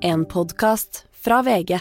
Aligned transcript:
En 0.00 0.26
podkast 0.26 1.06
fra 1.12 1.42
VG. 1.42 1.80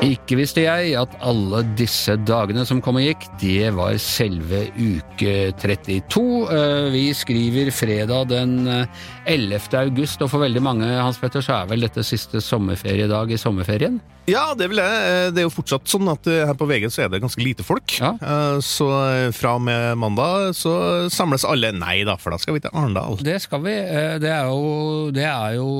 Ikke 0.00 0.38
visste 0.38 0.62
jeg 0.64 0.94
at 0.96 1.12
alle 1.20 1.58
disse 1.76 2.14
dagene 2.24 2.62
som 2.64 2.78
kom 2.80 2.96
og 2.96 3.04
gikk, 3.04 3.26
det 3.42 3.68
var 3.76 3.98
selve 4.00 4.62
uke 4.80 5.50
32. 5.60 6.22
Eh, 6.56 6.86
Vi 6.94 7.02
skriver 7.12 7.68
fredag 7.74 8.30
den 8.30 8.54
eh, 8.64 9.02
11. 9.28 9.60
august, 9.82 10.22
og 10.24 10.30
for 10.32 10.40
veldig 10.46 10.62
mange, 10.64 10.88
Hans 10.88 11.20
Petter, 11.20 11.44
så 11.44 11.58
er 11.58 11.68
vel 11.74 11.84
dette 11.84 12.00
siste 12.06 12.40
sommerferiedag 12.40 13.34
i 13.36 13.38
sommerferien? 13.40 14.00
Ja, 14.30 14.54
det 14.56 14.70
vil 14.72 14.80
jeg. 14.80 15.04
Eh, 15.10 15.28
Det 15.36 15.42
er 15.44 15.48
jo 15.50 15.52
fortsatt 15.52 15.92
sånn 15.92 16.08
at 16.14 16.24
eh, 16.32 16.46
her 16.48 16.56
på 16.56 16.70
VG 16.72 16.88
så 16.96 17.04
er 17.04 17.12
det 17.12 17.20
ganske 17.20 17.44
lite 17.44 17.66
folk. 17.68 17.98
Ja. 18.00 18.14
Eh, 18.24 18.56
Så 18.64 18.88
eh, 19.04 19.28
fra 19.36 19.58
og 19.60 19.66
med 19.68 20.00
mandag 20.00 20.56
så 20.56 21.10
samles 21.12 21.44
alle 21.44 21.74
Nei 21.76 22.00
da, 22.08 22.16
for 22.16 22.32
da 22.32 22.40
skal 22.40 22.56
vi 22.56 22.64
til 22.64 22.72
Arendal. 22.72 23.20
Det 23.20 23.36
skal 23.44 23.66
vi. 23.68 23.76
Eh, 23.76 24.16
Det 24.22 24.32
er 24.32 24.48
jo, 24.48 25.12
det 25.12 25.28
er 25.28 25.60
jo 25.60 25.70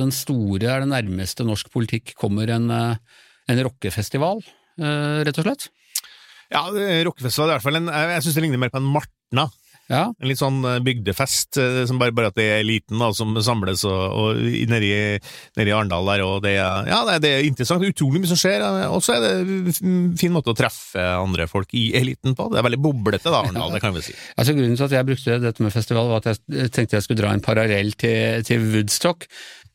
den 0.00 0.08
store, 0.24 0.72
er 0.72 0.86
det 0.88 0.92
nærmeste 0.96 1.44
norsk 1.44 1.68
politikk 1.76 2.16
kommer 2.16 2.48
en, 2.56 2.70
eh, 2.72 2.96
en 3.48 3.62
rockefestival, 3.66 4.42
eh, 4.80 5.24
rett 5.28 5.38
og 5.38 5.44
slett. 5.48 5.68
Ja, 6.52 6.70
det- 6.72 7.04
rockefestival 7.06 7.48
er 7.50 7.52
i 7.52 7.56
hvert 7.58 7.66
fall 7.68 7.76
en 7.76 7.86
Jeg, 7.92 8.08
jeg 8.14 8.22
syns 8.24 8.34
det 8.34 8.42
ligner 8.46 8.58
mer 8.58 8.70
på 8.70 8.78
en 8.80 8.92
Martna. 8.98 9.50
Ja, 9.88 10.02
En 10.20 10.28
litt 10.28 10.36
sånn 10.36 10.58
eh, 10.68 10.80
bygdefest, 10.84 11.56
eh, 11.56 11.86
som 11.88 11.96
bare, 11.96 12.12
bare 12.12 12.26
at 12.28 12.34
det 12.36 12.44
er 12.44 12.58
eliten 12.60 12.98
da, 13.00 13.06
som 13.16 13.32
samles 13.40 13.86
og, 13.88 14.12
og 14.12 14.36
i- 14.36 14.66
nedi, 14.68 14.90
nedi 15.56 15.72
Arendal 15.72 16.04
der. 16.04 16.20
Og 16.26 16.42
det 16.44 16.58
er, 16.60 16.84
ja, 16.90 16.98
det 17.08 17.24
er- 17.24 17.38
er 17.40 17.44
interessant. 17.48 17.80
Utrolig 17.88 18.20
mye 18.20 18.28
som 18.28 18.36
skjer. 18.36 18.60
eh, 18.60 18.84
Og 18.92 19.00
så 19.00 19.16
er 19.16 19.20
det 19.24 19.80
en 19.80 20.14
fin 20.14 20.30
måte 20.30 20.52
å 20.52 20.56
treffe 20.56 21.00
andre 21.00 21.46
folk 21.48 21.72
i 21.72 21.92
eliten 21.96 22.36
på. 22.36 22.50
Det 22.52 22.58
er 22.60 22.68
veldig 22.68 22.82
boblete, 22.84 23.32
da, 23.32 23.40
Arendal, 23.42 23.72
det 23.72 23.80
kan 23.80 23.94
vi 23.94 24.02
si. 24.02 24.12
Altså 24.38 24.52
Grunnen 24.54 24.76
til 24.76 24.84
at 24.84 24.90
jeg 24.90 25.06
brukte 25.08 25.40
dette 25.40 25.60
med 25.64 25.72
festival, 25.72 26.08
var 26.08 26.16
at 26.20 26.36
jeg 26.36 26.70
tenkte 26.70 26.90
jeg 27.00 27.02
skulle 27.08 27.22
dra 27.24 27.32
en 27.32 27.40
parallell 27.40 27.92
til, 27.96 28.42
til 28.44 28.60
Woodstock. 28.74 29.24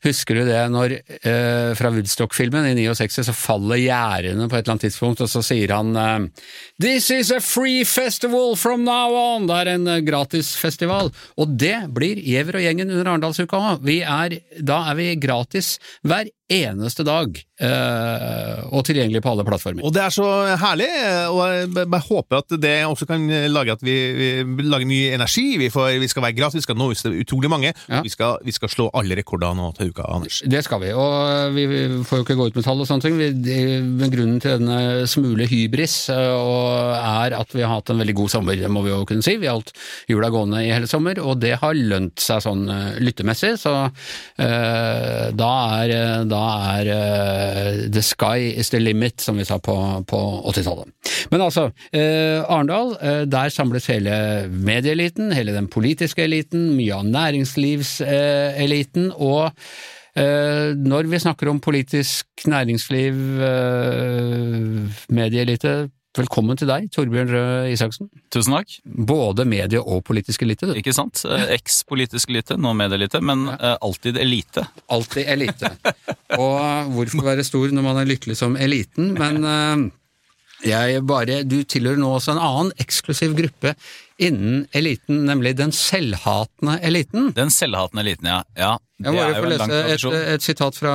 Husker 0.04 0.36
du 0.36 0.44
det 0.44 0.60
når 0.72 0.98
eh, 1.00 1.70
fra 1.78 1.90
Woodstock-filmen 1.94 2.66
i 2.68 2.74
69 2.82 3.24
så 3.24 3.34
faller 3.36 3.80
gjerdene 3.80 4.48
på 4.50 4.58
et 4.58 4.64
eller 4.64 4.74
annet 4.74 4.86
tidspunkt, 4.88 5.22
og 5.24 5.30
så 5.32 5.40
sier 5.44 5.72
han 5.72 5.94
eh, 5.96 6.26
This 6.82 7.08
is 7.14 7.32
a 7.32 7.40
free 7.40 7.86
festival 7.88 8.52
from 8.60 8.84
now 8.84 9.16
on! 9.16 9.48
Det 9.48 9.60
er 9.62 9.72
en 9.74 9.88
eh, 9.88 10.02
gratisfestival. 10.04 11.08
Og 11.40 11.56
det 11.60 11.76
blir 11.96 12.20
Giæver 12.20 12.60
og 12.60 12.66
gjengen 12.66 12.92
under 12.92 13.14
Arendalsuka 13.14 13.62
òg. 13.72 13.88
Da 14.60 14.80
er 14.90 14.98
vi 15.00 15.10
gratis 15.20 15.78
hver 16.04 16.28
eneste 16.52 17.04
dag, 17.06 17.38
eh, 17.60 18.58
og 18.68 18.84
tilgjengelig 18.84 19.22
på 19.24 19.30
alle 19.32 19.44
plattformer. 19.46 19.84
Og 19.86 19.92
det 19.94 20.02
er 20.04 20.12
så 20.12 20.26
herlig, 20.60 20.88
og 21.32 21.40
jeg 21.72 22.02
håper 22.08 22.42
at 22.42 22.56
det 22.60 22.74
også 22.84 23.06
kan 23.08 23.24
lage 23.48 23.72
at 23.72 23.84
vi, 23.84 23.94
vi 24.44 24.66
lager 24.66 24.84
ny 24.88 24.98
energi. 25.14 25.46
Vi, 25.60 25.70
får, 25.72 25.94
vi 26.02 26.10
skal 26.10 26.26
være 26.26 26.36
gratis, 26.36 26.60
vi 26.60 26.66
skal 26.66 26.76
nå 26.76 26.90
utrolig 26.92 27.50
mange. 27.50 27.72
Ja. 27.88 28.02
Vi, 28.04 28.12
skal, 28.12 28.44
vi 28.44 28.52
skal 28.52 28.72
slå 28.72 28.90
alle 28.92 29.16
rekorder 29.16 29.56
nå 29.56 29.70
til 29.78 29.94
uka, 29.94 30.04
Anders. 30.04 30.42
Det 30.44 30.60
skal 30.66 30.82
vi, 30.84 30.92
og 30.92 31.56
vi 31.56 31.64
får 32.04 32.20
jo 32.20 32.26
ikke 32.26 32.36
gå 32.36 32.48
ut 32.50 32.60
med 32.60 32.68
tall 32.68 32.84
og 32.84 32.90
sånne 32.90 33.06
ting. 33.06 33.16
Men 33.96 34.12
grunnen 34.12 34.42
til 34.44 34.58
denne 34.58 35.08
smule 35.08 35.48
hybris 35.48 35.96
eh, 36.12 36.34
og 36.34 36.92
er 36.98 37.38
at 37.40 37.56
vi 37.56 37.64
har 37.64 37.72
hatt 37.78 37.94
en 37.94 38.04
veldig 38.04 38.18
god 38.20 38.34
sommer, 38.36 38.60
det 38.60 38.72
må 38.72 38.84
vi 38.84 38.92
jo 38.92 39.00
kunne 39.08 39.24
si. 39.24 39.38
Vi 39.40 39.48
har 39.48 39.56
holdt 39.56 39.72
jula 40.12 40.28
gående 40.34 40.60
i 40.66 40.72
hele 40.74 40.90
sommer, 40.90 41.22
og 41.24 41.40
det 41.40 41.56
har 41.64 41.72
lønt 41.72 42.20
seg 42.20 42.44
sånn 42.44 42.68
eh, 42.68 43.00
lyttemessig. 43.00 43.54
Så 43.64 43.72
da 44.34 45.50
er, 45.80 45.90
da 46.28 46.33
er 46.38 46.88
eh, 46.92 47.88
the 47.92 48.02
sky 48.04 48.52
is 48.58 48.70
the 48.72 48.78
limit, 48.80 49.20
som 49.20 49.36
vi 49.38 49.44
sa 49.48 49.58
på, 49.62 49.74
på 50.08 50.18
80-tallet. 50.50 50.86
Men 51.32 51.40
altså, 51.46 51.62
eh, 51.94 52.40
Arendal, 52.42 52.88
eh, 53.00 53.24
der 53.30 53.48
samles 53.54 53.86
hele 53.92 54.14
medieeliten, 54.50 55.32
hele 55.36 55.52
den 55.56 55.68
politiske 55.72 56.24
eliten, 56.26 56.62
mye 56.78 56.94
av 56.98 57.04
næringslivseliten, 57.10 59.04
og 59.16 59.44
når 60.14 61.08
vi 61.10 61.18
snakker 61.18 61.48
om 61.50 61.58
politisk 61.58 62.46
næringsliv, 62.46 63.14
medieelite, 65.10 65.90
velkommen 66.14 66.54
til 66.60 66.70
deg, 66.70 66.86
Torbjørn 66.94 67.32
Røe 67.34 67.72
Isaksen. 67.72 68.06
Tusen 68.30 68.54
takk. 68.54 68.78
Både 68.86 69.42
medie- 69.42 69.82
og 69.82 70.06
politisk 70.06 70.46
elite, 70.46 70.70
du. 70.70 70.78
Ikke 70.78 70.94
sant? 70.94 71.26
Eks-politisk 71.26 72.30
elite, 72.30 72.54
nå 72.54 72.70
medieelite, 72.78 73.18
men 73.26 73.50
alltid 73.58 74.14
elite. 74.22 74.62
Alltid 74.94 75.26
elite. 75.34 75.74
Og 76.38 76.94
hvorfor 76.94 77.26
være 77.26 77.44
stor 77.46 77.74
når 77.74 77.86
man 77.86 78.00
er 78.02 78.08
lykkelig 78.08 78.38
som 78.40 78.56
eliten, 78.60 79.12
men 79.18 79.44
eh, 79.44 79.84
jeg 80.64 81.02
bare, 81.04 81.42
du 81.44 81.58
tilhører 81.68 82.00
nå 82.00 82.14
også 82.16 82.34
en 82.34 82.40
annen 82.40 82.72
eksklusiv 82.80 83.34
gruppe 83.36 83.74
innen 84.22 84.64
eliten, 84.76 85.24
nemlig 85.28 85.56
den 85.58 85.74
selvhatende 85.74 86.78
eliten. 86.86 87.32
Den 87.36 87.52
selvhatende 87.52 88.04
eliten, 88.04 88.30
ja. 88.30 88.40
ja 88.56 88.72
Jeg 89.02 89.12
må 89.12 89.20
bare 89.20 89.42
få 89.42 89.50
lese 89.50 89.80
et, 89.82 90.06
et 90.36 90.46
sitat 90.46 90.78
fra 90.78 90.94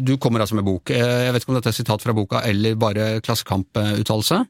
Du 0.00 0.16
kommer 0.16 0.42
altså 0.42 0.58
med 0.58 0.66
bok. 0.66 0.90
Eh, 0.90 1.26
Jeg 1.28 1.34
vet 1.34 1.44
ikke 1.44 1.54
om 1.54 1.58
dette 1.60 1.72
er 1.74 1.78
sitat 1.78 2.04
fra 2.04 2.16
boka 2.16 2.42
eller 2.48 2.78
bare 2.80 3.10
Klassekamp-uttalelse. 3.24 4.42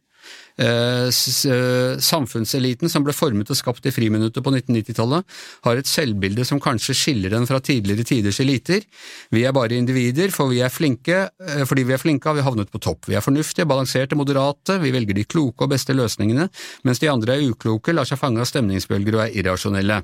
Eh, 0.59 1.07
eh, 1.07 1.99
Samfunnseliten 2.03 2.91
som 2.91 3.05
ble 3.07 3.15
formet 3.15 3.51
og 3.53 3.59
skapt 3.59 3.87
i 3.87 3.93
friminuttet 3.95 4.43
på 4.43 4.51
1990-tallet, 4.51 5.37
har 5.69 5.79
et 5.79 5.87
selvbilde 5.91 6.47
som 6.49 6.59
kanskje 6.63 6.97
skiller 6.99 7.37
den 7.37 7.47
fra 7.47 7.61
tidligere 7.63 8.07
tiders 8.09 8.41
eliter. 8.43 8.83
Vi 9.35 9.45
er 9.47 9.55
bare 9.55 9.79
individer, 9.79 10.33
for 10.35 10.51
vi 10.51 10.59
er 10.67 10.75
flinke, 10.75 11.29
eh, 11.47 11.63
fordi 11.69 11.87
vi 11.87 11.95
er 11.95 12.03
flinke 12.03 12.31
har 12.31 12.39
vi 12.41 12.47
havnet 12.47 12.73
på 12.75 12.83
topp. 12.83 13.07
Vi 13.07 13.15
er 13.15 13.23
fornuftige, 13.23 13.69
balanserte, 13.71 14.19
moderate, 14.19 14.81
vi 14.83 14.95
velger 14.95 15.15
de 15.15 15.29
kloke 15.31 15.67
og 15.67 15.75
beste 15.77 15.95
løsningene, 15.95 16.49
mens 16.83 16.99
de 16.99 17.13
andre 17.13 17.39
er 17.39 17.47
ukloke, 17.53 17.95
lar 17.95 18.09
seg 18.09 18.19
fange 18.19 18.43
av 18.43 18.51
stemningsbølger 18.51 19.15
og 19.21 19.27
er 19.29 19.37
irrasjonelle. 19.39 20.03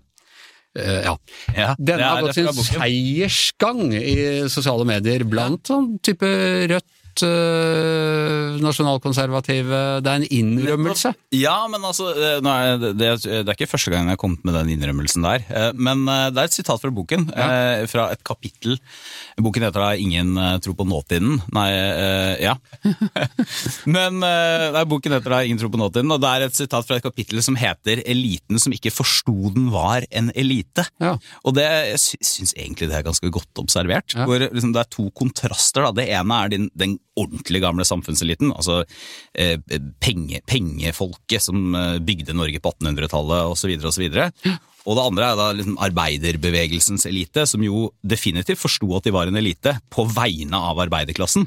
Ja. 0.74 1.12
Ja, 1.54 1.68
Denne 1.78 2.02
har 2.02 2.24
gått 2.24 2.34
sin 2.34 2.48
seiersgang 2.50 3.92
i 3.94 4.16
sosiale 4.50 4.82
medier 4.88 5.22
blant 5.22 5.70
sånn 5.70 6.00
type 6.02 6.26
Rødt, 6.66 6.88
øh, 7.22 8.58
nasjonalkonservative 8.62 9.80
Det 10.02 10.10
er 10.10 10.16
en 10.22 10.26
innrømmelse. 10.30 11.12
Ja, 11.34 11.66
men 11.70 11.84
altså, 11.84 12.10
nei, 12.44 12.56
er 12.72 12.78
det, 12.82 12.92
det, 12.98 13.32
er 13.46 13.54
ikke 13.54 13.70
første 13.70 13.92
gang 13.92 14.08
jeg 14.08 14.16
har 14.16 14.20
kommet 14.20 14.44
med 14.44 14.56
den 14.58 14.72
innrømmelsen 14.74 15.22
der. 15.26 15.44
eh, 15.48 15.70
Men 15.74 16.08
eh, 16.08 16.30
det 16.34 16.42
er 16.42 16.50
et 16.50 16.56
sitat 16.56 16.80
fra 16.82 16.90
boken, 16.90 17.30
Ja. 17.36 17.84
fra 17.90 18.10
et 18.12 18.22
kapittel. 18.24 18.78
Boken 19.38 19.62
heter 19.62 19.80
da 19.80 19.92
'Ingen 19.94 20.60
tro 20.62 20.74
på 20.74 20.84
nåtiden'. 20.86 21.40
Nei, 21.52 21.70
eh, 21.70 22.42
ja. 22.42 22.54
Men 23.86 24.22
eh, 24.22 24.70
nei, 24.74 24.84
boken 24.84 25.12
heter 25.16 25.30
da 25.30 25.42
'Ingen 25.44 25.58
tror 25.60 25.72
på 25.74 25.80
nåtiden', 25.80 26.12
og 26.14 26.20
det 26.20 26.30
er 26.30 26.46
et 26.46 26.56
sitat 26.56 26.86
fra 26.86 26.96
et 26.96 27.02
kapittel 27.06 27.42
som 27.42 27.56
heter 27.56 28.02
'Eliten 28.04 28.58
som 28.58 28.72
ikke 28.72 28.92
forsto 28.94 29.50
den 29.54 29.70
var 29.70 30.04
en 30.10 30.30
elite'. 30.34 30.86
Ja. 31.00 31.16
Og 31.44 31.54
det, 31.54 31.66
syns 32.00 32.54
egentlig 32.56 32.88
det 32.90 32.96
er 32.98 33.06
ganske 33.06 33.30
godt 33.30 33.58
observert. 33.58 34.14
Ja. 34.14 34.24
Hvor 34.26 34.38
liksom, 34.38 34.72
det 34.72 34.80
er 34.84 34.90
to 34.90 35.10
kontraster. 35.10 35.82
Da. 35.88 35.92
Det 35.92 36.08
ene 36.08 36.34
er 36.44 36.48
din, 36.48 36.70
den 36.76 36.98
ordentlig 37.20 37.62
gamle 37.62 37.86
samfunnseliten. 37.86 38.52
Altså 38.54 38.82
eh, 39.38 39.56
penge, 40.02 40.40
pengefolket 40.50 41.44
som 41.46 41.74
eh, 41.78 41.98
bygde 42.04 42.36
Norge 42.36 42.62
på 42.62 42.72
1800-tallet 42.74 43.52
osv. 43.54 43.74
osv. 43.90 44.06
Og 44.84 44.98
det 44.98 45.04
andre 45.04 45.28
er 45.30 45.38
da 45.38 45.46
liksom 45.56 45.78
arbeiderbevegelsens 45.86 47.06
elite, 47.08 47.46
som 47.48 47.62
jo 47.64 47.86
definitivt 48.04 48.60
forsto 48.60 48.90
at 48.98 49.06
de 49.06 49.14
var 49.14 49.30
en 49.30 49.40
elite 49.40 49.78
på 49.94 50.04
vegne 50.12 50.60
av 50.60 50.82
arbeiderklassen. 50.84 51.46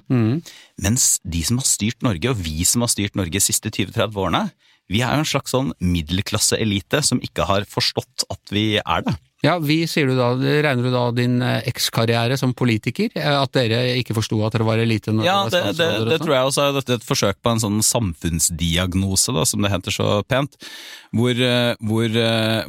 Mens 0.81 1.17
de 1.22 1.44
som 1.45 1.61
har 1.61 1.69
styrt 1.69 2.01
Norge, 2.06 2.31
og 2.31 2.41
vi 2.41 2.66
som 2.66 2.81
har 2.85 2.89
styrt 2.94 3.19
Norge 3.19 3.38
de 3.38 3.44
siste 3.44 3.69
20-30 3.69 4.17
årene, 4.17 4.47
vi 4.88 5.03
er 5.03 5.13
jo 5.13 5.23
en 5.25 5.27
slags 5.27 5.51
sånn 5.53 5.73
middelklasseelite 5.83 7.03
som 7.03 7.19
ikke 7.23 7.45
har 7.50 7.67
forstått 7.69 8.25
at 8.31 8.53
vi 8.56 8.79
er 8.79 9.03
det. 9.06 9.17
Ja, 9.46 9.59
vi, 9.62 9.84
sier 9.86 10.08
du 10.09 10.16
da, 10.18 10.31
regner 10.34 10.81
du 10.81 10.90
da 10.90 11.03
din 11.14 11.36
eh, 11.46 11.59
ekskarriere 11.70 12.34
som 12.42 12.56
politiker? 12.58 13.12
eh, 13.14 13.36
At 13.38 13.52
dere 13.53 13.84
ikke 14.00 14.16
forsto 14.18 14.40
at 14.48 14.56
dere 14.56 14.66
var 14.66 14.81
elite? 14.81 15.14
Ja, 15.22 15.44
det, 15.46 15.59
det, 15.62 15.75
det, 15.78 15.90
det 16.09 16.16
sånn? 16.18 16.24
tror 16.25 16.34
jeg 16.34 16.48
også 16.50 16.64
er 16.64 16.74
dette 16.80 16.96
et 16.98 17.06
forsøk 17.06 17.38
på 17.46 17.52
en 17.53 17.62
sånn 17.62 17.78
samfunnsdiagnose, 17.86 19.36
da, 19.38 19.44
som 19.46 19.62
det 19.62 19.72
heter 19.75 19.94
så 19.94 20.08
pent. 20.25 20.57
Hvor, 21.13 21.38
eh, 21.38 21.75
hvor, 21.86 22.18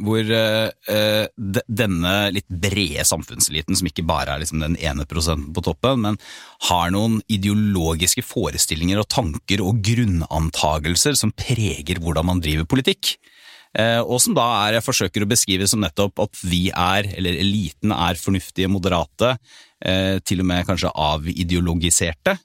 hvor 0.05 0.29
uh, 0.29 1.25
de- 1.57 1.65
denne 1.67 2.13
litt 2.37 2.47
brede 2.47 3.03
samfunnseliten, 3.09 3.75
som 3.79 3.89
ikke 3.89 4.05
bare 4.07 4.35
er 4.37 4.43
liksom 4.45 4.61
den 4.63 4.77
ene 4.77 5.07
prosenten 5.09 5.49
på 5.57 5.65
toppen, 5.65 6.05
men 6.05 6.21
har 6.69 6.93
noen 6.93 7.17
ideologiske 7.33 8.21
forestillinger 8.29 9.01
og 9.01 9.09
tanker 9.11 9.65
og 9.65 9.81
grunnantagelser 9.85 11.17
som 11.17 11.33
preger 11.33 11.97
hvordan 12.03 12.29
man 12.29 12.45
driver 12.45 12.69
politikk. 12.69 13.17
Eh, 13.77 14.01
og 14.01 14.17
som 14.23 14.33
da 14.37 14.45
er, 14.65 14.77
jeg 14.79 14.87
forsøker 14.87 15.23
å 15.23 15.29
beskrive 15.29 15.67
som 15.69 15.81
nettopp 15.83 16.23
at 16.25 16.41
vi 16.41 16.67
er, 16.73 17.11
eller 17.19 17.37
eliten 17.37 17.93
er 17.93 18.17
fornuftige, 18.19 18.71
moderate, 18.71 19.35
eh, 19.85 20.17
til 20.25 20.41
og 20.41 20.49
med 20.49 20.65
kanskje 20.69 20.93
avideologiserte. 20.93 22.37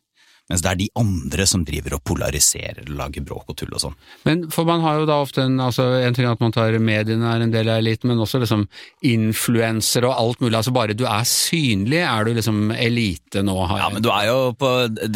Mens 0.50 0.60
det 0.60 0.68
er 0.70 0.76
de 0.76 0.86
andre 1.00 1.46
som 1.48 1.62
driver 1.64 1.94
og 1.96 2.02
polariserer 2.04 2.82
og 2.84 2.96
lager 2.98 3.24
bråk 3.24 3.48
og 3.48 3.56
tull 3.56 3.70
og 3.72 3.80
sånn. 3.80 3.94
Men 4.28 4.42
for 4.52 4.68
man 4.68 4.82
har 4.84 4.98
jo 5.00 5.06
da 5.08 5.16
ofte 5.24 5.40
en 5.40 5.56
altså 5.62 5.86
En 6.04 6.12
ting 6.16 6.26
at 6.28 6.40
man 6.42 6.52
tar 6.52 6.74
mediene 6.84 7.30
er 7.30 7.40
en 7.44 7.52
del 7.52 7.70
av 7.72 7.80
eliten, 7.80 8.10
men 8.10 8.20
også 8.20 8.42
liksom 8.42 8.66
influensere 9.08 10.10
og 10.10 10.18
alt 10.20 10.42
mulig. 10.44 10.56
Altså 10.58 10.74
bare 10.74 10.96
du 10.96 11.06
er 11.08 11.24
synlig, 11.28 12.02
er 12.04 12.28
du 12.28 12.34
liksom 12.36 12.74
elite 12.76 13.40
nå. 13.46 13.56
Har 13.70 13.80
Ja, 13.84 13.88
men 13.94 14.04
du 14.04 14.10
er 14.12 14.28
jo 14.28 14.38
på 14.58 14.72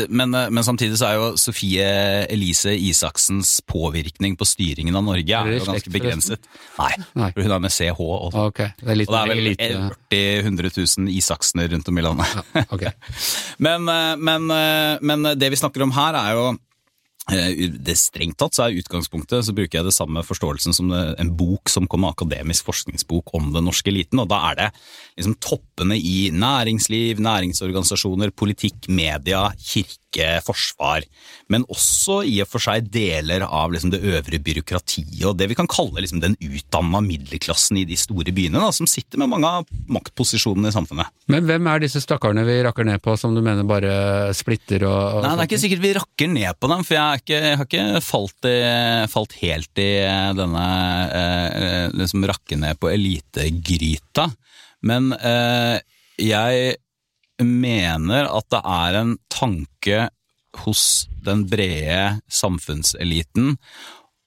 men, 0.09 0.33
men 0.33 0.65
samtidig 0.65 0.97
så 1.01 1.11
er 1.11 1.19
jo 1.19 1.29
Sofie 1.41 1.85
Elise 2.33 2.73
Isaksens 2.73 3.59
påvirkning 3.69 4.39
på 4.39 4.49
styringen 4.49 4.97
av 4.97 5.05
Norge 5.05 5.29
Er 5.29 5.53
er 5.53 5.59
jo 5.59 5.69
ganske 5.69 5.93
begrenset. 5.93 6.49
Nei, 6.79 6.93
Nei. 7.19 7.31
hun 7.37 7.53
er 7.53 7.63
med 7.67 7.75
CH 7.75 7.99
også. 7.99 8.47
Ok, 8.49 8.63
det 8.81 8.95
er 8.95 9.01
litt 9.03 9.13
Og 9.13 9.17
det 9.17 9.21
er 9.21 9.33
vel 9.35 9.45
elite. 9.45 9.71
40 10.09 10.49
000-100 10.49 10.73
000 11.05 11.13
Isaksener 11.19 11.69
rundt 11.75 11.89
om 11.93 12.01
i 12.01 12.05
landet. 12.05 12.65
Ok. 12.73 12.87
Men, 13.59 13.85
men, 14.29 14.49
men, 14.49 14.51
eh, 14.55 14.99
men 15.19 15.39
det 15.39 15.51
vi 15.53 15.59
snakker 15.61 15.85
om 15.85 15.95
her 15.97 16.17
er 16.17 16.37
jo 16.37 16.47
eh, 16.53 16.61
det 17.29 17.97
Strengt 17.99 18.39
tatt 18.41 18.57
så 18.57 18.67
er 18.67 18.79
utgangspunktet 18.81 19.45
så 19.45 19.53
bruker 19.57 19.81
jeg 19.81 19.89
det 19.89 19.95
samme 19.97 20.23
forståelsen 20.25 20.77
som 20.77 20.93
en 20.93 21.33
bok 21.37 21.69
som 21.69 21.89
kommer, 21.91 22.15
akademisk 22.15 22.69
forskningsbok 22.69 23.35
om 23.37 23.51
den 23.53 23.67
norske 23.69 23.93
eliten. 23.93 24.23
og 24.23 24.31
Da 24.31 24.41
er 24.51 24.61
det 24.61 24.69
liksom 25.19 25.37
toppene 25.43 25.99
i 25.99 26.31
næringsliv, 26.33 27.21
næringsorganisasjoner, 27.25 28.33
politikk, 28.33 28.89
media, 28.89 29.49
kirke, 29.59 30.39
forsvar. 30.47 31.05
Men 31.53 31.67
også 31.69 32.23
i 32.27 32.39
og 32.43 32.49
for 32.49 32.65
seg 32.65 32.89
deler 32.93 33.45
av 33.45 33.75
liksom 33.75 33.93
det 33.93 34.01
øvre 34.01 34.41
byråkratiet 34.43 35.27
og 35.29 35.37
det 35.39 35.51
vi 35.51 35.57
kan 35.59 35.69
kalle 35.71 36.01
liksom 36.03 36.23
den 36.23 36.37
utdanna 36.41 37.01
middelklassen 37.05 37.81
i 37.81 37.85
de 37.89 37.97
store 37.99 38.33
byene, 38.35 38.61
da, 38.63 38.71
som 38.75 38.89
sitter 38.89 39.21
med 39.21 39.31
mange 39.33 39.51
av 39.61 39.69
maktposisjonene 39.91 40.71
i 40.71 40.75
samfunnet. 40.75 41.13
Men 41.29 41.47
hvem 41.49 41.69
er 41.71 41.85
disse 41.85 42.03
stakkarene 42.03 42.47
vi 42.49 42.59
rakker 42.65 42.87
ned 42.89 43.03
på, 43.05 43.17
som 43.21 43.35
du 43.37 43.43
mener 43.45 43.67
bare 43.69 44.33
splitter 44.37 44.87
og, 44.89 45.19
og 45.19 45.27
Nei, 45.27 45.35
det 45.35 45.45
er 45.45 45.51
ikke 45.51 45.63
sikkert 45.65 45.85
vi 45.85 45.95
rakker 45.99 46.33
ned 46.33 46.59
på 46.59 46.73
dem, 46.73 46.87
for 46.87 46.99
jeg, 46.99 47.05
er 47.05 47.18
ikke, 47.21 47.39
jeg 47.39 47.59
har 47.61 47.69
ikke 47.69 48.03
falt, 48.05 48.49
i, 48.49 48.59
falt 49.13 49.37
helt 49.41 49.83
i 49.83 49.91
denne 50.39 50.67
eh, 51.21 51.87
liksom 51.97 52.27
rakke 52.29 52.59
ned 52.61 52.79
på 52.81 52.91
elitegryta. 52.93 54.29
Men 54.89 55.13
eh, 55.17 55.79
jeg 56.23 56.77
mener 57.45 58.31
at 58.31 58.49
det 58.51 58.63
er 58.65 59.01
en 59.03 59.15
tanke 59.31 60.09
hos 60.65 60.83
den 61.23 61.45
brede 61.51 62.19
samfunnseliten 62.33 63.55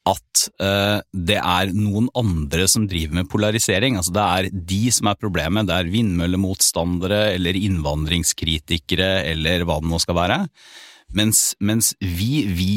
at 0.09 0.45
eh, 0.63 0.99
det 1.13 1.38
er 1.38 1.73
noen 1.75 2.07
andre 2.17 2.65
som 2.71 2.88
driver 2.89 3.19
med 3.19 3.29
polarisering. 3.29 3.97
Altså 3.99 4.13
Det 4.15 4.23
er 4.23 4.61
de 4.71 4.83
som 4.93 5.11
er 5.11 5.19
problemet. 5.19 5.67
Det 5.69 5.75
er 5.77 5.91
vindmøllemotstandere 5.93 7.21
eller 7.35 7.59
innvandringskritikere 7.59 9.11
eller 9.29 9.67
hva 9.67 9.77
det 9.81 9.91
nå 9.91 10.01
skal 10.01 10.17
være. 10.17 10.39
Mens, 11.18 11.52
mens 11.60 11.94
vi, 12.00 12.46
vi 12.48 12.75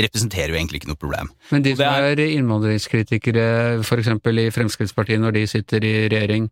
representerer 0.00 0.54
jo 0.54 0.58
egentlig 0.60 0.80
ikke 0.80 0.92
noe 0.92 1.00
problem. 1.00 1.30
Men 1.50 1.64
de 1.66 1.74
som 1.76 1.86
er 1.90 2.22
innvandringskritikere, 2.24 3.44
f.eks. 3.84 4.10
i 4.14 4.48
Fremskrittspartiet 4.54 5.22
når 5.22 5.36
de 5.36 5.46
sitter 5.50 5.84
i 5.84 5.94
regjering, 6.08 6.48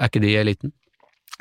er 0.00 0.10
ikke 0.10 0.22
de 0.22 0.32
i 0.32 0.40
eliten? 0.40 0.74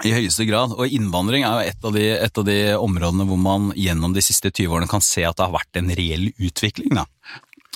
I 0.03 0.11
høyeste 0.11 0.43
grad. 0.49 0.73
Og 0.75 0.91
innvandring 0.91 1.45
er 1.47 1.53
jo 1.55 1.71
et 1.71 1.87
av, 1.87 1.95
de, 1.95 2.05
et 2.27 2.39
av 2.41 2.47
de 2.47 2.59
områdene 2.75 3.27
hvor 3.29 3.39
man 3.39 3.69
gjennom 3.79 4.15
de 4.15 4.23
siste 4.25 4.51
20 4.51 4.73
årene 4.75 4.91
kan 4.91 5.03
se 5.03 5.23
at 5.23 5.37
det 5.37 5.45
har 5.45 5.55
vært 5.55 5.79
en 5.79 5.91
reell 5.95 6.27
utvikling. 6.35 6.91
Da. 6.97 7.05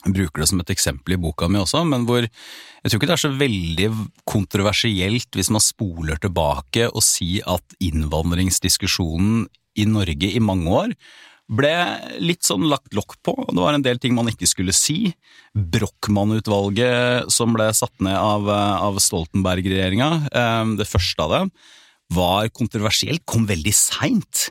Jeg 0.03 0.15
bruker 0.15 0.43
det 0.43 0.49
som 0.51 0.59
et 0.63 0.73
eksempel 0.73 1.15
i 1.15 1.21
boka 1.21 1.47
mi 1.51 1.61
også, 1.61 1.85
men 1.87 2.05
hvor 2.07 2.23
jeg 2.23 2.91
tror 2.91 2.99
ikke 2.99 3.09
det 3.09 3.15
er 3.15 3.23
så 3.23 3.31
veldig 3.35 3.87
kontroversielt 4.27 5.35
hvis 5.35 5.51
man 5.51 5.63
spoler 5.63 6.19
tilbake 6.23 6.87
og 6.89 7.03
sier 7.03 7.47
at 7.51 7.79
innvandringsdiskusjonen 7.83 9.47
i 9.79 9.87
Norge 9.87 10.31
i 10.31 10.43
mange 10.43 10.71
år 10.75 10.95
ble 11.49 11.73
litt 12.21 12.45
sånn 12.45 12.67
lagt 12.69 12.93
lokk 12.93 13.17
på. 13.25 13.33
Det 13.49 13.57
var 13.57 13.73
en 13.73 13.85
del 13.85 13.99
ting 14.01 14.13
man 14.17 14.29
ikke 14.29 14.47
skulle 14.49 14.75
si. 14.75 15.15
Brochmann-utvalget 15.57 17.31
som 17.33 17.55
ble 17.55 17.71
satt 17.75 17.95
ned 18.05 18.17
av, 18.17 18.45
av 18.49 18.99
Stoltenberg-regjeringa, 19.01 20.11
eh, 20.29 20.63
det 20.79 20.87
første 20.89 21.25
av 21.25 21.35
dem, 21.35 21.51
var 22.13 22.49
kontroversielt, 22.53 23.25
kom 23.29 23.49
veldig 23.49 23.73
seint. 23.75 24.49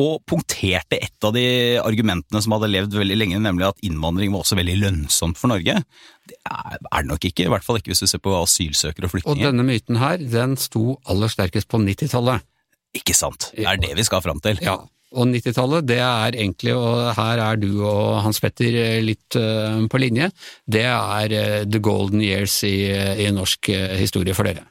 Og 0.00 0.22
punkterte 0.28 0.96
et 0.96 1.26
av 1.26 1.34
de 1.34 1.44
argumentene 1.82 2.40
som 2.40 2.54
hadde 2.54 2.70
levd 2.70 2.94
veldig 2.96 3.18
lenge, 3.18 3.40
nemlig 3.42 3.66
at 3.68 3.82
innvandring 3.84 4.32
var 4.32 4.44
også 4.44 4.56
veldig 4.56 4.78
lønnsomt 4.80 5.36
for 5.36 5.52
Norge. 5.52 5.74
Det 6.30 6.38
er 6.40 6.78
det 6.80 7.08
nok 7.10 7.26
ikke, 7.28 7.44
i 7.44 7.52
hvert 7.52 7.66
fall 7.66 7.80
ikke 7.80 7.92
hvis 7.92 8.00
du 8.06 8.08
ser 8.08 8.22
på 8.24 8.32
asylsøkere 8.38 9.10
og 9.10 9.28
Og 9.34 9.42
denne 9.42 9.66
myten 9.66 10.00
her, 10.00 10.16
den 10.16 10.56
sto 10.56 10.96
aller 11.04 11.28
sterkest 11.28 11.68
på 11.68 11.82
90-tallet. 11.82 12.46
Ikke 12.96 13.14
sant? 13.14 13.50
Det 13.52 13.68
er 13.68 13.76
det 13.82 13.92
vi 13.98 14.06
skal 14.08 14.24
fram 14.24 14.40
til. 14.40 14.56
Ja, 14.64 14.78
og 15.10 15.26
90-tallet, 15.26 15.86
det 15.90 15.98
er 15.98 16.36
egentlig, 16.38 16.74
og 16.78 17.10
her 17.16 17.42
er 17.42 17.58
du 17.58 17.70
og 17.82 18.20
Hans 18.24 18.38
Petter 18.42 18.76
eh, 18.78 18.98
litt 19.02 19.36
eh, 19.38 19.80
på 19.90 20.00
linje, 20.02 20.30
det 20.70 20.84
er 20.86 21.34
eh, 21.34 21.62
the 21.66 21.80
golden 21.82 22.22
years 22.22 22.60
i, 22.66 22.90
i 23.26 23.30
norsk 23.34 23.72
historie 23.98 24.36
for 24.36 24.46
dere. 24.46 24.66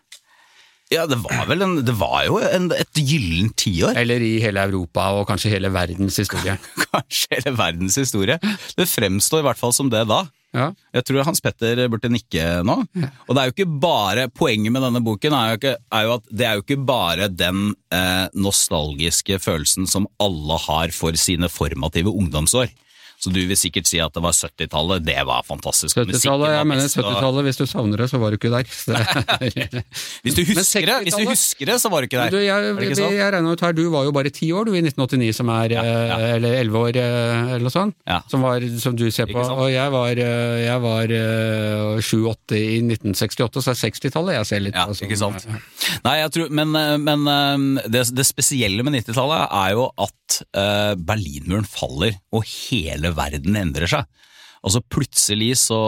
Ja, 0.90 1.04
det 1.06 1.20
var 1.22 1.44
vel 1.46 1.62
en, 1.62 1.76
det 1.86 1.94
var 2.00 2.24
jo 2.26 2.40
en, 2.42 2.72
et 2.74 2.98
gyllent 2.98 3.54
tiår. 3.62 3.94
Eller 4.00 4.24
i 4.26 4.40
hele 4.42 4.64
Europa, 4.72 5.12
og 5.20 5.28
kanskje 5.30 5.52
hele 5.54 5.70
verdens 5.70 6.18
historie. 6.18 6.56
Kanskje 6.88 7.36
hele 7.36 7.54
verdens 7.60 8.00
historie. 8.00 8.40
Det 8.74 8.88
fremstår 8.90 9.44
i 9.44 9.48
hvert 9.52 9.60
fall 9.60 9.76
som 9.76 9.92
det 9.94 10.08
da. 10.10 10.24
Ja, 10.56 10.72
Jeg 10.98 11.06
tror 11.06 11.26
Hans 11.28 11.42
Petter 11.46 11.84
burde 11.94 12.10
nikke 12.10 12.42
nå. 12.66 12.80
Og 13.28 13.36
det 13.36 13.42
er 13.42 13.50
jo 13.50 13.54
ikke 13.54 13.68
bare 13.84 14.24
Poenget 14.34 14.74
med 14.74 14.82
denne 14.82 15.02
boken 15.06 15.36
er 15.38 15.52
jo, 15.52 15.60
ikke, 15.60 15.74
er 15.94 16.08
jo 16.08 16.14
at 16.16 16.32
det 16.34 16.48
er 16.48 16.58
jo 16.58 16.64
ikke 16.66 16.80
bare 16.90 17.28
den 17.30 17.76
eh, 17.94 18.26
nostalgiske 18.34 19.38
følelsen 19.44 19.86
som 19.90 20.08
alle 20.18 20.58
har 20.66 20.94
for 20.96 21.14
sine 21.22 21.52
formative 21.54 22.10
ungdomsår. 22.10 22.74
Så 23.20 23.32
du 23.36 23.40
vil 23.44 23.58
sikkert 23.60 23.88
si 23.90 23.98
at 24.00 24.14
det 24.16 24.22
var 24.24 24.32
70-tallet, 24.32 25.04
det 25.04 25.18
var 25.28 25.44
fantastisk. 25.44 25.98
70-tallet, 26.00 26.54
jeg 26.56 26.68
mener 26.72 26.86
70-tallet, 26.88 27.44
hvis 27.50 27.58
du 27.60 27.66
savner 27.68 28.00
det, 28.00 28.08
så 28.08 28.20
var 28.22 28.32
du 28.32 28.38
ikke 28.40 28.52
der. 28.54 28.64
Hvis 30.24 30.36
du 30.38 30.42
husker 30.48 30.86
det, 30.88 30.96
hvis 31.04 31.16
du 31.20 31.26
husker 31.28 31.68
det, 31.70 31.76
så 31.82 31.90
var 31.92 32.02
du 32.04 32.08
ikke 32.10 32.20
der. 32.22 32.32
Du, 32.34 32.38
jeg, 32.40 32.50
Er 32.70 32.78
det 32.80 32.88
ikke 32.90 32.98
sånn? 33.00 33.14
jeg 33.18 33.34
regner 33.36 33.56
ut 33.58 33.64
her, 33.66 33.74
du 33.76 33.84
var 33.92 34.06
jo 34.08 34.14
bare 34.16 34.32
ti 34.34 34.50
år 34.56 34.68
du 34.70 34.74
i 34.76 34.82
1989, 34.84 35.34
som 35.36 35.52
er, 35.54 35.76
Ja, 35.76 35.84
ja. 35.84 36.18
eh, 36.20 36.34
eller 36.38 36.56
elleve 36.62 36.82
år 36.88 37.00
eh, 37.02 37.52
eller 37.56 37.66
noe 37.68 37.74
sånt, 37.74 37.96
Ja. 38.08 38.20
som, 38.32 38.44
var, 38.46 38.64
som 38.82 38.96
du 39.00 39.06
ser 39.12 39.28
på. 39.32 39.44
Og 39.44 39.68
jeg 39.72 39.92
var, 39.94 40.12
eh, 40.24 40.56
jeg 40.66 40.84
var 40.86 41.14
7-8 42.04 42.60
i 42.60 42.80
1968, 42.86 43.64
så 43.66 43.74
er 43.74 43.80
60-tallet 43.84 44.38
jeg 44.40 44.50
ser 44.54 44.64
litt 44.68 44.78
på. 44.80 44.96
som- 44.96 45.08
ikke 45.10 45.20
sant. 45.20 45.48
Nei, 46.06 46.16
jeg 46.24 46.32
tror, 46.36 46.50
men, 46.62 46.72
men 47.04 47.76
det, 47.92 48.06
det 48.16 48.28
spesielle 48.28 48.84
med 48.88 48.96
90-tallet 49.02 49.48
er 49.64 49.76
jo 49.76 49.90
at 50.08 50.16
Berlinmuren 51.00 51.66
faller, 51.68 52.16
og 52.36 52.46
hele 52.46 53.09
verden 53.18 53.58
endrer 53.60 53.90
seg. 53.90 54.06
Altså 54.60 54.82
Plutselig 54.92 55.54
så, 55.62 55.80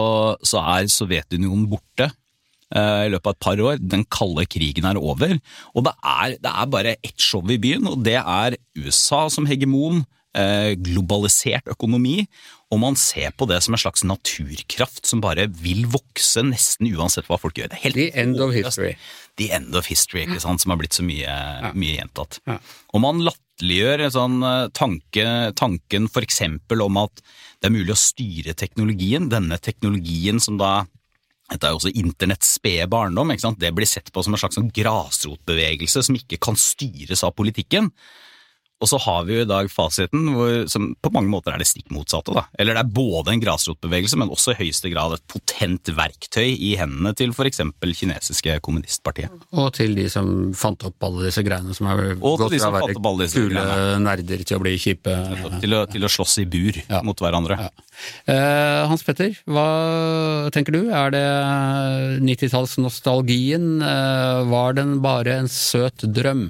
så 0.46 0.62
er 0.78 0.88
Sovjetunionen 0.88 1.66
borte 1.68 2.06
eh, 2.08 3.02
i 3.06 3.10
løpet 3.12 3.28
av 3.28 3.36
et 3.36 3.44
par 3.44 3.60
år. 3.68 3.82
Den 3.82 4.06
kalde 4.08 4.46
krigen 4.48 4.88
er 4.88 5.00
over. 5.00 5.36
Og 5.76 5.84
det 5.86 5.92
er, 6.00 6.38
det 6.40 6.52
er 6.54 6.72
bare 6.72 6.96
ett 7.04 7.20
show 7.20 7.44
i 7.52 7.60
byen, 7.60 7.86
og 7.92 8.00
det 8.06 8.16
er 8.22 8.56
USA 8.80 9.26
som 9.32 9.46
hegemon. 9.50 10.04
eh, 10.32 10.72
Globalisert 10.80 11.66
økonomi, 11.68 12.22
og 12.72 12.78
man 12.80 12.94
ser 12.96 13.34
på 13.36 13.44
det 13.50 13.58
som 13.60 13.74
en 13.76 13.80
slags 13.82 14.00
naturkraft 14.08 15.04
som 15.04 15.20
bare 15.20 15.44
vil 15.60 15.84
vokse 15.92 16.40
nesten 16.46 16.88
uansett 16.96 17.28
hva 17.28 17.36
folk 17.36 17.58
gjør. 17.60 17.68
Det 17.68 17.76
er 17.76 17.82
helt 17.84 17.98
The 17.98 18.06
end 18.22 18.40
of 18.40 18.54
history. 18.56 18.94
The 19.36 19.50
end 19.52 19.76
of 19.76 19.90
history, 19.92 20.22
ikke 20.24 20.40
sant, 20.40 20.64
som 20.64 20.72
har 20.72 20.80
blitt 20.80 20.96
så 20.96 21.04
mye, 21.04 21.34
mye 21.76 21.98
gjentatt. 21.98 22.40
Og 22.96 23.04
man 23.04 23.20
latterliggjør 23.52 24.10
sånn 24.10 24.42
eh, 24.42 24.70
tanke, 24.72 25.52
tanken 25.54 26.08
eksempel 26.08 26.82
om 26.82 26.96
at 26.96 27.22
det 27.60 27.68
er 27.68 27.74
mulig 27.74 27.92
å 27.92 27.98
styre 28.00 28.54
teknologien, 28.54 29.28
denne 29.28 29.58
teknologien 29.58 30.40
som 30.40 30.58
da 30.58 30.86
dette 31.50 31.66
er 31.66 31.72
jo 31.72 31.80
også 31.82 31.92
internetts 31.92 32.54
spede 32.56 32.88
barndom. 32.88 33.28
Det 33.58 33.72
blir 33.74 33.86
sett 33.86 34.10
på 34.10 34.22
som 34.22 34.32
en 34.32 34.40
slags 34.40 34.56
sånn 34.56 34.70
grasrotbevegelse 34.72 36.02
som 36.02 36.16
ikke 36.16 36.38
kan 36.40 36.56
styres 36.56 37.22
av 37.24 37.34
politikken. 37.36 37.90
Og 38.82 38.88
så 38.90 38.98
har 39.04 39.24
vi 39.28 39.36
jo 39.36 39.44
i 39.44 39.48
dag 39.48 39.68
fasiten, 39.70 40.24
hvor, 40.34 40.64
som 40.70 40.88
på 41.02 41.12
mange 41.14 41.30
måter 41.30 41.54
er 41.54 41.62
det 41.62 41.68
stikk 41.70 41.92
motsatte. 41.94 42.34
da. 42.34 42.42
Eller 42.58 42.74
det 42.74 42.82
er 42.82 42.92
både 42.96 43.32
en 43.36 43.42
grasrotbevegelse, 43.44 44.18
men 44.18 44.32
også 44.34 44.56
i 44.56 44.58
høyeste 44.64 44.90
grad 44.92 45.14
et 45.16 45.24
potent 45.30 45.92
verktøy 45.94 46.50
i 46.50 46.72
hendene 46.80 47.14
til 47.18 47.30
f.eks. 47.30 47.60
kinesiske 48.02 48.56
kommunistpartiet. 48.66 49.30
Og 49.54 49.70
til 49.76 49.94
de 49.98 50.08
som 50.10 50.50
fant 50.58 50.82
opp 50.88 51.06
alle 51.06 51.28
disse 51.28 51.44
greiene 51.46 51.74
som 51.78 51.86
er 51.92 52.16
gått 52.18 52.42
fra 52.58 52.70
å 52.72 52.74
være 52.74 52.96
kule 52.98 53.54
greiene. 53.54 54.02
nerder 54.02 54.42
til 54.48 54.58
å 54.58 54.62
bli 54.64 54.74
kjipe. 54.82 55.14
Til 55.62 55.78
å, 55.78 55.84
til 55.90 56.04
å 56.08 56.10
slåss 56.10 56.38
i 56.42 56.46
bur 56.50 56.82
Ja. 56.88 57.02
mot 57.06 57.18
hverandre. 57.22 57.58
Ja. 57.68 57.70
Eh, 58.32 58.86
Hans 58.90 59.04
Petter, 59.06 59.36
hva 59.46 59.68
tenker 60.54 60.74
du? 60.74 60.82
Er 60.90 61.12
det 61.14 61.24
90-tallsnostalgien? 62.26 63.82
Eh, 63.82 64.42
var 64.50 64.74
den 64.78 64.98
bare 65.04 65.38
en 65.42 65.48
søt 65.48 66.04
drøm? 66.12 66.48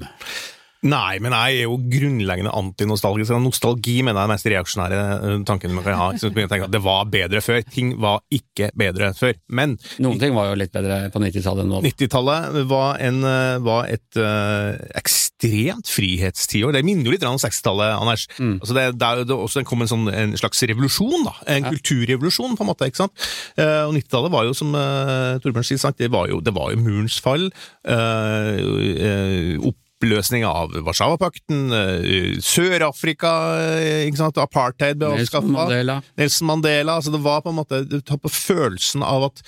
Nei, 0.83 1.19
men 1.23 1.31
jeg 1.31 1.61
er 1.61 1.67
jo 1.67 1.77
grunnleggende 1.79 2.51
antinostalgisk. 2.59 3.31
Nostalgi 3.39 4.01
mener 4.03 4.19
jeg 4.19 4.23
er 4.23 4.27
den 4.27 4.33
mest 4.33 4.49
reaksjonære 4.51 4.99
eh, 5.13 5.35
tanken 5.47 5.75
man 5.75 5.85
kan 5.85 5.99
ha. 5.99 6.09
Tenker 6.19 6.67
at 6.67 6.73
Det 6.73 6.81
var 6.83 7.07
bedre 7.11 7.41
før. 7.43 7.61
Ting 7.63 7.93
var 8.03 8.19
ikke 8.33 8.69
bedre 8.77 9.13
før. 9.15 9.37
Men 9.47 9.77
Noen 10.03 10.19
ting 10.19 10.35
var 10.35 10.49
jo 10.51 10.57
litt 10.59 10.73
bedre 10.75 11.05
på 11.13 11.21
90-tallet 11.23 11.63
enn 11.63 11.71
nå. 11.71 11.83
90-tallet 11.87 12.59
var, 12.71 12.99
en, 13.03 13.21
eh, 13.29 13.59
var 13.63 13.87
et 13.93 14.19
øh, 14.19 14.81
ekstremt 14.99 15.91
frihetstiår. 15.91 16.75
Det 16.75 16.83
minner 16.83 17.07
jo 17.07 17.15
litt 17.15 17.23
om 17.27 17.39
60-tallet, 17.39 17.95
Anders. 17.95 18.27
Mm. 18.35 18.57
Altså 18.59 18.77
det, 18.77 18.85
det, 18.99 19.07
er 19.07 19.23
det, 19.23 19.37
også, 19.37 19.63
kom 19.67 19.85
en, 19.85 19.91
sånn, 19.91 20.11
en 20.11 20.35
slags 20.39 20.65
revolusjon, 20.67 21.23
da. 21.29 21.35
En 21.55 21.69
kulturrevolusjon, 21.69 22.57
på 22.59 22.65
en 22.65 22.71
måte. 22.73 22.91
ikke 22.91 23.05
sant? 23.05 23.15
Uh, 23.55 23.87
og 23.87 23.95
90-tallet 23.95 24.35
var 24.35 24.49
jo, 24.49 24.57
som 24.57 24.75
uh, 24.75 25.39
Torbjørn 25.43 25.67
sier? 25.67 25.95
Det, 25.99 26.11
var 26.11 26.27
jo, 26.31 26.41
det 26.43 26.53
var 26.55 26.73
jo 26.73 26.81
murens 26.83 27.19
fall. 27.23 27.49
Uh, 27.87 28.59
eh, 28.93 29.55
oppløsning 30.03 30.43
av 30.47 30.73
Warszawapakten, 30.83 31.67
uh, 31.71 32.39
Sør-Afrika, 32.43 33.31
eh, 33.63 34.09
apartheid 34.43 34.99
ble 34.99 35.15
Nelson. 35.17 35.51
Mandela. 35.51 36.01
Nelson 36.17 36.47
Mandela. 36.47 36.97
altså 36.97 37.11
Det 37.11 37.23
var 37.23 37.41
på 37.41 37.49
en 37.49 37.55
måte 37.55 37.87
Du 37.87 38.01
tar 38.01 38.17
på 38.17 38.29
følelsen 38.29 39.03
av 39.03 39.31
at 39.31 39.41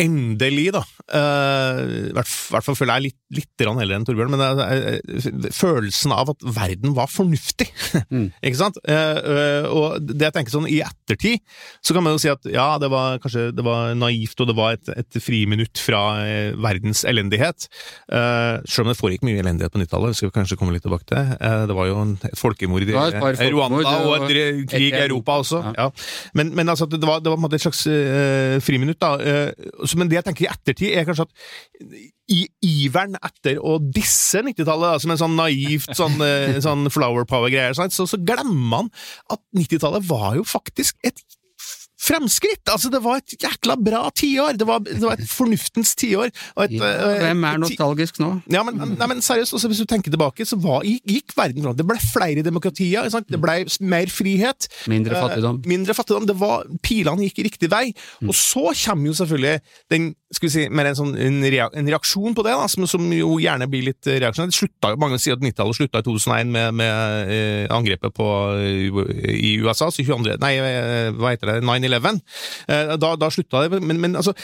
Endelig, 0.00 0.72
da. 0.72 0.80
eh, 1.12 2.08
I 2.08 2.12
hvert 2.16 2.64
fall 2.64 2.74
føler 2.74 2.96
jeg 2.96 3.12
litt, 3.12 3.18
litt 3.32 3.64
rann 3.64 3.80
heller 3.80 3.96
enn 3.96 4.06
Torbjørn, 4.06 4.32
men 4.32 4.42
det 4.42 4.66
eh, 5.00 5.50
følelsen 5.54 6.12
av 6.14 6.32
at 6.32 6.44
verden 6.44 6.94
var 6.96 7.10
fornuftig. 7.10 7.68
Ikke 8.46 8.58
sant? 8.58 8.78
Eh, 8.84 9.18
eh, 9.18 9.68
og 9.70 10.02
det 10.04 10.28
jeg 10.28 10.36
tenker 10.36 10.54
sånn 10.54 10.68
i 10.70 10.80
ettertid, 10.84 11.42
så 11.84 11.96
kan 11.96 12.04
man 12.04 12.16
jo 12.16 12.22
si 12.22 12.30
at 12.32 12.46
ja, 12.52 12.66
det 12.82 12.90
var 12.92 13.20
kanskje 13.22 13.48
det 13.56 13.64
var 13.66 13.96
naivt, 13.98 14.38
og 14.42 14.50
det 14.50 14.56
var 14.58 14.76
et, 14.76 14.92
et 14.94 15.20
friminutt 15.22 15.80
fra 15.82 16.02
eh, 16.26 16.52
verdens 16.60 17.04
elendighet. 17.08 17.68
Eh, 18.12 18.60
selv 18.66 18.86
om 18.86 18.92
det 18.92 18.98
foregikk 19.00 19.26
mye 19.28 19.40
elendighet 19.42 19.74
på 19.74 19.82
90-tallet, 19.82 20.18
skal 20.18 20.30
vi 20.30 20.36
kanskje 20.36 20.60
komme 20.60 20.76
litt 20.76 20.86
tilbake 20.86 21.08
til. 21.10 21.34
Eh, 21.38 21.58
det 21.70 21.78
var 21.78 21.90
jo 21.90 21.98
en, 22.04 22.16
et 22.28 22.38
folkemord 22.38 22.86
i 22.86 22.90
et 22.92 23.44
Rwanda, 23.52 23.96
og 24.06 24.28
et 24.30 24.66
krig 24.70 24.90
i 24.90 25.04
Europa 25.06 25.40
også. 25.42 25.62
Ja. 25.70 25.74
Ja. 25.82 25.88
Men, 26.38 26.52
men 26.56 26.68
altså, 26.72 26.86
det 26.90 27.02
var, 27.06 27.22
det 27.24 27.32
var 27.32 27.52
et 27.52 27.64
slags 27.64 27.86
eh, 27.90 28.58
friminutt. 28.62 29.00
da. 29.02 29.12
Så, 29.86 29.96
men 29.98 30.10
det 30.10 30.20
jeg 30.20 30.28
tenker 30.28 30.46
i 30.46 30.52
ettertid, 30.52 30.90
er 30.96 31.06
kanskje 31.08 31.28
at 31.28 31.32
i 32.30 32.44
iveren 32.62 33.16
etter 33.18 33.58
å 33.58 33.78
disse 33.82 34.42
90-tallet, 34.46 35.02
som 35.02 35.10
en 35.10 35.18
sånn 35.20 35.36
naivt 35.36 35.90
sånn, 35.98 36.20
eh, 36.22 36.58
sånn 36.66 36.86
flower 36.94 37.26
power-greier, 37.28 37.74
så, 37.74 37.88
så 38.06 38.18
glemmer 38.22 38.54
man 38.76 38.90
at 39.32 39.40
90-tallet 39.58 40.06
var 40.08 40.36
jo 40.38 40.44
faktisk 40.46 40.96
et 41.02 41.18
fremskritt! 42.02 42.66
Altså, 42.66 42.88
det 42.90 42.98
var 43.04 43.20
et 43.20 43.34
jækla 43.38 43.76
bra 43.78 44.00
tiår! 44.18 44.56
Det, 44.58 44.66
var- 44.66 44.82
det 44.82 44.98
var 45.04 45.20
et 45.20 45.28
fornuftens 45.30 45.92
tiår. 45.98 46.32
og 46.58 46.72
Ja, 46.74 46.88
eh, 46.88 47.18
hvem 47.28 47.44
er 47.46 47.60
nostalgisk 47.62 48.18
nå? 48.18 48.30
ja, 48.50 48.62
men, 48.66 48.80
nei, 48.98 49.06
men 49.12 49.20
seriøst, 49.22 49.54
altså, 49.54 49.70
hvis 49.70 49.82
du 49.84 49.86
tenker 49.86 50.10
tilbake, 50.10 50.42
så 50.48 50.58
var, 50.58 50.82
gikk, 50.82 51.30
verden 51.38 51.62
fram. 51.62 51.76
Det 51.78 51.86
ble 51.86 51.98
flere 52.02 52.42
demokratier, 52.42 53.06
det 53.06 53.38
ble 53.40 53.54
mer 53.86 54.10
frihet. 54.10 54.66
Mindre 54.90 55.14
Eh, 55.14 55.22
fattigdom. 55.28 55.62
mindre 55.66 55.94
fattigdom. 55.94 56.26
Det 56.26 56.36
var, 56.42 56.66
pilene 56.82 57.28
gikk 57.28 57.38
riktig 57.46 57.70
vei. 57.70 57.92
Og 58.26 58.34
så 58.34 58.72
kommer 58.84 59.06
jo 59.12 59.14
selvfølgelig 59.22 59.60
den, 59.94 60.14
skal 60.32 60.48
vi 60.48 60.52
si, 60.52 60.62
mer 60.72 60.88
en, 60.88 60.96
sånn, 60.96 61.12
en, 61.20 61.40
rea, 61.52 61.66
en 61.76 61.88
reaksjon 61.92 62.36
på 62.36 62.44
det, 62.46 62.54
da, 62.56 62.68
som, 62.70 62.86
som 62.88 63.04
jo 63.12 63.34
gjerne 63.42 63.68
blir 63.70 63.84
litt 63.90 64.08
reaksjonær. 64.08 64.96
Mange 65.00 65.20
sier 65.20 65.36
at 65.36 65.44
90-tallet 65.44 65.78
slutta 65.78 66.00
i 66.00 66.06
2001 66.06 66.54
med, 66.54 66.78
med 66.80 67.32
eh, 67.34 67.66
angrepet 67.72 68.14
på, 68.16 68.28
eh, 68.56 69.02
i 69.36 69.52
USA, 69.60 69.90
så 69.92 70.00
22. 70.00 70.38
Nei, 70.42 70.54
eh, 70.56 71.10
hva 71.16 71.34
heter 71.34 71.52
det, 71.52 71.58
9-11. 71.68 72.22
Eh, 72.68 72.94
da, 73.02 73.12
da 73.20 73.30
slutta 73.32 73.66
det, 73.66 73.82
men, 73.84 74.00
men 74.00 74.16
altså 74.20 74.34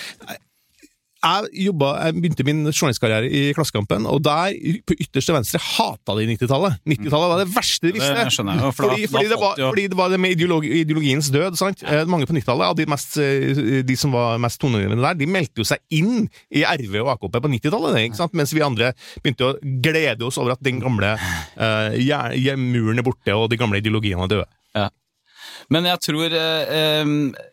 jeg, 1.18 1.48
jobba, 1.66 1.88
jeg 2.06 2.14
begynte 2.22 2.44
min 2.46 2.60
journalistkarriere 2.70 3.26
i 3.26 3.40
Klassekampen, 3.56 4.04
og 4.06 4.20
der, 4.22 4.54
på 4.86 4.94
ytterste 5.02 5.34
venstre, 5.34 5.58
hata 5.62 6.14
de 6.18 6.26
90-tallet. 6.30 6.76
90-tallet 6.86 7.30
var 7.32 7.40
det 7.42 7.48
verste 7.56 7.88
de 7.88 7.92
visste. 7.96 8.12
Det 8.14 8.34
skjønner 8.36 8.60
jeg 8.62 8.74
for 8.76 8.86
da- 8.86 8.94
fordi, 8.94 9.08
fordi, 9.10 9.28
det 9.32 9.38
var, 9.42 9.56
fordi 9.58 9.86
det 9.90 9.98
var 9.98 10.12
det 10.14 10.20
med 10.22 10.36
ideologi, 10.36 10.70
ideologiens 10.84 11.30
død. 11.34 11.58
sant? 11.58 11.82
Eh, 11.82 12.04
Mange 12.06 12.28
på 12.30 12.36
90-tallet, 12.36 12.66
av 12.70 12.76
de, 12.78 12.86
mest, 12.86 13.18
eh, 13.18 13.82
de 13.82 13.96
som 13.98 14.14
var 14.14 14.38
mest 14.38 14.60
toneangivende 14.62 15.02
der, 15.02 15.18
de 15.18 15.26
meldte 15.26 15.58
jo 15.62 15.66
seg 15.68 15.82
inn 15.90 16.28
i 16.54 16.62
RV 16.62 17.00
og 17.02 17.10
AKP 17.16 17.40
på 17.42 17.52
90-tallet, 17.56 18.30
mens 18.38 18.54
vi 18.54 18.62
andre 18.62 18.92
begynte 19.22 19.50
å 19.50 19.56
glede 19.82 20.22
oss 20.28 20.38
over 20.38 20.54
at 20.54 20.62
den 20.62 20.78
gamle 20.82 21.16
uh, 21.18 21.90
jern- 21.98 22.36
jern- 22.38 22.68
muren 22.72 22.98
er 23.02 23.06
borte, 23.06 23.34
og 23.34 23.50
de 23.50 23.58
gamle 23.58 23.82
ideologiene 23.82 24.22
er 24.26 24.32
døde. 24.36 24.48
Men 25.74 25.84
jeg 25.84 26.00
tror 26.00 26.32
eh, 26.32 27.10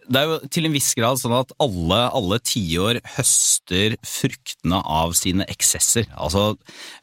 det 0.07 0.19
er 0.21 0.29
jo 0.29 0.35
til 0.53 0.67
en 0.69 0.73
viss 0.75 0.91
grad 0.95 1.17
sånn 1.19 1.33
at 1.35 1.49
alle, 1.61 1.97
alle 2.15 2.37
tiår 2.45 2.99
høster 3.17 3.95
fruktene 4.05 4.77
av 4.85 5.15
sine 5.17 5.43
eksesser. 5.51 6.05
Altså, 6.15 6.53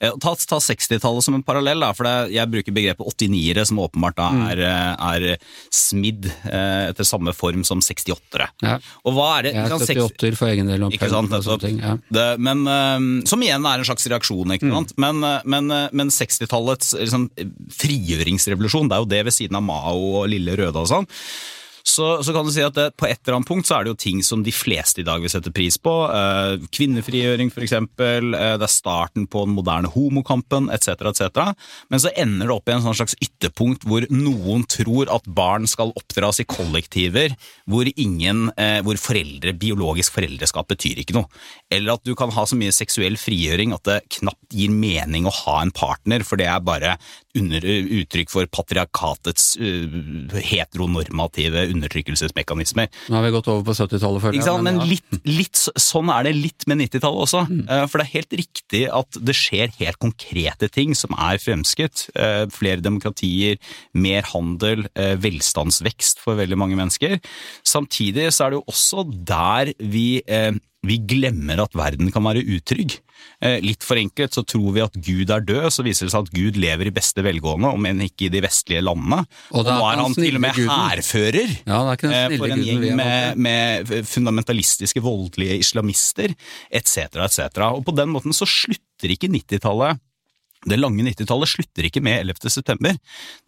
eh, 0.01 0.15
ta, 0.23 0.33
ta 0.49 0.61
60-tallet 0.63 1.27
som 1.27 1.37
en 1.37 1.45
parallell, 1.45 1.83
da, 1.85 1.91
for 1.99 2.07
det, 2.09 2.15
jeg 2.37 2.51
bruker 2.53 2.77
begrepet 2.77 3.11
89-ere, 3.13 3.65
som 3.69 3.81
åpenbart 3.83 4.17
da 4.21 4.29
er, 4.53 4.63
eh, 4.65 5.05
er 5.13 5.45
smidd 5.75 6.31
eh, 6.31 6.89
etter 6.93 7.05
samme 7.09 7.35
form 7.37 7.65
som 7.69 7.83
68-ere. 7.85 8.49
Ja. 8.65 8.79
Og 9.05 9.17
hva 9.19 9.29
er 9.41 9.49
det? 9.49 9.55
Jeg 9.59 9.65
er 9.67 9.75
sant, 9.75 9.87
seks- 9.91 10.07
78 10.07 10.41
for 10.41 10.53
egen 10.55 10.71
del. 10.71 10.87
ikke 10.97 11.11
sant, 11.13 11.33
nettopp. 11.35 11.67
ja. 11.77 11.97
Det, 12.13 12.27
men, 12.41 12.65
eh, 12.71 13.27
som 13.29 13.43
igjen 13.45 13.67
er 13.69 13.83
en 13.83 13.89
slags 13.91 14.09
reaksjon, 14.15 14.57
ikke 14.57 14.71
sant? 14.73 14.97
Men, 15.03 15.21
øh, 15.27 15.45
men, 15.45 15.69
men 15.93 16.15
60-tallets 16.15 16.95
liksom, 17.03 17.29
frigjøringsrevolusjon, 17.83 18.89
det 18.91 18.97
er 18.97 19.03
jo 19.05 19.11
det 19.13 19.23
ved 19.29 19.35
siden 19.37 19.59
av 19.59 19.67
Mao 19.67 19.99
og 20.23 20.29
Lille 20.31 20.57
Røde 20.59 20.79
og 20.83 20.89
sånn. 20.91 21.02
Så, 21.83 22.23
så 22.23 22.33
kan 22.35 22.47
du 22.47 22.53
si 22.55 22.63
at 22.63 22.77
det, 22.77 22.93
på 22.99 23.09
et 23.09 23.19
eller 23.25 23.41
annet 23.41 23.49
punkt 23.49 23.67
så 23.67 23.77
er 23.77 23.85
det 23.85 23.93
jo 23.93 23.99
ting 23.99 24.23
som 24.25 24.43
de 24.47 24.55
fleste 24.55 25.03
i 25.03 25.07
dag 25.07 25.23
vil 25.23 25.31
sette 25.33 25.53
pris 25.55 25.77
på. 25.83 25.93
Eh, 26.15 26.67
kvinnefrigjøring, 26.75 27.51
eksempel. 27.53 28.37
Eh, 28.39 28.55
det 28.61 28.67
er 28.69 28.73
starten 28.73 29.27
på 29.31 29.45
den 29.47 29.57
moderne 29.57 29.91
homokampen, 29.91 30.71
etc., 30.73 31.11
etc. 31.11 31.53
Men 31.91 32.03
så 32.03 32.13
ender 32.15 32.49
det 32.49 32.55
opp 32.55 32.71
i 32.71 32.77
en 32.77 32.85
sånn 32.87 32.99
slags 33.01 33.17
ytterpunkt 33.19 33.87
hvor 33.89 34.07
noen 34.15 34.65
tror 34.71 35.11
at 35.13 35.27
barn 35.27 35.67
skal 35.71 35.95
oppdras 35.99 36.41
i 36.43 36.49
kollektiver 36.49 37.35
hvor 37.71 37.91
ingen, 37.97 38.49
eh, 38.57 38.79
hvor 38.87 39.01
foreldre, 39.01 39.55
biologisk 39.59 40.15
foreldreskap 40.17 40.71
betyr 40.71 41.03
ikke 41.03 41.19
noe. 41.19 41.43
Eller 41.73 41.97
at 41.97 42.07
du 42.07 42.15
kan 42.19 42.33
ha 42.35 42.47
så 42.47 42.59
mye 42.59 42.75
seksuell 42.75 43.19
frigjøring 43.19 43.75
at 43.75 43.87
det 43.89 44.01
knapt 44.21 44.55
gir 44.55 44.71
mening 44.71 45.27
å 45.27 45.35
ha 45.43 45.59
en 45.63 45.75
partner, 45.75 46.23
for 46.27 46.39
det 46.39 46.47
er 46.47 46.63
bare 46.63 46.97
under, 47.39 47.65
uttrykk 48.03 48.31
for 48.33 48.49
patriarkatets 48.53 49.55
uh, 49.61 50.37
heteronormative 50.45 51.65
undertrykkelsesmekanismer. 51.73 52.91
Nå 53.09 53.19
har 53.19 53.25
vi 53.27 53.33
gått 53.35 53.49
over 53.53 53.65
på 53.69 53.77
70-tallet, 53.79 54.25
føler 54.25 54.45
sant? 54.45 54.67
Men 54.67 54.81
ja. 54.83 54.89
litt, 54.93 55.19
litt 55.29 55.63
sånn 55.81 56.13
er 56.13 56.29
det 56.29 56.35
litt 56.37 56.67
med 56.71 56.83
90-tallet 56.85 57.25
også. 57.27 57.45
Mm. 57.49 57.63
Uh, 57.71 57.85
For 57.87 58.01
det 58.01 58.07
er 58.07 58.15
helt 58.19 58.37
riktig 58.43 58.83
at 59.01 59.21
det 59.31 59.37
skjer 59.39 59.73
helt 59.79 60.01
konkrete 60.03 60.69
ting 60.73 60.97
som 60.99 61.17
er 61.17 61.41
fremskutt. 61.43 62.07
Uh, 62.17 62.45
Flere 62.53 62.85
demokratier, 62.85 63.59
mer 63.97 64.27
handel, 64.33 64.85
velstandsvekst 65.23 66.21
for 66.23 66.39
veldig 66.39 66.57
mange 66.59 66.77
mennesker. 66.79 67.17
Samtidig 67.67 68.29
så 68.35 68.47
er 68.47 68.53
det 68.53 68.61
jo 68.61 68.73
også 68.73 69.05
der 69.09 69.73
vi, 69.79 70.23
vi 70.83 70.99
glemmer 71.07 71.63
at 71.63 71.77
verden 71.79 72.11
kan 72.11 72.25
være 72.27 72.43
utrygg. 72.57 72.97
Eh, 73.43 73.61
Litt 73.63 73.85
forenklet 73.87 74.35
så 74.35 74.43
tror 74.47 74.73
vi 74.75 74.83
at 74.83 74.97
Gud 74.99 75.31
er 75.31 75.45
død, 75.47 75.69
så 75.71 75.85
viser 75.87 76.09
det 76.09 76.15
seg 76.15 76.27
at 76.27 76.33
Gud 76.35 76.59
lever 76.59 76.91
i 76.91 76.95
beste 76.95 77.23
velgående, 77.23 77.71
om 77.71 77.87
enn 77.87 78.03
ikke 78.03 78.27
i 78.27 78.33
de 78.35 78.43
vestlige 78.43 78.83
landene. 78.83 79.21
Og 79.53 79.63
Og 79.63 79.71
nå 79.71 79.77
er 79.93 80.03
han 80.03 80.17
til 80.17 80.39
og 80.39 80.43
med 80.43 80.59
hærfører 80.59 81.53
Ja, 81.63 81.81
eh, 81.95 82.37
for 82.37 82.51
en 82.51 82.65
gjeng 82.67 82.87
med, 82.99 83.39
med 83.39 83.93
fundamentalistiske, 84.11 85.03
voldelige 85.03 85.61
islamister 85.63 86.35
etc., 86.71 87.07
etc. 87.29 87.63
Og 87.73 87.85
på 87.87 87.95
den 87.95 88.11
måten 88.11 88.35
så 88.35 88.49
slutter 88.49 89.15
ikke 89.15 89.31
90-tallet 89.31 90.03
det 90.69 90.79
lange 90.79 91.03
90-tallet 91.03 91.51
slutter 91.51 91.89
ikke 91.89 92.03
med 92.05 92.21
11. 92.23 92.51
september. 92.55 92.99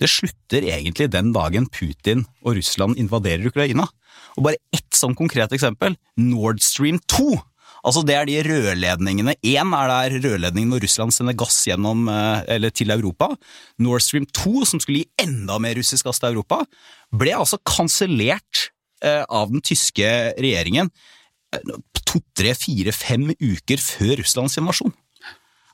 Det 0.02 0.10
slutter 0.10 0.66
egentlig 0.66 1.10
den 1.12 1.30
dagen 1.34 1.68
Putin 1.70 2.24
og 2.42 2.56
Russland 2.58 2.98
invaderer 2.98 3.46
Ukraina. 3.50 3.86
Og 4.34 4.46
bare 4.48 4.58
ett 4.74 4.98
sånn 4.98 5.14
konkret 5.18 5.54
eksempel. 5.54 5.94
Nord 6.18 6.62
Stream 6.64 6.98
2. 7.10 7.36
Altså 7.84 8.00
Det 8.06 8.16
er 8.16 8.26
de 8.26 8.40
rørledningene. 8.46 9.36
Én 9.44 9.74
er 9.76 9.90
der 9.92 10.16
rørledningen 10.24 10.72
når 10.72 10.86
Russland 10.86 11.14
sender 11.14 11.36
gass 11.36 11.60
gjennom, 11.68 12.08
eh, 12.08 12.70
til 12.70 12.90
Europa. 12.90 13.36
Nord 13.78 14.00
Stream 14.00 14.26
2, 14.26 14.64
som 14.64 14.80
skulle 14.80 15.04
gi 15.04 15.10
enda 15.18 15.58
mer 15.60 15.76
russisk 15.76 16.06
gass 16.06 16.18
til 16.18 16.32
Europa, 16.32 16.64
ble 17.12 17.36
altså 17.36 17.58
kansellert 17.62 18.70
eh, 19.02 19.24
av 19.28 19.52
den 19.52 19.60
tyske 19.60 20.34
regjeringen 20.40 20.90
eh, 21.52 21.60
to, 22.06 22.20
tre, 22.34 22.54
fire, 22.54 22.90
fem 22.90 23.30
uker 23.36 23.78
før 23.78 24.16
Russlands 24.22 24.56
invasjon. 24.56 24.94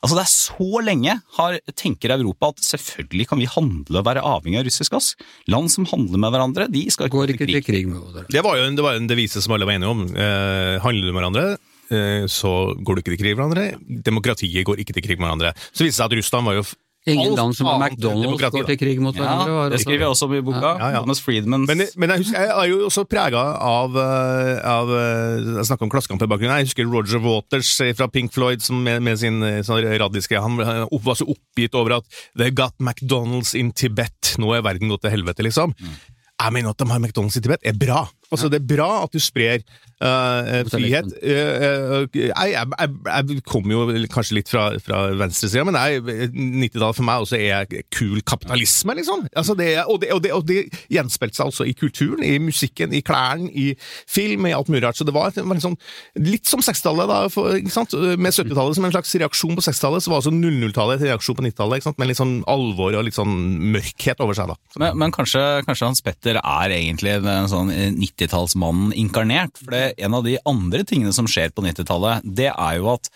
Altså 0.01 0.17
Det 0.17 0.23
er 0.25 0.33
så 0.33 0.81
lenge 0.85 1.15
har, 1.37 1.57
tenker 1.77 2.15
Europa 2.15 2.55
at 2.55 2.63
selvfølgelig 2.65 3.27
kan 3.29 3.41
vi 3.41 3.49
handle 3.53 4.01
og 4.01 4.07
være 4.07 4.25
avhengig 4.25 4.63
av 4.63 4.69
russisk 4.69 4.95
gass. 4.97 5.11
Land 5.53 5.69
som 5.73 5.89
handler 5.91 6.23
med 6.23 6.33
hverandre, 6.33 6.69
de 6.73 6.87
skal 6.93 7.11
Går 7.13 7.35
gå 7.35 7.37
ikke 7.37 7.49
til 7.51 7.65
krig 7.67 7.85
med 7.89 7.99
hverandre. 8.01 8.25
Det 8.33 8.45
var 8.47 8.57
jo 8.57 8.69
en, 8.69 8.79
det 8.79 8.87
var 8.87 8.97
en 8.97 9.11
devise 9.11 9.43
som 9.45 9.57
alle 9.57 9.69
var 9.69 9.77
enige 9.77 9.93
om. 9.93 10.07
Eh, 10.09 10.79
handler 10.81 11.05
du 11.05 11.13
med 11.13 11.21
hverandre, 11.21 11.45
eh, 11.93 12.25
så 12.33 12.55
går 12.81 12.97
du 12.97 13.03
ikke 13.03 13.13
til 13.13 13.23
krig 13.25 13.35
med 13.37 13.43
hverandre. 13.45 13.67
Demokratiet 14.09 14.65
går 14.65 14.81
ikke 14.81 14.97
til 14.97 15.05
krig 15.05 15.21
med 15.21 15.29
hverandre. 15.29 15.53
Så 15.69 15.85
viste 15.85 15.99
det 15.99 16.01
seg 16.01 16.09
at 16.09 16.17
Russland 16.23 16.49
var 16.49 16.57
jo 16.63 16.65
Ingen 17.09 17.33
land 17.33 17.57
som 17.57 17.65
har 17.71 17.79
McDonald's 17.81 18.43
går 18.53 18.67
til 18.69 18.77
krig 18.77 18.99
mot 19.01 19.17
hverandre. 19.17 19.49
Ja, 19.49 19.69
det 19.73 19.79
skriver 19.81 20.05
jeg 20.05 20.13
også 20.13 20.27
om 20.29 20.35
i 20.37 20.43
boka. 20.45 20.73
Ja, 20.77 20.91
ja. 20.93 21.01
Thomas 21.01 21.23
Friedmans 21.25 21.71
Men, 21.71 21.87
men 21.97 22.13
jeg, 22.13 22.25
husker, 22.27 22.45
jeg 22.45 22.53
er 22.53 22.69
jo 22.69 22.83
også 22.91 23.07
prega 23.09 23.45
av, 23.71 23.97
eh, 23.97 24.61
av 24.69 24.93
eh, 24.93 25.49
Jeg 25.57 25.67
snakker 25.71 25.89
om 25.89 25.95
Klassekamp 25.95 26.27
i 26.27 26.29
bakgrunnen. 26.29 26.61
Jeg 26.61 26.69
husker 26.69 26.93
Roger 26.93 27.25
Waters 27.25 27.73
eh, 27.81 27.95
fra 27.97 28.11
Pink 28.13 28.37
Floyd 28.37 28.61
som 28.65 28.85
med, 28.85 29.01
med 29.07 29.17
sin 29.23 29.41
sånn 29.65 29.89
radiske 30.03 30.45
Han 30.45 30.61
var 30.61 31.17
så 31.17 31.25
oppgitt 31.25 31.79
over 31.79 31.97
at 32.03 32.21
They 32.37 32.53
got 32.53 32.77
McDonald's 32.77 33.55
in 33.57 33.73
Tibet. 33.73 34.35
Nå 34.37 34.53
er 34.59 34.67
verden 34.67 34.93
gått 34.93 35.07
til 35.07 35.17
helvete, 35.17 35.47
liksom. 35.47 35.73
Jeg 35.81 36.53
mener 36.53 36.75
at 36.75 36.85
de 36.85 36.89
har 36.93 37.01
McDonald's 37.01 37.41
i 37.41 37.45
Tibet 37.45 37.65
er 37.65 37.81
bra. 37.81 38.05
Altså, 38.31 38.51
det 38.51 38.61
er 38.61 38.69
bra 38.77 38.91
at 39.03 39.15
du 39.15 39.19
sprer 39.23 39.65
uh, 40.01 40.69
frihet. 40.71 41.09
Uh, 41.19 42.03
uh, 42.03 42.19
jeg, 42.19 42.53
jeg, 42.55 42.91
jeg, 43.07 43.43
kommer 43.49 43.75
jo 43.75 44.05
kanskje 44.13 44.37
litt 44.39 44.51
fra, 44.51 44.69
fra 44.83 45.03
venstresida, 45.19 45.65
men 45.67 45.79
jeg- 45.79 46.31
90-tallet 46.31 46.99
for 46.99 47.07
meg 47.07 47.25
også 47.25 47.41
er 47.41 47.67
kul 47.93 48.21
kapitalisme, 48.23 48.95
liksom. 49.01 49.27
Altså, 49.37 49.57
det, 49.59 49.69
og, 49.85 50.01
det, 50.03 50.13
og, 50.15 50.23
det, 50.23 50.33
og 50.37 50.47
det 50.49 50.61
gjenspeilte 50.93 51.41
seg 51.41 51.51
også 51.53 51.67
i 51.69 51.75
kulturen, 51.77 52.23
i 52.25 52.39
musikken, 52.43 52.95
i 52.95 53.03
klærne, 53.05 53.51
i 53.51 53.75
film, 54.09 54.47
i 54.47 54.55
alt 54.57 54.71
mulig 54.71 54.85
rart. 54.87 54.99
Så 55.01 55.07
det 55.09 55.15
var, 55.17 55.35
var 55.35 55.59
liksom, 55.59 55.77
litt 56.23 56.49
som 56.49 56.63
60-tallet, 56.65 57.11
da, 57.11 57.21
for, 57.33 57.59
ikke 57.59 57.75
sant? 57.75 57.97
med 58.21 58.35
70-tallet 58.35 58.79
som 58.79 58.87
en 58.89 58.95
slags 58.95 59.15
reaksjon 59.21 59.59
på 59.59 59.67
60-tallet, 59.67 60.05
så 60.07 60.15
var 60.15 60.23
også 60.23 60.35
00-tallet 60.37 61.01
en 61.03 61.11
reaksjon 61.13 61.39
på 61.39 61.47
90-tallet, 61.49 61.91
med 62.01 62.11
litt 62.11 62.21
sånn 62.21 62.39
alvor 62.51 62.95
og 62.95 63.07
litt 63.07 63.19
sånn 63.19 63.37
mørkhet 63.75 64.23
over 64.23 64.39
seg. 64.39 64.55
da. 64.55 64.59
Men, 64.81 64.99
men 65.03 65.15
kanskje, 65.15 65.43
kanskje 65.67 65.91
Hans 65.91 66.05
Petter 66.05 66.39
er 66.41 66.77
egentlig 66.77 67.19
en 67.19 67.51
sånn 67.51 67.73
90-tallsmannen 68.21 68.95
inkarnert. 68.97 69.57
For 69.59 69.75
det, 69.75 69.85
en 69.99 70.17
av 70.19 70.27
de 70.27 70.39
andre 70.49 70.85
tingene 70.87 71.15
som 71.17 71.29
skjer 71.31 71.53
på 71.55 71.65
90-tallet, 71.67 72.27
det 72.27 72.51
er 72.53 72.81
jo 72.81 72.91
at 72.95 73.11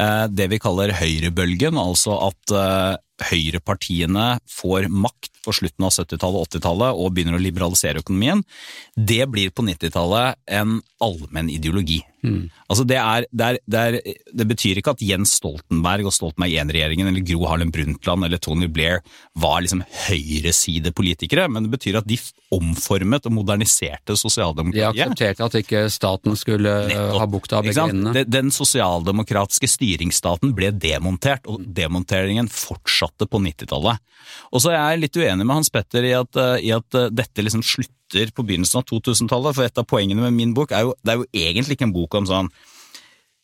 eh, 0.00 0.24
det 0.30 0.48
vi 0.52 0.60
kaller 0.62 0.94
høyrebølgen, 0.98 1.78
altså 1.80 2.18
at 2.28 2.54
eh, 2.54 2.94
høyrepartiene 3.30 4.26
får 4.50 4.88
makt 4.92 5.38
på 5.44 5.54
slutten 5.56 5.86
av 5.86 5.94
70-tallet 5.94 6.38
og 6.38 6.50
80-tallet 6.50 7.00
og 7.00 7.14
begynner 7.14 7.38
å 7.38 7.42
liberalisere 7.42 8.02
økonomien, 8.02 8.44
det 8.94 9.24
blir 9.32 9.50
på 9.54 9.64
90-tallet 9.66 10.38
en 10.60 10.78
allmenn 11.02 11.50
ideologi. 11.52 12.02
Altså 12.66 12.82
det, 12.82 12.96
er, 12.98 13.24
det, 13.30 13.46
er, 13.46 13.58
det, 13.70 13.80
er, 13.80 14.16
det 14.40 14.46
betyr 14.50 14.80
ikke 14.80 14.96
at 14.96 15.02
Jens 15.06 15.36
Stoltenberg 15.38 16.08
og 16.08 16.14
Stoltenberg 16.14 16.50
I-regjeringen 16.50 17.06
eller 17.06 17.22
Gro 17.24 17.46
Harlem 17.46 17.70
Brundtland 17.72 18.26
eller 18.26 18.40
Tony 18.42 18.66
Blair 18.66 19.04
var 19.38 19.62
liksom 19.62 19.84
høyresidepolitikere, 20.08 21.46
men 21.48 21.68
det 21.68 21.76
betyr 21.76 22.00
at 22.00 22.08
de 22.10 22.18
omformet 22.54 23.28
og 23.28 23.36
moderniserte 23.36 24.16
sosialdemokratiet. 24.18 24.96
De 24.96 25.04
aksepterte 25.04 25.46
at 25.46 25.58
ikke 25.60 25.84
staten 25.94 26.36
skulle 26.38 26.74
Nettopp. 26.88 27.20
ha 27.22 27.28
bukta 27.30 27.60
av 27.60 27.68
begge 27.68 27.86
endene. 27.86 28.26
Den 28.26 28.50
sosialdemokratiske 28.54 29.70
styringsstaten 29.70 30.56
ble 30.58 30.72
demontert, 30.74 31.46
og 31.46 31.62
demonteringen 31.62 32.50
fortsatte 32.50 33.07
på 33.16 33.40
90-tallet. 33.42 34.00
Og 34.52 34.62
så 34.62 34.72
er 34.72 34.80
jeg 34.80 35.02
litt 35.04 35.18
uenig 35.18 35.44
med 35.46 35.56
Hans 35.56 35.70
Petter 35.72 36.04
i 36.04 36.14
at, 36.16 36.36
eh, 36.36 36.64
i 36.68 36.72
at 36.76 36.98
eh, 36.98 37.12
dette 37.14 37.44
liksom 37.44 37.64
slutter 37.64 38.32
på 38.34 38.44
begynnelsen 38.46 38.80
av 38.80 38.88
2000-tallet, 38.88 39.56
for 39.56 39.66
et 39.66 39.80
av 39.80 39.86
poengene 39.88 40.24
med 40.26 40.36
min 40.36 40.56
bok 40.56 40.72
er 40.72 40.86
jo, 40.86 40.96
det 41.02 41.14
er 41.14 41.22
jo 41.22 41.28
egentlig 41.32 41.78
ikke 41.78 41.88
en 41.88 41.96
bok 41.96 42.18
om 42.20 42.28
sånn 42.28 42.50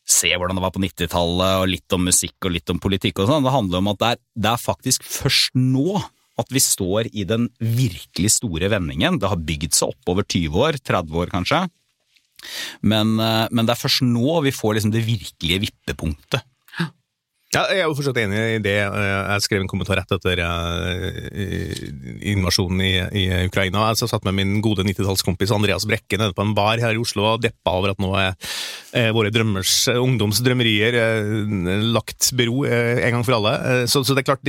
se 0.04 0.28
hvordan 0.36 0.58
det 0.58 0.64
var 0.64 0.74
på 0.74 0.82
90-tallet, 0.84 1.60
og 1.62 1.70
litt 1.70 1.96
om 1.96 2.04
musikk 2.04 2.36
og 2.44 2.52
litt 2.52 2.68
om 2.72 2.80
politikk 2.82 3.22
og 3.22 3.30
sånn. 3.30 3.46
Det 3.46 3.54
handler 3.54 3.80
om 3.80 3.94
at 3.94 4.00
det 4.02 4.10
er, 4.12 4.20
det 4.44 4.50
er 4.52 4.60
faktisk 4.60 5.06
først 5.08 5.56
nå 5.56 6.02
at 6.40 6.50
vi 6.50 6.60
står 6.60 7.08
i 7.14 7.24
den 7.28 7.46
virkelig 7.58 8.34
store 8.36 8.68
vendingen. 8.72 9.20
Det 9.22 9.30
har 9.30 9.40
bygd 9.40 9.76
seg 9.76 9.94
opp 9.94 10.12
over 10.12 10.26
20 10.26 10.60
år, 10.66 10.78
30 10.82 11.20
år 11.22 11.32
kanskje. 11.32 11.62
Men, 12.82 13.14
eh, 13.20 13.46
men 13.50 13.64
det 13.64 13.74
er 13.74 13.80
først 13.80 14.04
nå 14.04 14.40
vi 14.44 14.52
får 14.54 14.76
liksom 14.76 14.92
det 14.92 15.06
virkelige 15.06 15.62
vippepunktet. 15.68 16.44
Ja, 17.54 17.68
jeg 17.70 17.84
er 17.84 17.86
jo 17.86 17.94
fortsatt 17.94 18.18
enig 18.18 18.38
i 18.56 18.62
det. 18.64 18.72
Jeg 18.82 19.42
skrev 19.44 19.62
en 19.62 19.68
kommentar 19.70 20.00
rett 20.00 20.10
etter 20.16 20.40
eh, 20.42 21.82
invasjonen 22.32 22.80
i, 22.82 23.26
Ukraina. 23.46 23.92
Jeg 23.92 24.10
satt 24.10 24.24
med 24.26 24.34
min 24.40 24.56
gode 24.64 24.82
90-tallskompis 24.88 25.52
Andreas 25.54 25.86
Brekke 25.86 26.18
nede 26.18 26.34
på 26.34 26.42
en 26.42 26.54
bar 26.56 26.82
her 26.82 26.96
i 26.96 26.98
Oslo 26.98 27.28
og 27.28 27.44
deppa 27.44 27.76
over 27.78 27.92
at 27.92 28.02
nå 28.02 28.10
er 28.18 28.32
eh, 28.34 29.12
våre 29.14 29.30
drømmers, 29.34 29.74
ungdomsdrømmerier 29.92 30.98
eh, 30.98 31.84
lagt 31.94 32.32
bero 32.34 32.64
eh, 32.66 33.04
en 33.06 33.20
gang 33.20 33.26
for 33.28 33.38
alle. 33.38 33.54
Eh, 33.54 33.84
Så, 33.94 34.02
så 34.02 34.16
det 34.16 34.24
er 34.24 34.28
klart, 34.32 34.42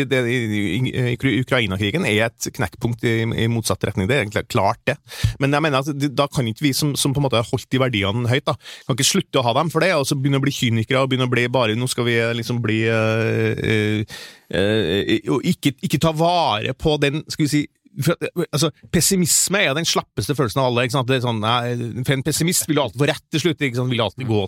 Ukraina-krigen 1.45 2.09
er 2.09 2.25
et 2.25 2.49
knekkpunkt 2.57 3.05
i, 3.05 3.19
i 3.45 3.47
motsatt 3.51 3.85
retning. 3.85 4.09
Det 4.09 4.17
er 4.23 4.49
klart 4.49 4.81
det. 4.89 4.97
Men 5.37 5.53
jeg 5.53 5.67
mener 5.67 5.85
at 5.85 6.09
da 6.17 6.25
kan 6.31 6.49
ikke 6.49 6.65
vi 6.71 6.73
som, 6.73 6.95
som 6.97 7.13
på 7.13 7.21
en 7.21 7.27
måte 7.27 7.37
har 7.37 7.45
holdt 7.51 7.69
de 7.69 7.81
verdiene 7.85 8.33
høyt, 8.33 8.47
da, 8.49 8.57
kan 8.87 8.97
ikke 8.97 9.11
slutte 9.11 9.43
å 9.43 9.45
ha 9.45 9.53
dem 9.59 9.69
for 9.69 9.85
det, 9.85 9.93
og 9.93 10.09
så 10.09 10.17
begynne 10.17 10.41
å 10.41 10.45
bli 10.47 10.55
kynikere 10.55 11.05
og 11.05 11.13
begynne 11.13 11.29
å 11.29 11.35
bli 11.35 11.45
bare 11.53 11.73
Nå 11.75 11.85
skal 11.91 12.05
vi 12.07 12.15
liksom 12.39 12.61
bli 12.63 12.79
eh, 12.95 14.05
eh, 14.49 15.31
Og 15.33 15.45
ikke, 15.45 15.75
ikke 15.83 16.01
ta 16.01 16.13
vare 16.15 16.73
på 16.73 16.97
den 17.01 17.23
Skal 17.29 17.47
vi 17.47 17.51
si 17.51 17.65
for, 18.03 18.27
altså, 18.49 18.71
Pessimisme 18.91 19.61
er 19.61 19.75
den 19.77 19.87
slappeste 19.87 20.35
følelsen 20.37 20.61
av 20.61 20.69
alle. 20.69 20.87
Sånn, 20.91 21.41
nei, 21.43 22.03
for 22.03 22.15
En 22.15 22.23
pessimist 22.25 22.67
vil 22.69 22.79
jo 22.79 22.85
alltid 22.85 23.01
få 23.01 23.09
rett 23.09 23.25
til 23.33 23.43
slutt, 23.43 23.61
vil 23.61 24.03
alltid 24.03 24.29
gå, 24.29 24.41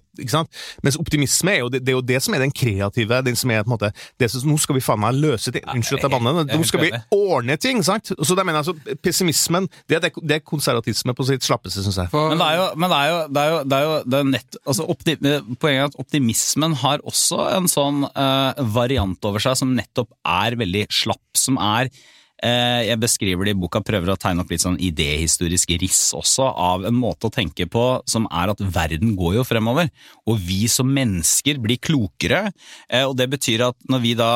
mens 0.86 0.98
optimisme 1.00 1.54
er 1.54 1.62
jo 1.62 1.70
det, 1.72 1.82
det 1.86 1.94
er 1.94 1.98
jo 1.98 2.04
det 2.06 2.20
som 2.24 2.36
er 2.36 2.44
den 2.44 2.54
kreative 2.56 3.22
den 3.26 3.38
som 3.40 3.52
er 3.54 3.64
på 3.64 3.72
en 3.72 3.76
måte, 3.76 3.92
det 4.20 4.30
som, 4.32 4.46
Nå 4.48 4.58
skal 4.62 4.78
vi 4.78 4.84
faen 4.84 5.02
meg 5.02 5.18
løse 5.18 5.52
ting. 5.54 5.66
Unnskyld 5.74 6.00
at 6.00 6.08
jeg 6.08 6.14
banner. 6.14 6.42
er 6.44 6.60
Nå 6.60 6.68
skal 6.68 6.84
vi 6.84 6.92
ordne 7.16 7.58
ting. 7.62 7.84
sant? 7.86 8.12
Så 8.16 8.38
det 8.38 8.46
mener 8.48 8.62
jeg, 8.62 8.76
altså, 8.76 8.98
Pessimismen 9.04 9.68
det 9.90 10.02
det, 10.04 10.14
det 10.22 10.40
er 10.40 10.46
konservatisme 10.46 11.16
på 11.18 11.28
sitt 11.28 11.46
slappeste, 11.46 11.84
syns 11.86 12.00
jeg. 12.02 12.12
Men 12.14 12.40
det 12.40 12.48
er 12.48 12.60
jo, 12.60 12.68
men 12.80 12.94
det 12.94 13.00
er 13.00 13.12
jo, 13.12 13.20
det 13.28 13.44
er 13.44 13.52
jo, 13.52 13.62
det 13.64 13.78
er 13.78 13.88
jo 13.88 13.96
det 14.08 14.20
er 14.20 14.30
nett, 14.32 14.60
altså 14.66 14.88
Poenget 14.98 15.82
er 15.82 15.88
at 15.88 15.98
optimismen 16.02 16.76
har 16.82 17.04
også 17.08 17.40
en 17.54 17.68
sånn 17.72 18.04
uh, 18.08 18.60
variant 18.76 19.28
over 19.28 19.44
seg 19.44 19.58
som 19.60 19.74
nettopp 19.78 20.12
er 20.28 20.58
veldig 20.60 20.86
slapp, 20.94 21.26
som 21.38 21.60
er 21.62 21.92
jeg 22.38 23.00
beskriver 23.02 23.48
det 23.48 23.56
i 23.56 23.58
boka, 23.58 23.82
prøver 23.82 24.12
å 24.14 24.18
tegne 24.20 24.44
opp 24.44 24.52
litt 24.54 24.62
sånn 24.62 24.78
idéhistorisk 24.84 25.72
riss 25.82 26.12
også, 26.14 26.46
av 26.46 26.86
en 26.86 26.94
måte 26.94 27.30
å 27.30 27.34
tenke 27.34 27.66
på 27.66 27.86
som 28.06 28.28
er 28.30 28.54
at 28.54 28.62
verden 28.62 29.16
går 29.18 29.40
jo 29.40 29.46
fremover, 29.48 29.90
og 30.30 30.44
vi 30.46 30.68
som 30.70 30.92
mennesker 30.94 31.58
blir 31.64 31.82
klokere, 31.82 32.52
eh, 32.90 33.08
og 33.08 33.16
det 33.18 33.30
betyr 33.34 33.66
at 33.72 33.90
når 33.90 34.04
vi 34.06 34.14
da 34.20 34.32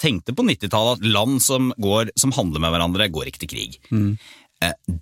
tenkte 0.00 0.34
på 0.36 0.46
90-tallet 0.46 0.98
at 0.98 1.12
land 1.16 1.42
som, 1.42 1.68
går, 1.80 2.14
som 2.18 2.32
handler 2.34 2.64
med 2.64 2.74
hverandre, 2.74 3.10
går 3.12 3.30
ikke 3.30 3.44
til 3.44 3.52
krig. 3.52 3.76
Mm. 3.92 4.16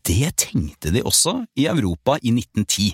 Det 0.02 0.32
tenkte 0.48 0.92
de 0.94 1.04
også 1.06 1.42
i 1.58 1.68
Europa 1.70 2.18
i 2.20 2.32
1910. 2.34 2.92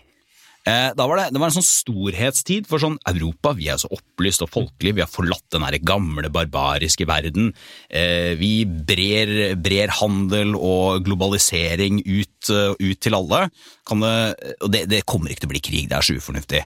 Eh, 0.69 0.91
Da 0.99 1.07
var 1.09 1.17
det, 1.21 1.27
det 1.33 1.41
var 1.41 1.49
en 1.51 1.57
sånn 1.57 1.65
storhetstid 1.67 2.67
for 2.69 2.83
sånn 2.83 2.99
Europa, 3.09 3.55
vi 3.57 3.71
er 3.73 3.79
så 3.81 3.89
opplyst 3.95 4.43
og 4.45 4.51
folkelig, 4.53 4.97
vi 4.99 5.05
har 5.05 5.09
forlatt 5.11 5.47
den 5.55 5.65
gamle, 5.89 6.29
barbariske 6.35 7.07
verden. 7.09 7.53
Eh, 7.89 8.35
Vi 8.39 8.53
brer, 8.67 9.55
brer 9.57 9.89
handel 10.01 10.53
og 10.59 11.05
globalisering 11.09 12.03
ut, 12.05 12.51
eh, 12.53 12.75
ut 12.79 13.01
til 13.01 13.17
alle. 13.17 13.49
Kan 13.89 14.01
det, 14.05 14.15
og 14.61 14.71
det, 14.75 14.85
det 14.93 15.07
kommer 15.09 15.31
ikke 15.33 15.47
til 15.47 15.51
å 15.51 15.55
bli 15.57 15.65
krig, 15.71 15.89
det 15.89 15.97
er 15.99 16.07
så 16.07 16.19
ufornuftig. 16.19 16.63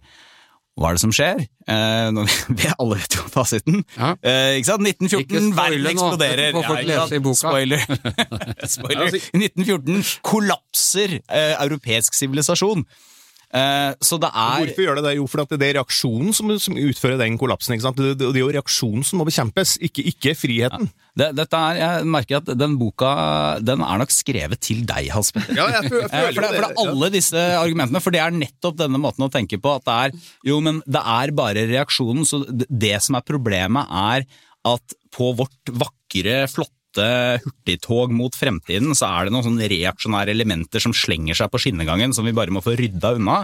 Hva 0.72 0.88
er 0.88 0.96
det 0.96 1.02
som 1.02 1.12
skjer? 1.12 1.42
Eh, 1.68 2.10
vi, 2.56 2.68
alle 2.80 2.96
vet 2.96 3.16
jo 3.18 3.26
fasiten. 3.28 3.82
Ja. 3.98 4.14
Eh, 4.24 4.56
ikke 4.56 4.70
sant? 4.70 4.86
1914, 4.88 5.20
Ikke 5.20 5.56
verden 5.58 5.90
eksploderer. 5.92 6.56
sant? 6.56 6.86
lese. 6.88 7.34
Spoiler. 7.42 7.82
Spoiler. 8.78 9.16
1914 9.36 10.22
kollapser 10.24 11.18
eh, 11.28 11.54
europeisk 11.60 12.16
sivilisasjon. 12.16 12.86
Eh, 13.52 13.92
så 14.00 14.16
det 14.16 14.30
er 14.32 14.62
Hvorfor 14.62 14.84
gjør 14.86 14.98
det 14.98 15.04
det? 15.04 15.14
Jo, 15.18 15.26
for 15.28 15.42
at 15.42 15.50
det 15.60 15.66
er 15.66 15.74
reaksjonen 15.76 16.32
som, 16.32 16.48
som 16.62 16.76
utfører 16.80 17.18
den 17.20 17.36
kollapsen. 17.40 17.74
ikke 17.76 17.84
sant? 17.84 18.00
Det, 18.00 18.14
det, 18.16 18.30
det 18.32 18.40
er 18.40 18.46
jo 18.46 18.52
reaksjonen 18.56 19.04
som 19.04 19.20
må 19.20 19.26
bekjempes, 19.28 19.74
ikke, 19.84 20.04
ikke 20.08 20.34
friheten. 20.38 20.88
det, 21.20 21.28
dette 21.36 21.60
er, 21.60 21.80
Jeg 21.82 22.08
merker 22.14 22.40
at 22.40 22.52
den 22.56 22.78
boka 22.80 23.12
den 23.60 23.84
er 23.84 24.00
nok 24.00 24.14
skrevet 24.14 24.62
til 24.64 24.84
deg, 24.88 25.10
Hasper. 25.12 25.44
Ja, 25.52 25.68
jeg, 25.76 25.90
Eh, 26.12 26.30
føler 26.30 26.32
For 26.34 26.44
det, 26.44 26.52
for 26.56 26.64
det 26.64 26.86
alle 26.86 27.10
disse 27.12 27.42
argumentene, 27.58 28.00
for 28.02 28.14
det 28.14 28.20
er 28.24 28.34
nettopp 28.34 28.78
denne 28.80 29.00
måten 29.00 29.26
å 29.26 29.30
tenke 29.32 29.60
på 29.62 29.76
at 29.76 29.84
det 29.86 29.98
er 30.06 30.16
Jo, 30.48 30.58
men 30.64 30.80
det 30.88 31.02
er 31.20 31.32
bare 31.36 31.66
reaksjonen, 31.68 32.24
så 32.28 32.42
det, 32.48 32.66
det 32.68 32.96
som 33.04 33.16
er 33.20 33.26
problemet 33.28 33.88
er 33.92 34.24
at 34.68 34.94
på 35.12 35.32
vårt 35.36 35.72
vakre, 35.74 36.46
flotte 36.48 36.81
hurtigtog 36.98 38.12
mot 38.12 38.34
fremtiden, 38.36 38.92
så 38.98 39.08
er 39.08 39.26
det 39.28 39.34
noen 39.34 39.46
sånne 39.46 39.68
reaksjonære 39.72 40.34
elementer 40.34 40.82
som 40.82 40.94
slenger 40.96 41.38
seg 41.38 41.50
på 41.52 41.60
skinnegangen, 41.62 42.12
som 42.12 42.26
vi 42.28 42.34
bare 42.36 42.52
må 42.52 42.62
få 42.64 42.74
rydda 42.78 43.14
unna. 43.18 43.42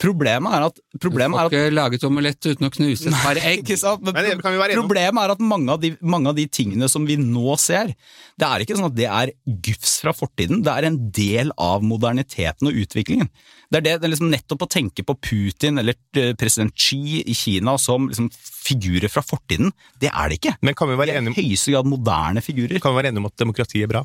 problemet 0.00 0.58
er 0.58 0.66
at, 0.68 0.80
Du 0.92 0.98
problemet 0.98 1.40
er 1.40 1.48
får 1.48 1.66
at 1.66 1.76
laget 1.78 2.04
omelett 2.04 2.40
uten 2.44 2.68
å 2.68 2.72
knuse 2.74 3.08
et 3.08 3.18
par 3.22 3.40
egg. 3.40 3.64
ikke 3.64 3.78
sant? 3.80 4.04
Men, 4.04 4.14
Men 4.14 4.76
problemet 4.76 5.24
er 5.24 5.34
at 5.36 5.40
mange 5.40 5.72
av, 5.72 5.80
de, 5.80 5.94
mange 6.00 6.28
av 6.28 6.36
de 6.36 6.46
tingene 6.46 6.88
som 6.90 7.06
vi 7.06 7.16
nå 7.16 7.56
ser, 7.60 7.94
det 8.36 8.48
er 8.48 8.64
ikke 8.64 8.76
sånn 8.78 8.90
at 8.90 8.98
det 8.98 9.08
er 9.08 9.34
gufs 9.46 9.98
fra 10.02 10.14
fortiden, 10.16 10.62
det 10.66 10.72
er 10.74 10.90
en 10.90 11.00
del 11.14 11.52
av 11.60 11.84
moderniteten 11.86 12.70
og 12.70 12.84
utviklingen. 12.84 13.30
Det 13.74 13.80
er 13.80 13.86
det, 13.88 13.94
det 13.98 14.06
er 14.06 14.12
liksom 14.12 14.28
nettopp 14.30 14.62
å 14.62 14.70
tenke 14.70 15.02
på 15.02 15.16
Putin 15.18 15.80
eller 15.82 15.96
eh, 16.20 16.30
president 16.38 16.70
Xi 16.78 17.24
i 17.26 17.34
Kina 17.34 17.74
som 17.82 18.06
liksom 18.06 18.28
figurer 18.38 19.10
fra 19.10 19.24
fortiden, 19.26 19.72
det 19.98 20.12
er 20.12 20.30
det 20.30 20.38
ikke. 20.38 20.52
Men 20.62 20.76
kan 20.78 20.92
vi 20.92 20.98
være 21.00 21.16
være 21.16 21.18
om, 21.18 21.26
i 21.26 21.32
enige, 21.32 21.42
høyeste 21.42 21.74
grad 21.74 21.88
moderne 21.90 22.44
figurer. 22.44 22.78
kan 22.78 22.94
vi 22.94 23.00
være 23.02 23.10
enige 23.10 23.24
om 23.24 23.26
at 23.32 23.42
demokrati 23.42 23.82
er 23.82 23.90
bra? 23.90 24.04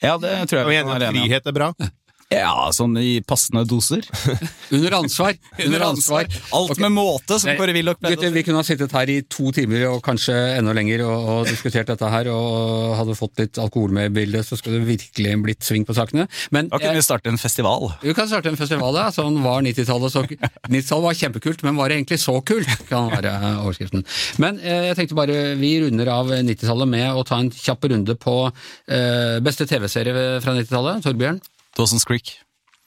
Ja, 0.00 0.18
det 0.20 0.34
tror 0.50 0.60
jeg 0.60 0.68
vi 0.68 0.76
kan 0.82 0.92
være 0.92 1.08
enige 1.08 1.16
om. 1.16 1.24
frihet 1.24 1.48
er 1.48 1.56
bra? 1.56 1.70
Ja, 2.30 2.68
sånn 2.70 2.94
i 3.00 3.18
passende 3.26 3.64
doser. 3.66 4.04
Under 4.76 4.94
ansvar. 5.00 5.34
Under 5.64 5.82
ansvar. 5.88 6.28
Alt 6.54 6.76
okay. 6.76 6.82
med 6.84 6.92
måte, 6.94 7.40
som 7.42 7.50
Kåre 7.58 7.74
Willoch 7.74 7.98
pleide 7.98 8.28
å 8.28 8.34
vi 8.36 8.44
kunne 8.46 8.60
ha 8.62 8.66
sittet 8.66 8.94
her 8.94 9.10
i 9.10 9.16
to 9.26 9.50
timer 9.54 9.88
og 9.88 9.98
kanskje 10.06 10.36
enda 10.54 10.74
lenger 10.76 11.02
og, 11.08 11.26
og 11.32 11.50
diskutert 11.50 11.90
dette 11.90 12.12
her, 12.12 12.30
og 12.30 12.94
hadde 13.00 13.18
fått 13.18 13.42
litt 13.42 13.58
alkohol 13.58 13.90
med 13.96 14.12
i 14.12 14.14
bildet, 14.20 14.46
så 14.46 14.58
skulle 14.60 14.78
det 14.78 14.92
virkelig 14.92 15.34
blitt 15.42 15.66
sving 15.66 15.88
på 15.88 15.98
sakene. 15.98 16.28
Men 16.54 16.70
Da 16.70 16.78
kunne 16.78 16.94
jeg, 16.94 17.02
vi 17.02 17.08
starte 17.08 17.34
en 17.34 17.42
festival. 17.42 17.90
vi 18.04 18.14
kan 18.14 18.30
starte 18.30 18.54
en 18.54 18.60
festival, 18.60 19.02
ja. 19.02 19.10
Sånn 19.10 19.42
var 19.42 19.66
90-tallet 19.66 20.14
så 20.14 20.22
90-tallet 20.30 21.06
var 21.08 21.20
kjempekult, 21.24 21.66
men 21.66 21.82
var 21.82 21.90
det 21.90 21.98
egentlig 21.98 22.22
så 22.22 22.38
kult? 22.46 22.70
Kan 22.86 23.10
være 23.10 23.34
overskriften. 23.64 24.06
Men 24.38 24.62
eh, 24.62 24.92
jeg 24.92 25.00
tenkte 25.02 25.18
bare, 25.18 25.40
vi 25.58 25.80
runder 25.82 26.14
av 26.14 26.30
90-tallet 26.30 26.94
med 26.94 27.10
å 27.10 27.26
ta 27.26 27.42
en 27.42 27.50
kjapp 27.50 27.90
runde 27.90 28.14
på 28.22 28.42
eh, 28.46 29.40
beste 29.42 29.66
TV-serie 29.66 30.36
fra 30.44 30.54
90-tallet. 30.54 31.02
Torbjørn? 31.10 31.42
Dawson's 31.78 32.06
Creek. 32.06 32.38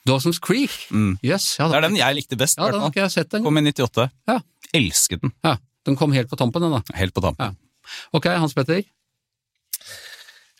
Dawson's 0.07 0.39
Creek. 0.43 0.73
Yes, 1.23 1.55
ja, 1.59 1.69
Det 1.71 1.77
er 1.79 1.85
den 1.87 1.95
jeg 1.99 2.15
likte 2.17 2.37
best. 2.39 2.57
Ja, 2.59 2.67
i 2.67 2.75
den 2.75 2.81
har 2.83 2.91
ikke 2.91 3.05
jeg 3.05 3.13
sett 3.15 3.29
den. 3.31 3.43
Kom 3.45 3.57
i 3.57 3.63
98. 3.63 4.09
Ja. 4.27 4.39
Elsket 4.75 5.21
den. 5.23 5.31
Ja, 5.45 5.57
den 5.87 5.95
kom 5.99 6.11
helt 6.15 6.29
på 6.31 6.39
tampen, 6.39 6.61
den 6.65 6.75
da. 6.75 6.81
Helt 6.97 7.13
på 7.15 7.23
tampen. 7.23 7.53
Ja. 7.53 7.87
Ok, 8.15 8.27
Hans 8.39 8.55
Petter. 8.57 8.83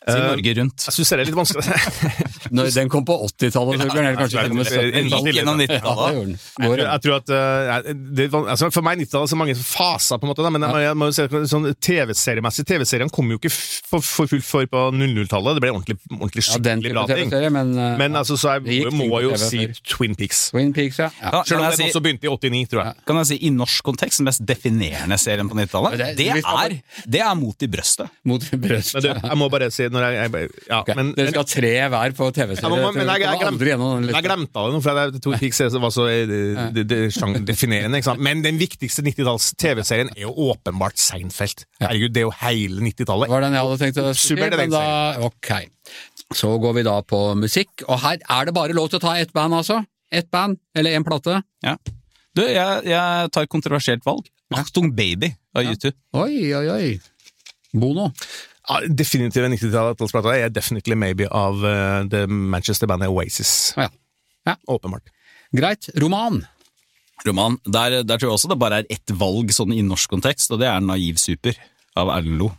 Si 0.04 0.12
Eh, 0.12 0.24
Norge 0.28 0.52
rundt. 0.58 0.82
Jeg 0.84 0.92
syns 0.98 1.08
det 1.08 1.16
er 1.16 1.24
litt 1.24 1.36
vanskelig. 1.38 1.64
Når 2.54 2.66
den 2.74 2.90
kom 2.92 3.04
på 3.08 3.14
80-tallet, 3.24 3.80
så 3.80 3.94
den 3.96 4.16
kanskje 4.18 4.42
til 4.44 4.52
og 4.52 4.58
med 4.58 4.66
Ja, 4.68 4.82
ja, 4.82 4.88
70-tallet. 5.00 5.24
Gikk 5.24 5.38
gjennom 5.38 5.60
90-tallet. 5.62 6.42
Jeg 6.60 7.00
tror, 7.06 7.14
at 7.22 7.32
eh, 7.32 7.94
det, 8.18 8.26
altså 8.34 8.68
For 8.74 8.84
meg 8.84 8.98
90-tallet 9.00 9.24
er 9.24 9.32
så 9.32 9.38
mange 9.40 9.54
faser, 9.56 10.20
på 10.20 10.26
en 10.28 10.32
måte, 10.34 10.44
da, 10.44 10.50
men 10.52 10.66
jeg, 10.66 10.74
må- 10.74 10.82
jeg 10.84 10.98
må 11.00 11.08
jo 11.08 11.14
si 11.16 11.48
sånn 11.54 11.68
TV-seriemessig 11.88 12.66
TV-seriene 12.68 13.12
kom 13.16 13.32
jo 13.32 13.38
ikke 13.40 13.52
for, 13.54 14.04
for 14.04 14.28
fullt 14.34 14.44
for 14.44 14.68
på 14.74 14.82
00-tallet. 14.92 15.56
Det 15.56 15.64
ble 15.64 15.72
ordentlig, 15.72 15.96
ordentlig 16.18 16.44
skikkelig 16.50 16.92
ja, 16.92 16.96
bra 16.98 17.06
ting. 17.08 17.32
Men, 17.56 17.72
eh, 17.78 17.96
Men 18.04 18.20
altså, 18.20 18.36
så 18.44 18.58
jeg 18.58 18.84
må, 18.92 19.08
må 19.14 19.22
jo 19.24 19.32
si. 19.40 19.64
Twin 19.88 20.14
Peaks. 20.20 20.44
Twin 20.52 20.76
Peaks, 20.76 21.00
ja. 21.00 21.08
ja. 21.22 21.40
Selv 21.48 21.62
om 21.62 21.70
den 21.70 21.80
si, 21.80 21.88
også 21.88 22.04
begynte 22.04 22.28
i 22.28 22.32
89, 22.34 22.62
tror 22.74 22.84
jeg. 22.84 23.00
kan 23.08 23.22
jeg 23.22 23.30
si 23.32 23.40
i 23.48 23.54
norsk 23.56 23.88
kontekst 23.88 24.20
den 24.20 24.28
mest 24.28 24.44
definerende 24.52 25.16
serien 25.20 25.48
på 25.48 25.56
90-tallet? 25.58 25.96
Ja, 25.96 26.12
det- 26.12 26.12
Det, 26.20 26.28
er, 26.44 26.78
det 27.08 27.20
er 27.24 27.34
Mot 27.40 27.62
i 27.64 27.66
brøstet. 27.72 28.12
Mot 28.28 28.44
brøst. 28.52 28.94
Men 28.94 29.02
du, 29.04 29.08
jeg 29.16 29.36
må 29.40 29.48
bare 29.52 29.66
si 29.74 29.88
når 29.94 30.04
jeg, 30.04 30.16
jeg 30.18 30.48
ja, 30.68 30.80
okay. 30.80 30.96
men, 30.98 31.12
Dere 31.16 31.32
skal 31.32 31.44
ha 31.44 31.50
tre 31.50 31.72
hver 31.94 32.16
på 32.18 32.28
TV-serie. 32.36 32.80
Ja, 32.82 32.90
men 32.94 33.12
jeg, 33.12 33.22
jeg, 33.24 33.38
jeg 34.10 34.26
glemte 34.26 34.64
det 34.66 34.74
nå, 34.74 34.80
for 34.84 35.00
jeg, 35.00 35.22
Twin 35.24 35.38
Peaks 35.40 35.62
er- 35.64 35.78
var 35.84 35.94
så 35.94 36.06
det, 36.08 36.84
det, 36.90 37.00
sjangerdefinerende. 37.16 38.00
ikke 38.00 38.10
sant? 38.10 38.24
Men 38.24 38.42
den 38.44 38.60
viktigste 38.60 39.04
90-talls 39.06 39.52
TV-serien 39.60 40.12
er 40.14 40.26
jo 40.26 40.34
åpenbart 40.50 41.00
Seinfeld. 41.00 41.64
Herregud, 41.82 42.14
det 42.14 42.24
er 42.24 42.28
jo 42.28 42.34
hele 42.42 42.84
90-tallet. 42.90 43.30
Det 43.30 43.36
var 43.36 43.46
den 43.46 43.58
jeg 43.58 43.68
hadde 43.68 43.80
tenkt 43.84 44.02
å 44.02 44.12
skrive, 44.18 44.60
men 44.60 44.74
da 44.74 44.84
Ok. 45.24 45.50
Så 46.34 46.54
går 46.58 46.78
vi 46.78 46.86
da 46.86 46.98
på 47.06 47.18
musikk, 47.38 47.84
og 47.86 48.00
her 48.02 48.18
er 48.18 48.48
det 48.48 48.54
bare 48.56 48.76
lov 48.76 48.88
til 48.90 48.98
å 49.00 49.04
ta 49.04 49.18
ett 49.20 49.32
band, 49.36 49.54
altså. 49.60 49.82
Ett 50.14 50.30
band, 50.32 50.58
eller 50.76 50.96
én 50.96 51.04
plate. 51.06 51.40
Ja. 51.64 51.76
Du, 52.34 52.42
jeg, 52.42 52.86
jeg 52.90 53.30
tar 53.34 53.46
et 53.46 53.52
kontroversielt 53.52 54.06
valg. 54.06 54.26
Achtung 54.54 54.90
Baby 54.94 55.30
av 55.54 55.66
U2. 55.66 55.92
Oi, 56.20 56.54
oi, 56.54 56.66
oi. 56.74 56.88
Bono. 57.74 58.10
Ja, 58.64 58.80
en 58.80 58.96
90-tallsplata 58.96 60.32
er 60.38 60.52
Definitely 60.52 60.96
Maybe 60.96 61.28
av 61.28 61.60
uh, 61.60 62.04
det 62.08 62.24
Manchester-bandet 62.30 63.12
Oasis. 63.12 63.74
Ja. 63.76 63.90
Ja. 64.48 64.56
Åpenbart. 64.72 65.10
Greit. 65.52 65.90
Roman. 66.00 66.42
Roman. 67.26 67.58
Der, 67.64 68.02
der 68.02 68.18
tror 68.18 68.30
jeg 68.30 68.38
også 68.38 68.50
det 68.52 68.60
bare 68.60 68.82
er 68.82 68.90
ett 68.92 69.12
valg 69.20 69.52
sånn 69.54 69.72
i 69.72 69.84
norsk 69.84 70.10
kontekst, 70.16 70.52
og 70.52 70.62
det 70.62 70.68
er 70.70 70.84
Naiv 70.84 71.20
super 71.20 71.58
av 72.00 72.12
Erlend 72.16 72.40
Lo. 72.40 72.50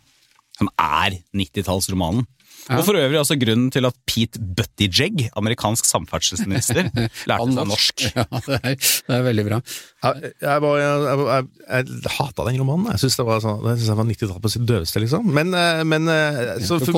Som 0.56 0.70
er 0.80 1.18
90-tallsromanen. 1.36 2.30
Og 2.74 2.82
for 2.88 2.98
øvrig 2.98 3.20
også 3.20 3.36
grunnen 3.38 3.68
til 3.74 3.86
at 3.86 3.98
Pete 4.10 4.40
Buttigieg, 4.58 5.28
amerikansk 5.38 5.86
samferdselsminister, 5.86 6.88
lærte 7.30 7.52
seg 7.54 7.70
norsk. 7.70 8.06
Ja, 8.16 8.24
det 8.48 8.58
er, 8.58 8.78
det 8.80 9.18
er 9.20 9.26
veldig 9.28 9.46
bra. 9.46 9.60
Jeg, 10.06 10.32
jeg, 10.42 10.64
jeg, 10.82 11.20
jeg, 11.26 11.46
jeg, 11.70 12.14
hata 12.16 12.46
den 12.48 12.60
romanen. 12.62 12.90
Jeg 12.94 13.04
syns 13.04 13.18
det 13.20 13.26
var, 13.28 13.44
sånn, 13.44 13.62
jeg 13.70 13.80
synes 13.82 13.92
det 13.92 13.98
var 14.00 14.10
90-tallet 14.10 14.46
på 14.46 14.52
sitt 14.56 14.66
døveste, 14.70 15.02
liksom. 15.04 15.30
Men, 15.36 15.54
eh, 15.58 15.82
men 15.86 16.10
eh, 16.12 16.42
så 16.66 16.80
Så 16.82 16.90
for, 16.90 16.98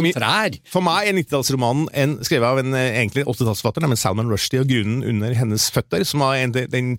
for 0.71 0.85
meg 0.87 1.09
er 1.11 1.17
90-tallsromanen 1.19 1.89
en- 2.03 2.17
skrevet 2.27 2.47
av 2.47 2.61
en 2.63 2.77
eh, 2.77 3.01
egentlig 3.01 3.25
80-tallsforfatter, 3.27 3.83
nemlig 3.83 3.99
Salman 4.01 4.31
Rushdie, 4.31 4.63
og 4.63 4.71
grunnen 4.71 5.03
under 5.07 5.35
hennes 5.35 5.67
føtter, 5.73 6.03
som 6.07 6.23
var 6.23 6.39
en, 6.39 6.55
den 6.55 6.95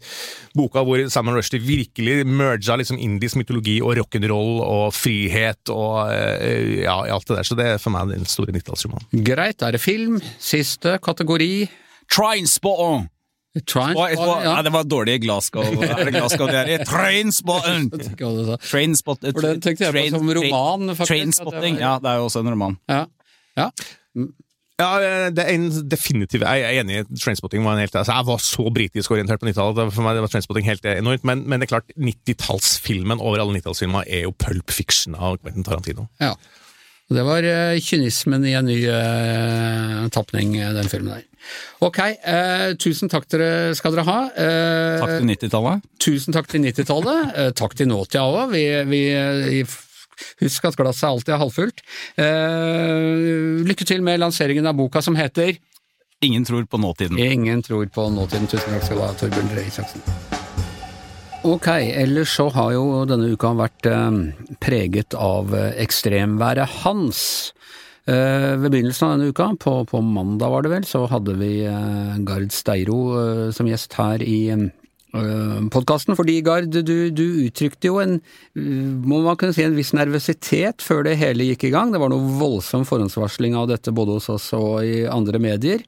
boka 0.56 0.84
hvor 0.84 1.00
Salman 1.12 1.36
Rushdie 1.38 1.62
virkelig 1.64 2.20
merga 2.28 2.76
liksom 2.80 3.00
indisk 3.00 3.40
mytologi 3.40 3.78
og 3.84 3.96
rock'n'roll 4.00 4.60
og 4.64 4.92
frihet 4.96 5.72
og 5.72 6.12
ja, 6.82 6.96
alt 7.14 7.28
det 7.28 7.38
der. 7.38 7.46
Så 7.48 7.56
det 7.58 7.66
er 7.74 7.82
for 7.82 7.94
meg 7.94 8.12
den 8.12 8.28
store 8.28 8.52
90-tallsromanen. 8.58 9.22
Greit. 9.26 9.62
Er 9.62 9.76
det 9.76 9.80
film? 9.82 10.18
Siste 10.42 10.98
kategori. 11.02 11.52
Trainspotting! 12.12 13.08
Train, 13.66 13.96
Å, 13.96 14.04
ja. 14.12 14.52
Nei, 14.52 14.58
det 14.66 14.72
var 14.74 14.84
dårlig 14.86 15.16
i 15.18 15.20
Glasgow. 15.24 15.64
Er 15.82 16.04
det 16.06 16.12
Glasgow 16.14 16.50
det 16.50 16.58
er 16.60 16.68
i? 16.74 16.76
Trainspot, 16.86 17.64
For 17.64 19.40
det 19.42 19.54
tenkte 19.64 19.88
jeg 19.88 19.94
på 19.96 20.02
som 20.14 20.28
roman, 20.38 20.92
faktisk, 20.92 21.08
Trainspotting, 21.10 21.80
ja, 21.80 21.96
det 22.02 22.12
er 22.12 22.20
jo 22.20 22.28
også 22.28 22.44
en 22.44 22.52
roman. 22.52 22.76
Ja. 22.90 23.00
ja. 23.58 23.70
Ja, 24.78 24.88
eh, 25.02 25.24
det 25.34 25.42
er 25.42 25.56
en 25.56 25.64
definitiv 25.90 26.44
Jeg 26.46 26.62
er 26.62 26.76
enig 26.84 27.00
i 27.00 27.06
Trainspotting. 27.18 27.64
var 27.66 27.74
en 27.74 27.82
helt, 27.82 27.96
altså 27.98 28.14
Jeg 28.14 28.28
var 28.28 28.44
så 28.44 28.68
britisk 28.70 29.10
orientert 29.16 29.42
på 29.42 29.48
90-tallet. 29.48 29.90
For 29.96 30.06
meg 30.06 30.20
var 30.22 30.30
Trainspotting 30.30 30.68
helt 30.68 30.86
enormt. 30.92 31.26
Men, 31.26 31.42
men 31.50 31.58
det 31.58 31.66
er 31.66 31.72
klart, 31.72 31.90
90-tallsfilmen 31.98 33.18
over 33.18 33.42
alle 33.42 33.58
90-tallsfilmer 33.58 34.06
er 34.06 34.28
jo 34.28 34.36
Pulp 34.38 34.70
Fiction 34.70 35.18
av 35.18 35.40
Quentin 35.42 35.66
Tarantino. 35.66 36.06
ja. 36.22 36.36
Det 37.08 37.24
var 37.24 37.46
eh, 37.46 37.80
kynismen 37.80 38.44
i 38.44 38.52
en 38.52 38.66
ny 38.68 38.82
uh, 38.84 40.08
tapning, 40.12 40.58
eh, 40.60 40.74
den 40.76 40.90
filmen 40.92 41.14
der. 41.14 41.24
Ok, 41.80 42.02
uh, 42.04 42.74
tusen 42.76 43.08
takk 43.08 43.24
dere 43.32 43.72
skal 43.78 43.94
dere 43.96 44.04
ha. 44.04 44.16
Uh, 44.36 44.98
Takk 45.00 45.14
til 45.14 45.30
90-tallet. 45.30 45.86
Tusen 46.04 46.36
takk 46.36 46.50
til 46.52 46.66
90-tallet. 46.66 47.30
Uh, 47.32 47.46
takk 47.56 47.78
til 47.78 47.88
nåtida 47.88 48.26
òg. 48.28 48.52
Vi, 48.52 48.64
vi, 48.90 49.62
husk 50.42 50.68
at 50.68 50.76
glasset 50.76 51.08
alltid 51.08 51.32
er 51.32 51.40
halvfullt. 51.40 51.80
Lykke 53.70 53.88
til 53.88 54.04
med 54.04 54.20
lanseringen 54.20 54.68
av 54.68 54.76
boka 54.76 55.00
som 55.04 55.16
heter 55.16 55.54
Ingen 56.20 56.44
tror 56.44 56.66
på 56.66 56.80
nåtiden. 56.82 57.18
Ingen 57.22 57.62
tror 57.62 57.86
på 57.94 58.08
nåtiden. 58.10 58.50
Tusen 58.50 58.74
takk 58.74 58.84
skal 58.84 59.00
du 59.00 59.06
ha, 59.06 59.14
Torbjørn 59.22 59.54
Røe 59.54 59.70
Isaksen. 59.70 60.37
Ok, 61.46 61.68
ellers 61.70 62.32
så 62.34 62.48
har 62.50 62.72
jo 62.74 63.04
denne 63.06 63.28
uka 63.30 63.52
vært 63.54 63.86
eh, 63.86 64.16
preget 64.58 65.14
av 65.14 65.52
eh, 65.54 65.76
ekstremværet 65.84 66.80
Hans. 66.82 67.20
Eh, 68.10 68.56
ved 68.58 68.72
begynnelsen 68.72 69.06
av 69.06 69.12
denne 69.14 69.30
uka, 69.30 69.46
på, 69.62 69.74
på 69.86 70.00
mandag 70.02 70.50
var 70.50 70.66
det 70.66 70.72
vel, 70.72 70.88
så 70.88 71.04
hadde 71.06 71.36
vi 71.38 71.52
Gard 72.26 72.50
Steiro 72.50 72.98
som 73.54 73.70
gjest 73.70 73.94
her 74.00 74.24
i 74.26 74.40
podkasten. 75.70 76.18
Fordi 76.18 76.40
Gard, 76.42 76.74
du, 76.74 76.96
du 77.14 77.24
uttrykte 77.46 77.86
jo 77.86 78.00
en, 78.02 78.18
må 78.58 79.22
man 79.22 79.38
kunne 79.38 79.54
si, 79.54 79.62
en 79.62 79.78
viss 79.78 79.94
nervøsitet 79.94 80.82
før 80.82 81.06
det 81.06 81.20
hele 81.22 81.46
gikk 81.52 81.68
i 81.68 81.72
gang. 81.76 81.94
Det 81.94 82.02
var 82.02 82.10
noe 82.10 82.34
voldsom 82.40 82.82
forhåndsvarsling 82.88 83.54
av 83.56 83.70
dette 83.70 83.94
både 83.94 84.18
hos 84.18 84.28
oss 84.34 84.50
og 84.58 84.82
i 84.82 85.04
andre 85.06 85.38
medier. 85.42 85.86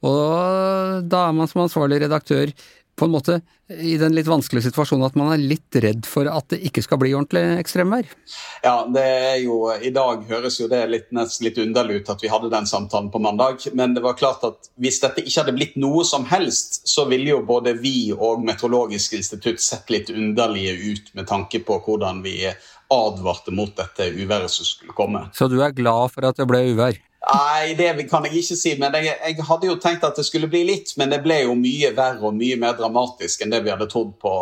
Og 0.00 1.08
da 1.12 1.26
er 1.28 1.34
man 1.36 1.48
som 1.48 1.62
ansvarlig 1.66 2.02
redaktør 2.02 2.52
på 3.00 3.08
en 3.08 3.14
måte 3.14 3.40
i 3.70 3.94
den 4.00 4.12
litt 4.16 4.28
vanskelige 4.28 4.66
situasjonen 4.68 5.06
at 5.06 5.16
man 5.18 5.30
er 5.32 5.40
litt 5.40 5.76
redd 5.80 6.04
for 6.08 6.28
at 6.28 6.50
det 6.52 6.58
ikke 6.68 6.82
skal 6.84 6.98
bli 7.00 7.12
ordentlig 7.16 7.42
ekstremvær. 7.62 8.08
Ja, 8.64 8.74
det 8.92 9.04
er 9.06 9.36
jo, 9.40 9.60
I 9.72 9.92
dag 9.94 10.26
høres 10.28 10.58
jo 10.60 10.68
det 10.70 10.82
litt, 10.90 11.08
nesten 11.16 11.46
litt 11.48 11.60
underlig 11.62 12.02
ut 12.02 12.12
at 12.12 12.24
vi 12.24 12.32
hadde 12.32 12.50
den 12.52 12.68
samtalen 12.68 13.08
på 13.14 13.22
mandag. 13.22 13.64
Men 13.78 13.94
det 13.96 14.04
var 14.04 14.18
klart 14.20 14.44
at 14.48 14.70
hvis 14.82 15.00
dette 15.00 15.24
ikke 15.24 15.44
hadde 15.44 15.56
blitt 15.56 15.78
noe 15.80 16.04
som 16.04 16.26
helst, 16.28 16.82
så 16.90 17.06
ville 17.08 17.32
jo 17.32 17.40
både 17.46 17.76
vi 17.80 18.10
og 18.16 18.44
Meteorologisk 18.44 19.16
institutt 19.16 19.62
sett 19.64 19.88
litt 19.92 20.12
underlige 20.12 20.76
ut 20.76 21.14
med 21.16 21.30
tanke 21.30 21.62
på 21.64 21.80
hvordan 21.86 22.20
vi 22.26 22.36
advarte 22.90 23.54
mot 23.54 23.70
dette 23.78 24.10
uværet 24.18 24.50
som 24.50 24.66
skulle 24.66 24.96
komme. 24.98 25.28
Så 25.32 25.48
du 25.48 25.60
er 25.62 25.72
glad 25.76 26.12
for 26.12 26.26
at 26.28 26.40
det 26.40 26.48
ble 26.50 26.66
uvær? 26.74 26.98
Nei, 27.20 27.74
det 27.76 28.08
kan 28.08 28.24
jeg 28.24 28.40
ikke 28.40 28.56
si. 28.56 28.70
men 28.80 28.94
jeg, 28.96 29.12
jeg 29.20 29.44
hadde 29.44 29.68
jo 29.68 29.76
tenkt 29.82 30.06
at 30.08 30.16
det 30.16 30.24
skulle 30.24 30.48
bli 30.48 30.62
litt, 30.64 30.94
men 30.96 31.10
det 31.12 31.20
ble 31.20 31.42
jo 31.42 31.52
mye 31.58 31.90
verre 31.96 32.24
og 32.24 32.36
mye 32.38 32.56
mer 32.58 32.78
dramatisk 32.78 33.44
enn 33.44 33.52
det 33.52 33.60
vi 33.66 33.72
hadde 33.74 33.90
trodd 33.92 34.14
på, 34.22 34.32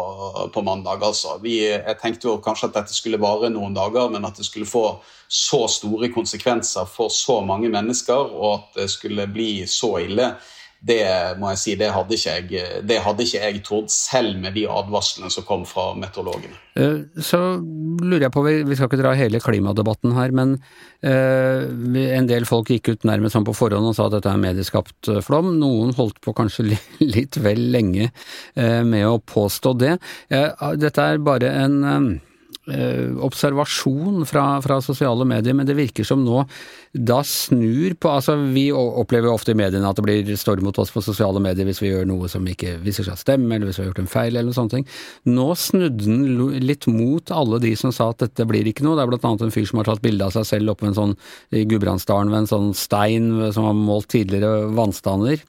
på 0.54 0.62
mandag. 0.62 1.02
altså. 1.02 1.40
Vi, 1.42 1.56
jeg 1.66 1.98
tenkte 1.98 2.30
jo 2.30 2.36
kanskje 2.44 2.70
at 2.70 2.78
dette 2.78 2.94
skulle 2.94 3.18
vare 3.20 3.50
noen 3.50 3.74
dager, 3.74 4.06
men 4.14 4.28
at 4.28 4.38
det 4.38 4.46
skulle 4.46 4.68
få 4.68 4.84
så 5.28 5.64
store 5.68 6.12
konsekvenser 6.14 6.86
for 6.88 7.10
så 7.12 7.40
mange 7.44 7.68
mennesker, 7.72 8.30
og 8.38 8.54
at 8.54 8.80
det 8.84 8.88
skulle 8.94 9.26
bli 9.26 9.66
så 9.66 9.96
ille, 10.06 10.30
det 10.80 11.02
må 11.40 11.50
jeg 11.52 11.58
si, 11.58 11.72
det 11.78 11.88
hadde 11.90 12.14
ikke 12.14 12.34
jeg, 12.36 12.82
det 12.86 12.98
hadde 13.02 13.24
ikke 13.24 13.40
jeg 13.42 13.62
trodd, 13.66 13.88
selv 13.90 14.36
med 14.38 14.54
de 14.54 14.62
advarslene 14.70 15.30
som 15.34 15.46
kom 15.48 15.64
fra 15.66 15.88
meteorologene. 15.98 16.54
Eh, 16.78 17.00
Så 17.18 17.40
lurer 17.58 18.28
jeg 18.28 18.34
på, 18.34 18.44
vi 18.46 18.76
skal 18.78 18.86
ikke 18.86 19.00
dra 19.00 19.14
hele 19.18 19.40
klimadebatten 19.42 20.14
her, 20.14 20.34
men 20.38 20.54
eh, 21.02 21.66
en 22.14 22.30
del 22.30 22.46
folk 22.46 22.70
gikk 22.70 22.92
ut 22.92 23.08
nærmest 23.10 23.34
sånn 23.34 23.48
på 23.48 23.56
forhånd 23.58 23.90
og 23.90 23.98
sa 23.98 24.06
at 24.06 24.14
dette 24.14 24.30
er 24.30 24.44
medieskapt 24.44 25.10
eh, 25.10 25.20
flom. 25.24 25.50
Noen 25.58 25.90
holdt 25.98 26.22
på 26.22 26.36
kanskje 26.38 26.68
litt 27.16 27.40
vel 27.42 27.68
lenge 27.74 28.12
med 28.54 29.04
å 29.06 29.18
påstå 29.18 29.74
det. 29.78 29.96
Dette 30.30 31.04
er 31.04 31.20
bare 31.22 31.50
en 31.64 32.18
observasjon 33.24 34.26
fra, 34.28 34.44
fra 34.64 34.78
sosiale 34.84 35.24
medier, 35.28 35.56
men 35.56 35.66
det 35.68 35.76
virker 35.78 36.04
som 36.06 36.20
nå 36.24 36.44
da 36.92 37.20
snur 37.24 37.94
på 38.00 38.10
Altså, 38.18 38.34
vi 38.54 38.68
opplever 38.72 39.28
jo 39.28 39.34
ofte 39.36 39.52
i 39.52 39.58
mediene 39.58 39.86
at 39.86 39.98
det 39.98 40.04
blir 40.06 40.30
storm 40.40 40.64
mot 40.66 40.78
oss 40.80 40.90
på 40.94 41.02
sosiale 41.04 41.40
medier 41.42 41.68
hvis 41.68 41.80
vi 41.82 41.90
gjør 41.92 42.08
noe 42.08 42.30
som 42.32 42.46
ikke 42.48 42.78
viser 42.82 43.06
seg 43.06 43.14
å 43.14 43.20
stemme, 43.20 43.54
eller 43.54 43.68
hvis 43.68 43.78
vi 43.78 43.84
har 43.84 43.90
gjort 43.92 44.02
en 44.02 44.10
feil, 44.10 44.32
eller 44.32 44.48
noe 44.48 44.56
sånt. 44.56 44.76
Nå 45.28 45.48
snudde 45.58 46.06
den 46.06 46.64
litt 46.64 46.88
mot 46.90 47.32
alle 47.34 47.60
de 47.62 47.74
som 47.78 47.94
sa 47.94 48.10
at 48.12 48.24
dette 48.24 48.46
blir 48.48 48.66
ikke 48.68 48.86
noe. 48.86 48.96
Det 48.98 49.04
er 49.04 49.12
blant 49.12 49.28
annet 49.28 49.46
en 49.46 49.54
fyr 49.54 49.68
som 49.68 49.82
har 49.82 49.90
tatt 49.90 50.04
bilde 50.04 50.26
av 50.26 50.34
seg 50.34 50.48
selv 50.48 50.74
oppe 50.74 50.86
ved 50.86 50.94
en 50.94 50.98
sånn, 50.98 51.14
i 51.54 51.64
Gudbrandsdalen 51.68 52.32
ved 52.32 52.44
en 52.44 52.50
sånn 52.50 52.72
stein 52.76 53.30
som 53.54 53.68
har 53.68 53.76
målt 53.78 54.10
tidligere 54.14 54.70
vannstander. 54.76 55.44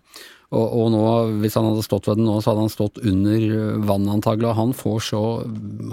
Og, 0.50 0.66
og 0.66 0.88
nå, 0.90 1.02
hvis 1.44 1.56
han 1.60 1.68
hadde 1.68 1.84
stått 1.86 2.08
ved 2.10 2.18
den 2.18 2.26
nå, 2.26 2.40
så 2.42 2.52
hadde 2.52 2.64
han 2.66 2.72
stått 2.74 2.98
under 3.06 3.44
vannet 3.86 4.16
antagelig, 4.16 4.48
og 4.50 4.58
han 4.58 4.72
får 4.74 5.04
så 5.12 5.22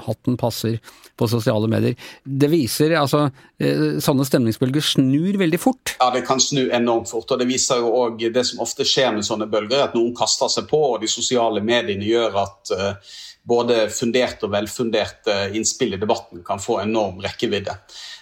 hatten 0.07 0.39
passer 0.41 0.79
på 1.17 1.29
sosiale 1.29 1.69
medier. 1.69 2.09
Det 2.25 2.49
viser, 2.53 2.95
altså, 2.97 3.27
eh, 3.61 4.01
sånne 4.05 4.25
stemningsbølger 4.29 4.85
snur 4.85 5.37
veldig 5.41 5.61
fort. 5.61 5.95
Ja, 6.01 6.09
det 6.15 6.25
kan 6.29 6.41
snu 6.41 6.71
enormt 6.71 7.13
fort, 7.13 7.29
og 7.33 7.41
det 7.43 7.49
viser 7.51 7.85
jo 7.85 7.93
òg 8.01 8.27
det 8.33 8.47
som 8.49 8.65
ofte 8.65 8.89
skjer 8.89 9.13
med 9.17 9.29
sånne 9.29 9.49
bølger, 9.53 9.85
at 9.85 9.97
noen 9.97 10.17
kaster 10.17 10.49
seg 10.53 10.69
på, 10.73 10.81
og 10.95 11.05
de 11.05 11.11
sosiale 11.11 11.61
mediene 11.65 12.09
gjør 12.09 12.41
at 12.47 12.73
uh, 12.73 13.17
både 13.47 13.87
funderte 13.93 14.49
og 14.49 14.55
velfunderte 14.57 15.37
innspill 15.57 15.95
i 15.95 16.01
debatten 16.01 16.43
kan 16.47 16.63
få 16.63 16.81
enorm 16.83 17.21
rekkevidde. 17.25 17.77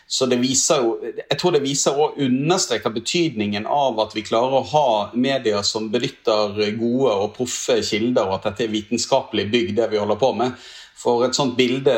Så 0.06 0.26
det 0.28 0.36
viser 0.42 0.82
jo, 0.84 0.94
jeg 1.16 1.36
tror 1.40 1.54
det 1.54 1.62
viser 1.64 1.96
og 1.96 2.18
understreker 2.20 2.92
betydningen 2.92 3.64
av 3.70 3.98
at 4.04 4.12
vi 4.16 4.24
klarer 4.26 4.58
å 4.58 4.66
ha 4.74 4.88
medier 5.16 5.64
som 5.64 5.88
benytter 5.92 6.58
gode 6.76 7.14
og 7.14 7.32
proffe 7.38 7.80
kilder, 7.80 8.28
og 8.28 8.38
at 8.38 8.50
dette 8.50 8.66
er 8.66 8.74
vitenskapelig 8.74 9.48
bygg, 9.52 9.72
det 9.78 9.88
vi 9.92 10.00
holder 10.02 10.20
på 10.20 10.34
med. 10.36 10.58
For 11.04 11.24
et 11.26 11.36
sånt 11.36 11.56
bilde, 11.56 11.94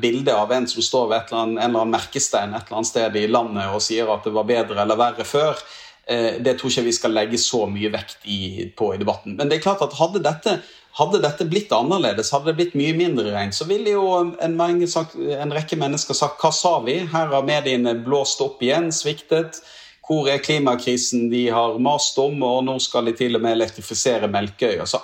bilde 0.00 0.36
av 0.36 0.52
en 0.54 0.68
som 0.70 0.84
står 0.84 1.10
ved 1.10 1.32
eller 1.32 1.42
annet, 1.42 1.58
en 1.58 1.70
eller 1.70 1.82
annen 1.82 1.96
merkestein 1.96 2.54
et 2.54 2.68
eller 2.68 2.78
annet 2.78 2.92
sted 2.92 3.18
i 3.20 3.26
landet 3.28 3.74
og 3.74 3.82
sier 3.84 4.08
at 4.12 4.24
det 4.24 4.32
var 4.36 4.48
bedre 4.48 4.78
eller 4.84 5.00
verre 5.00 5.26
før, 5.28 5.60
eh, 6.06 6.38
det 6.40 6.54
tror 6.56 6.72
ikke 6.72 6.86
vi 6.86 6.94
skal 6.96 7.16
legge 7.16 7.40
så 7.42 7.64
mye 7.68 7.90
vekt 7.92 8.24
i, 8.24 8.68
på 8.76 8.94
i 8.94 9.00
debatten. 9.02 9.36
Men 9.36 9.50
det 9.50 9.58
er 9.58 9.66
klart 9.66 9.84
at 9.84 9.96
hadde 9.98 10.24
dette 10.24 10.60
hadde 10.96 11.20
dette 11.20 11.44
blitt 11.48 11.72
annerledes, 11.76 12.30
hadde 12.32 12.50
det 12.50 12.56
blitt 12.60 12.76
mye 12.78 12.94
mindre 12.96 13.28
regn, 13.34 13.52
så 13.52 13.66
ville 13.68 13.92
jo 13.92 14.04
en, 14.16 14.34
en, 14.40 15.52
rekke 15.52 15.76
mennesker 15.80 16.16
sagt 16.16 16.40
hva 16.40 16.52
sa 16.54 16.78
vi? 16.86 17.02
Her 17.12 17.32
har 17.34 17.44
mediene 17.44 17.96
blåst 18.06 18.40
opp 18.44 18.62
igjen, 18.64 18.88
sviktet. 18.94 19.60
Hvor 20.06 20.28
er 20.30 20.38
klimakrisen 20.38 21.26
de 21.32 21.48
har 21.50 21.80
mast 21.82 22.16
om, 22.22 22.38
og 22.46 22.62
nå 22.68 22.78
skal 22.80 23.10
de 23.10 23.16
til 23.18 23.36
og 23.36 23.42
med 23.42 23.56
elektrifisere 23.56 24.30
Melkøya. 24.30 24.86
Så, 24.86 25.00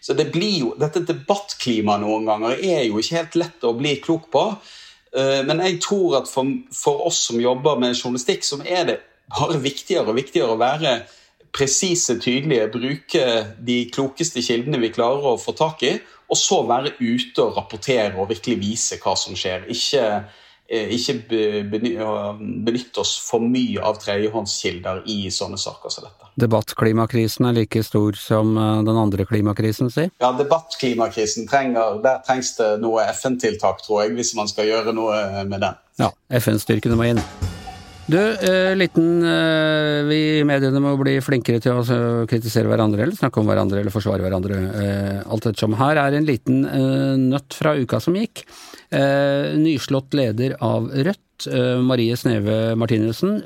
så 0.00 0.14
det 0.14 0.28
blir 0.32 0.60
jo, 0.60 0.70
dette 0.78 1.02
debattklimaet 1.08 2.04
noen 2.04 2.28
ganger 2.30 2.54
er 2.62 2.84
jo 2.86 3.02
ikke 3.02 3.18
helt 3.18 3.38
lett 3.42 3.66
å 3.66 3.74
bli 3.76 3.96
klok 4.04 4.30
på. 4.32 4.44
Eh, 5.10 5.40
men 5.48 5.60
jeg 5.66 5.80
tror 5.82 6.20
at 6.20 6.30
for, 6.30 6.54
for 6.72 7.02
oss 7.10 7.24
som 7.28 7.42
jobber 7.42 7.82
med 7.82 7.98
journalistikk, 7.98 8.46
så 8.46 8.62
er 8.62 8.88
det 8.88 9.00
bare 9.34 9.58
viktigere 9.58 10.12
og 10.12 10.20
viktigere 10.22 10.54
å 10.54 10.60
være 10.60 10.96
presise, 11.54 12.18
tydelige, 12.20 12.70
bruke 12.72 13.26
de 13.66 13.84
klokeste 13.94 14.42
kildene 14.44 14.80
vi 14.82 14.92
klarer 14.94 15.34
å 15.34 15.40
få 15.40 15.54
tak 15.56 15.84
i, 15.86 15.94
og 16.30 16.40
så 16.40 16.62
være 16.66 16.96
ute 17.00 17.44
og 17.44 17.58
rapportere 17.58 18.16
og 18.18 18.30
virkelig 18.32 18.56
vise 18.62 18.98
hva 19.02 19.14
som 19.18 19.36
skjer. 19.38 19.68
Ikke, 19.70 20.04
eh, 20.66 20.90
ikke 20.96 21.18
benytte 21.70 23.00
oss 23.04 23.14
for 23.28 23.44
mye 23.44 23.82
av 23.84 24.00
tredjehåndskilder 24.02 25.04
i 25.06 25.30
sånne 25.30 25.60
saker 25.60 25.92
som 25.92 26.08
dette. 26.08 26.30
Debattklimakrisen 26.40 27.46
er 27.46 27.58
like 27.60 27.84
stor 27.86 28.18
som 28.18 28.56
eh, 28.58 28.82
den 28.88 28.98
andre 28.98 29.28
klimakrisen, 29.28 29.92
si? 29.94 30.08
Ja, 30.20 30.32
debattklimakrisen 30.34 31.46
trenger 31.46 32.00
Der 32.02 32.24
trengs 32.26 32.56
det 32.58 32.80
noe 32.82 33.04
FN-tiltak, 33.12 33.84
tror 33.84 34.04
jeg, 34.04 34.16
hvis 34.18 34.34
man 34.34 34.50
skal 34.50 34.72
gjøre 34.72 34.96
noe 34.96 35.44
med 35.46 35.60
den. 35.60 35.78
Ja, 36.00 36.10
FN-styrkene 36.40 36.98
må 36.98 37.12
inn. 37.12 37.22
Du, 38.06 38.18
eh, 38.20 38.76
liten 38.76 39.22
eh, 39.24 40.04
Vi 40.04 40.18
i 40.38 40.44
mediene 40.44 40.80
må 40.82 40.92
bli 41.00 41.14
flinkere 41.24 41.60
til 41.64 41.78
å 41.80 42.26
kritisere 42.28 42.68
hverandre, 42.68 43.00
eller 43.06 43.16
snakke 43.16 43.40
om 43.40 43.48
hverandre, 43.48 43.80
eller 43.80 43.94
forsvare 43.94 44.20
hverandre. 44.20 44.58
Eh, 44.76 45.20
alt 45.24 45.46
ettersom. 45.48 45.76
Her 45.80 46.00
er 46.02 46.16
en 46.18 46.26
liten 46.28 46.66
eh, 46.68 47.14
nøtt 47.16 47.56
fra 47.56 47.72
uka 47.80 48.02
som 48.04 48.18
gikk. 48.18 48.42
Eh, 48.92 49.54
nyslått 49.56 50.12
leder 50.18 50.58
av 50.60 50.90
Rødt, 50.92 51.46
eh, 51.48 51.80
Marie 51.80 52.16
Sneve 52.20 52.74
Martinussen, 52.76 53.38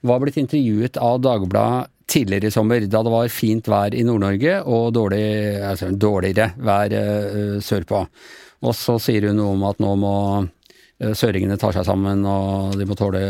var 0.00 0.22
blitt 0.22 0.38
intervjuet 0.40 0.96
av 0.96 1.20
Dagbladet 1.20 1.90
tidligere 2.10 2.48
i 2.48 2.54
sommer, 2.54 2.86
da 2.90 3.02
det 3.04 3.12
var 3.12 3.28
fint 3.30 3.68
vær 3.70 3.94
i 3.94 4.02
Nord-Norge 4.02 4.56
og 4.66 4.88
dårlig, 4.96 5.26
altså 5.62 5.92
dårligere 5.94 6.48
vær 6.58 6.96
sørpå. 7.62 8.00
Og 8.66 8.74
så 8.74 8.96
sier 9.00 9.28
hun 9.28 9.38
noe 9.38 9.52
om 9.54 9.68
at 9.68 9.78
nå 9.84 9.92
må 10.00 10.14
søringene 11.00 11.56
tar 11.60 11.72
seg 11.72 11.86
sammen 11.88 12.24
og 12.28 12.74
de 12.76 12.86
må 12.88 12.96
tåle 12.98 13.20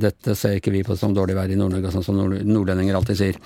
Dette 0.00 0.34
ser 0.36 0.58
ikke 0.58 0.72
vi 0.74 0.82
på 0.84 0.96
som 0.98 1.14
dårlig 1.16 1.36
vær 1.38 1.52
i 1.52 1.56
Nord-Norge, 1.56 1.92
sånn 1.94 2.04
som 2.04 2.18
nordlendinger 2.20 2.98
alltid 2.98 3.20
sier. 3.20 3.38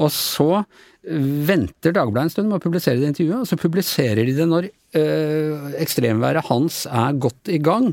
Og 0.00 0.08
så 0.14 0.62
venter 1.06 1.94
Dagbladet 1.94 2.26
en 2.26 2.32
stund 2.32 2.50
med 2.50 2.58
å 2.58 2.64
publisere 2.64 2.98
det 3.02 3.12
intervjuet, 3.12 3.44
og 3.44 3.50
så 3.50 3.58
publiserer 3.60 4.24
de 4.26 4.34
det 4.38 4.46
når 4.48 4.70
øh, 4.98 5.68
ekstremværet 5.82 6.48
hans 6.48 6.84
er 6.90 7.20
godt 7.22 7.52
i 7.52 7.60
gang 7.62 7.92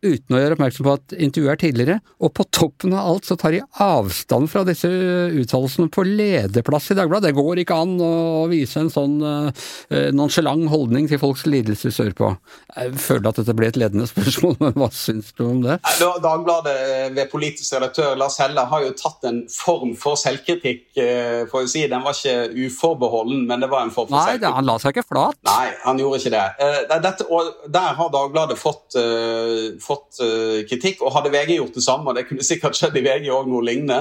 uten 0.00 0.36
å 0.36 0.40
gjøre 0.40 0.56
oppmerksom 0.56 0.86
på 0.86 0.94
at 0.96 1.14
intervjuet 1.16 1.52
er 1.52 1.60
tidligere, 1.60 1.96
og 2.24 2.32
på 2.36 2.46
toppen 2.56 2.94
av 2.96 3.10
alt 3.10 3.28
så 3.28 3.36
tar 3.40 3.52
de 3.52 3.60
avstand 3.84 4.48
fra 4.52 4.62
disse 4.64 4.88
uttalelsene 4.88 5.90
på 5.92 6.04
lederplass 6.06 6.90
i 6.92 6.96
Dagbladet. 6.96 7.30
Det 7.30 7.36
går 7.36 7.60
ikke 7.62 7.76
an 7.84 7.96
å 8.00 8.46
vise 8.50 8.80
en 8.80 8.92
sånn 8.92 9.18
eh, 9.26 10.08
nonsjalant 10.16 10.70
holdning 10.72 11.08
til 11.10 11.20
folks 11.20 11.44
lidelse 11.48 11.92
sørpå. 11.92 12.32
Jeg 12.76 12.94
føler 13.02 13.28
at 13.30 13.40
dette 13.42 13.56
ble 13.56 13.68
et 13.68 13.80
ledende 13.80 14.08
spørsmål, 14.08 14.56
men 14.64 14.78
hva 14.80 14.88
syns 14.94 15.34
du 15.36 15.44
om 15.48 15.60
det? 15.66 15.78
Dagbladet 16.00 16.76
ved 17.16 17.30
politisk 17.32 17.76
redaktør 17.76 18.16
Lars 18.18 18.38
Helle 18.40 18.64
har 18.72 18.86
jo 18.86 18.94
tatt 18.96 19.28
en 19.28 19.42
form 19.52 19.92
for 20.00 20.16
selvkritikk, 20.20 20.86
uh, 20.96 21.44
får 21.50 21.66
jeg 21.66 21.72
si. 21.74 21.84
Den 21.92 22.06
var 22.06 22.16
ikke 22.16 22.66
uforbeholden, 22.70 23.44
men 23.50 23.64
det 23.64 23.70
var 23.72 23.84
en 23.84 23.92
form 23.92 24.08
for 24.08 24.16
selvkritikk. 24.16 24.48
Nei, 24.48 24.56
han 24.56 24.70
la 24.70 24.78
seg 24.80 24.96
ikke 24.96 25.08
flat. 25.10 25.40
Nei, 25.50 25.68
han 25.84 26.00
gjorde 26.00 26.22
ikke 26.22 26.34
det. 26.38 26.46
Uh, 26.60 26.80
dette, 27.04 27.28
der 27.76 27.94
har 28.00 28.12
Dagbladet 28.16 28.58
fått 28.60 28.96
fått 29.90 30.20
uh, 30.22 30.60
kritikk. 30.70 31.04
Og 31.04 31.14
hadde 31.16 31.32
VG 31.34 31.56
gjort 31.58 31.78
det 31.78 31.86
samme, 31.86 32.10
og 32.10 32.18
det 32.18 32.26
kunne 32.28 32.46
sikkert 32.46 32.78
skjedd 32.78 32.98
i 33.00 33.04
VG 33.06 33.30
òg 33.34 33.50
noe 33.50 33.66
lignende, 33.66 34.00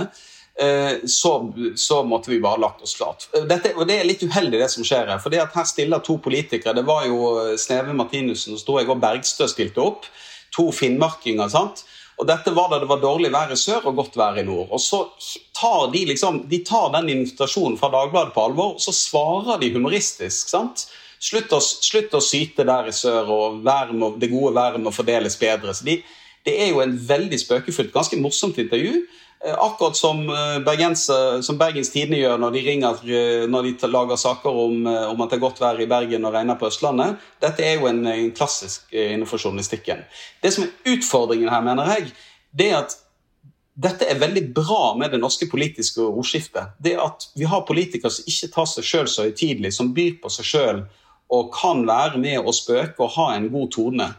uh, 0.61 0.95
så, 1.09 1.33
så, 1.79 2.01
måtte 2.07 2.33
vi 2.33 2.41
bare 2.43 2.61
lagt 2.63 2.85
oss 2.85 2.95
flat. 2.99 3.27
Eh, 3.33 3.45
dette, 3.49 3.75
og 3.75 3.89
det 3.89 3.99
er 3.99 4.09
litt 4.09 4.25
uheldig, 4.25 4.61
det 4.61 4.71
som 4.73 4.87
skjer 4.87 5.11
her. 5.11 5.21
For 5.23 5.35
her 5.35 5.69
stiller 5.69 6.03
to 6.05 6.19
politikere. 6.23 6.77
Det 6.77 6.87
var 6.87 7.07
jo 7.09 7.55
Sneve 7.59 7.95
Martinussen 7.97 8.57
og 8.57 8.63
Storeg 8.63 8.91
og 8.91 9.01
Bergstø 9.03 9.49
stilte 9.51 9.83
opp. 9.83 10.09
To 10.55 10.71
finnmarkinger. 10.73 11.49
sant? 11.51 11.85
Og 12.19 12.27
dette 12.27 12.51
var 12.51 12.67
da 12.71 12.81
det 12.81 12.89
var 12.89 12.99
dårlig 12.99 13.31
vær 13.31 13.51
i 13.53 13.57
sør 13.57 13.85
og 13.89 14.01
godt 14.01 14.17
vær 14.19 14.37
i 14.41 14.43
nord. 14.43 14.67
Og 14.75 14.81
så 14.83 15.05
tar 15.55 15.87
de 15.93 16.01
liksom, 16.09 16.41
de 16.51 16.59
tar 16.67 16.91
den 16.97 17.13
invitasjonen 17.13 17.77
fra 17.79 17.91
Dagbladet 17.93 18.35
på 18.35 18.43
alvor, 18.43 18.73
og 18.75 18.83
så 18.83 18.91
svarer 18.95 19.61
de 19.61 19.71
humoristisk. 19.77 20.51
sant? 20.51 20.89
Slutt 21.19 21.51
å, 21.51 21.59
slutt 21.59 22.13
å 22.15 22.23
syte 22.23 22.63
der 22.67 22.87
i 22.87 22.95
sør, 22.95 23.29
og 23.35 23.63
må, 23.93 24.13
det 24.19 24.31
gode 24.31 24.55
været 24.55 24.81
må 24.81 24.93
fordeles 24.95 25.35
bedre. 25.39 25.73
Så 25.75 25.87
de, 25.87 25.99
det 26.47 26.55
er 26.63 26.71
jo 26.71 26.83
en 26.83 26.95
veldig 26.95 27.39
spøkefullt, 27.41 27.91
ganske 27.93 28.19
morsomt 28.21 28.57
intervju. 28.61 29.01
Eh, 29.45 29.55
akkurat 29.57 29.95
som, 29.95 30.29
eh, 30.29 31.41
som 31.41 31.57
Bergens 31.57 31.89
Tidende 31.89 32.17
gjør 32.19 32.39
når 32.39 32.51
de, 32.51 32.61
ringer, 32.61 33.03
eh, 33.07 33.47
når 33.47 33.63
de 33.63 33.87
lager 33.87 34.15
saker 34.15 34.49
om, 34.49 34.85
om, 34.85 35.21
at 35.21 35.29
det 35.29 35.37
er 35.37 35.43
godt 35.45 35.61
vær 35.61 35.79
i 35.79 35.87
Bergen 35.87 36.25
og 36.25 36.33
regner 36.33 36.59
på 36.59 36.67
Østlandet. 36.67 37.15
Dette 37.39 37.63
er 37.63 37.79
jo 37.79 37.87
en, 37.87 38.05
en 38.07 38.31
klassisk 38.35 38.91
innenfor 38.91 39.39
journalistikken. 39.39 40.03
Det 40.43 40.51
som 40.53 40.65
er 40.65 40.95
utfordringen 40.95 41.51
her, 41.51 41.63
mener 41.63 41.87
jeg, 41.95 42.11
det 42.51 42.71
er 42.71 42.81
at 42.81 42.97
dette 43.79 44.09
er 44.11 44.19
veldig 44.19 44.43
bra 44.51 44.93
med 44.99 45.13
det 45.15 45.21
norske 45.21 45.47
politiske 45.47 46.03
ordskiftet. 46.03 46.75
Det 46.83 46.97
at 46.99 47.29
vi 47.39 47.47
har 47.47 47.63
politikere 47.67 48.11
som 48.11 48.27
ikke 48.27 48.51
tar 48.51 48.67
seg 48.67 48.87
sjøl 48.87 49.07
så 49.07 49.27
høytidelig, 49.29 49.71
som 49.77 49.93
byr 49.95 50.17
på 50.19 50.31
seg 50.35 50.49
sjøl 50.49 50.81
og 51.29 51.53
kan 51.53 51.85
være 51.87 52.19
med 52.21 52.41
å 52.41 52.53
spøke 52.55 53.05
og 53.05 53.15
ha 53.17 53.29
en 53.35 53.49
god 53.53 53.71
tone 53.75 54.09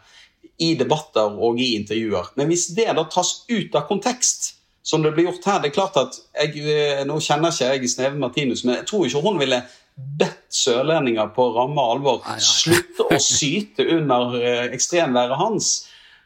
i 0.60 0.74
debatter 0.78 1.36
og 1.40 1.60
i 1.60 1.74
intervjuer. 1.78 2.32
Men 2.36 2.50
hvis 2.52 2.68
det 2.76 2.88
da 2.96 3.04
tas 3.10 3.44
ut 3.50 3.76
av 3.76 3.86
kontekst, 3.88 4.54
som 4.82 5.02
det 5.04 5.12
blir 5.14 5.28
gjort 5.28 5.46
her 5.48 5.60
det 5.60 5.70
er 5.70 5.76
klart 5.76 5.98
at 6.00 6.16
jeg, 6.34 6.62
eh, 6.64 7.02
Nå 7.06 7.18
kjenner 7.20 7.52
ikke 7.52 7.68
jeg 7.68 7.90
Sneve 7.92 8.18
Martinus, 8.18 8.64
men 8.64 8.78
jeg 8.78 8.88
tror 8.88 9.06
ikke 9.06 9.22
hun 9.24 9.40
ville 9.40 9.60
bedt 10.20 10.54
sørlendinger 10.54 11.32
på 11.36 11.50
ramme 11.56 11.82
alvor 11.92 12.22
slutte 12.40 13.04
å 13.10 13.18
syte 13.20 13.84
under 13.98 14.36
eh, 14.40 14.68
ekstremværet 14.72 15.40
hans. 15.40 15.72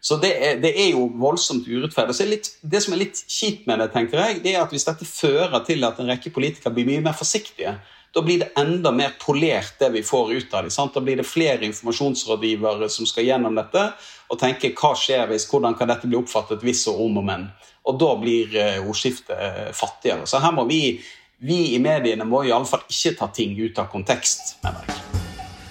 Så 0.04 0.18
det 0.20 0.34
er, 0.36 0.58
det 0.60 0.74
er, 0.76 0.90
jo 0.92 1.06
voldsomt 1.16 1.64
urettferdig. 1.64 2.14
Så 2.14 2.26
litt, 2.28 2.50
det 2.60 2.82
som 2.84 2.92
er 2.92 3.06
litt 3.06 3.22
kjipt 3.24 3.64
med 3.70 3.80
det, 3.80 3.88
tenker 3.94 4.20
jeg, 4.20 4.42
det 4.44 4.52
er 4.52 4.60
at 4.60 4.74
hvis 4.74 4.84
dette 4.84 5.06
fører 5.08 5.64
til 5.64 5.86
at 5.88 5.98
en 5.98 6.10
rekke 6.12 6.32
politikere 6.34 6.74
blir 6.76 6.90
mye 6.90 7.04
mer 7.06 7.16
forsiktige, 7.16 7.72
da 8.14 8.22
blir 8.22 8.38
det 8.38 8.52
enda 8.60 8.92
mer 8.92 9.16
polert, 9.26 9.74
det 9.78 9.88
vi 9.90 10.02
får 10.02 10.32
ut 10.32 10.54
av 10.54 10.68
dem. 10.68 10.90
Da 10.94 11.00
blir 11.00 11.16
det 11.16 11.26
flere 11.26 11.66
informasjonsrådgivere 11.66 12.88
som 12.88 13.08
skal 13.10 13.26
gjennom 13.26 13.58
dette 13.58 13.88
og 14.30 14.38
tenke 14.40 14.70
hva 14.78 14.92
skjer 14.98 15.26
hvis, 15.32 15.48
hvordan 15.50 15.74
kan 15.78 15.90
dette 15.90 16.06
bli 16.06 16.20
oppfattet 16.20 16.62
hvis 16.62 16.86
og 16.92 17.02
om 17.08 17.18
og 17.22 17.26
men. 17.26 17.48
Og 17.84 17.98
da 18.00 18.12
blir 18.20 18.54
eh, 18.54 18.78
ordskiftet 18.86 19.34
eh, 19.34 19.72
fattigere. 19.74 20.28
Så 20.30 20.40
her 20.40 20.54
må 20.54 20.64
vi, 20.70 21.00
vi 21.42 21.74
i 21.74 21.82
mediene 21.82 22.26
må 22.28 22.44
iallfall 22.46 22.86
ikke 22.86 23.16
ta 23.18 23.28
ting 23.34 23.58
ut 23.58 23.82
av 23.82 23.90
kontekst, 23.92 24.56
mener 24.64 24.86
jeg. 24.86 25.22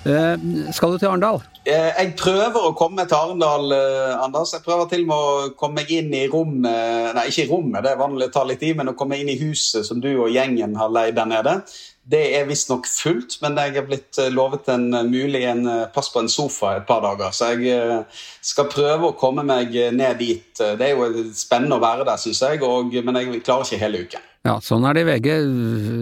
Eh, 0.03 0.35
skal 0.75 0.91
du 0.91 0.99
til 0.99 1.07
Arendal? 1.07 1.39
Eh, 1.63 1.93
jeg 1.95 2.09
prøver 2.19 2.65
å 2.67 2.73
komme 2.75 3.05
til 3.07 3.15
Arendal, 3.15 3.71
eh, 3.71 4.17
Anders. 4.19 4.51
Jeg 4.51 4.65
prøver 4.65 4.89
til 4.91 5.05
og 5.05 5.07
med 5.07 5.15
å 5.15 5.53
komme 5.55 5.79
meg 5.79 5.91
inn 5.95 6.11
i 6.13 6.27
rommet 6.27 7.15
Nei, 7.15 7.29
ikke 7.29 7.45
i 7.45 7.49
rommet, 7.49 7.83
det 7.85 7.93
er 7.93 8.01
vanlig 8.01 8.27
å 8.27 8.33
ta 8.33 8.43
litt 8.43 8.63
i, 8.67 8.73
men 8.75 8.91
å 8.91 8.95
komme 8.99 9.15
inn 9.21 9.31
i 9.31 9.39
huset 9.39 9.87
som 9.87 10.01
du 10.03 10.09
og 10.11 10.33
gjengen 10.33 10.75
har 10.75 10.91
leid 10.91 11.15
der 11.15 11.29
nede. 11.29 11.55
Det 12.03 12.19
er 12.35 12.47
visstnok 12.49 12.87
fullt, 12.89 13.37
men 13.39 13.55
jeg 13.55 13.77
er 13.79 13.85
blitt 13.87 14.17
eh, 14.19 14.31
lovet 14.33 14.67
en 14.73 14.89
eh, 14.91 15.05
mulig 15.07 15.45
en 15.47 15.63
eh, 15.71 15.85
plass 15.93 16.09
på 16.11 16.19
en 16.19 16.27
sofa 16.31 16.73
et 16.75 16.87
par 16.87 16.99
dager. 17.05 17.31
Så 17.31 17.53
jeg 17.53 18.03
skal 18.43 18.67
prøve 18.71 19.07
å 19.07 19.15
komme 19.15 19.45
meg 19.47 19.71
ned 19.95 20.19
dit. 20.19 20.51
Det 20.59 20.83
er 20.83 20.97
jo 20.97 21.23
spennende 21.37 21.79
å 21.79 21.83
være 21.83 22.03
der, 22.09 22.19
syns 22.19 22.43
jeg, 22.43 22.59
og, 22.67 22.91
men 23.07 23.21
jeg 23.21 23.43
klarer 23.47 23.63
ikke 23.69 23.83
hele 23.85 24.03
uken. 24.03 24.29
Ja, 24.43 24.57
sånn 24.59 24.83
er 24.83 24.97
det 24.97 25.05
i 25.05 25.07
VG. 25.07 25.27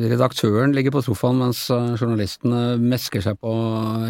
Redaktøren 0.09 0.71
ligger 0.73 0.95
på 0.95 1.03
sofaen 1.05 1.37
mens 1.37 1.59
eh, 1.69 1.91
journalistene 1.93 2.73
mesker 2.81 3.21
seg 3.21 3.37
på 3.37 3.51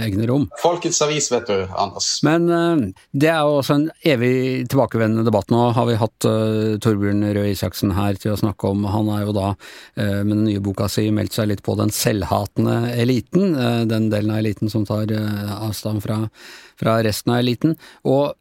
egne 0.05 0.23
rom. 0.29 0.45
Folkets 0.61 1.01
avis, 1.03 1.27
vet 1.33 1.51
du, 1.51 1.57
Anders. 1.75 2.07
Men 2.23 2.47
uh, 2.47 2.85
det 3.11 3.27
er 3.27 3.41
jo 3.43 3.57
også 3.57 3.75
en 3.75 3.85
evig 4.07 4.69
tilbakevendende 4.71 5.27
debatt 5.27 5.51
nå. 5.51 5.65
Har 5.75 5.89
vi 5.89 5.99
hatt 5.99 6.29
uh, 6.29 6.79
Torbjørn 6.79 7.27
Røe 7.27 7.51
Isaksen 7.51 7.91
her 7.97 8.15
til 8.23 8.31
å 8.31 8.39
snakke 8.39 8.71
om. 8.71 8.87
Han 8.87 9.11
er 9.11 9.25
jo 9.25 9.35
da 9.35 9.49
uh, 9.51 10.21
med 10.23 10.31
den 10.31 10.45
nye 10.47 10.63
boka 10.63 10.87
si 10.87 11.09
meldt 11.11 11.35
seg 11.35 11.51
litt 11.51 11.65
på 11.67 11.75
den 11.81 11.91
selvhatende 11.91 12.95
eliten. 12.95 13.51
den 13.91 14.07
delen 14.13 14.31
av 14.31 14.39
eliten 14.39 14.71
som 14.71 14.87
tar 14.87 15.11
avstand 15.11 16.05
fra, 16.07 16.21
fra 16.79 17.01
resten 17.03 17.35
av 17.35 17.43
eliten. 17.43 17.75
Og 18.07 18.31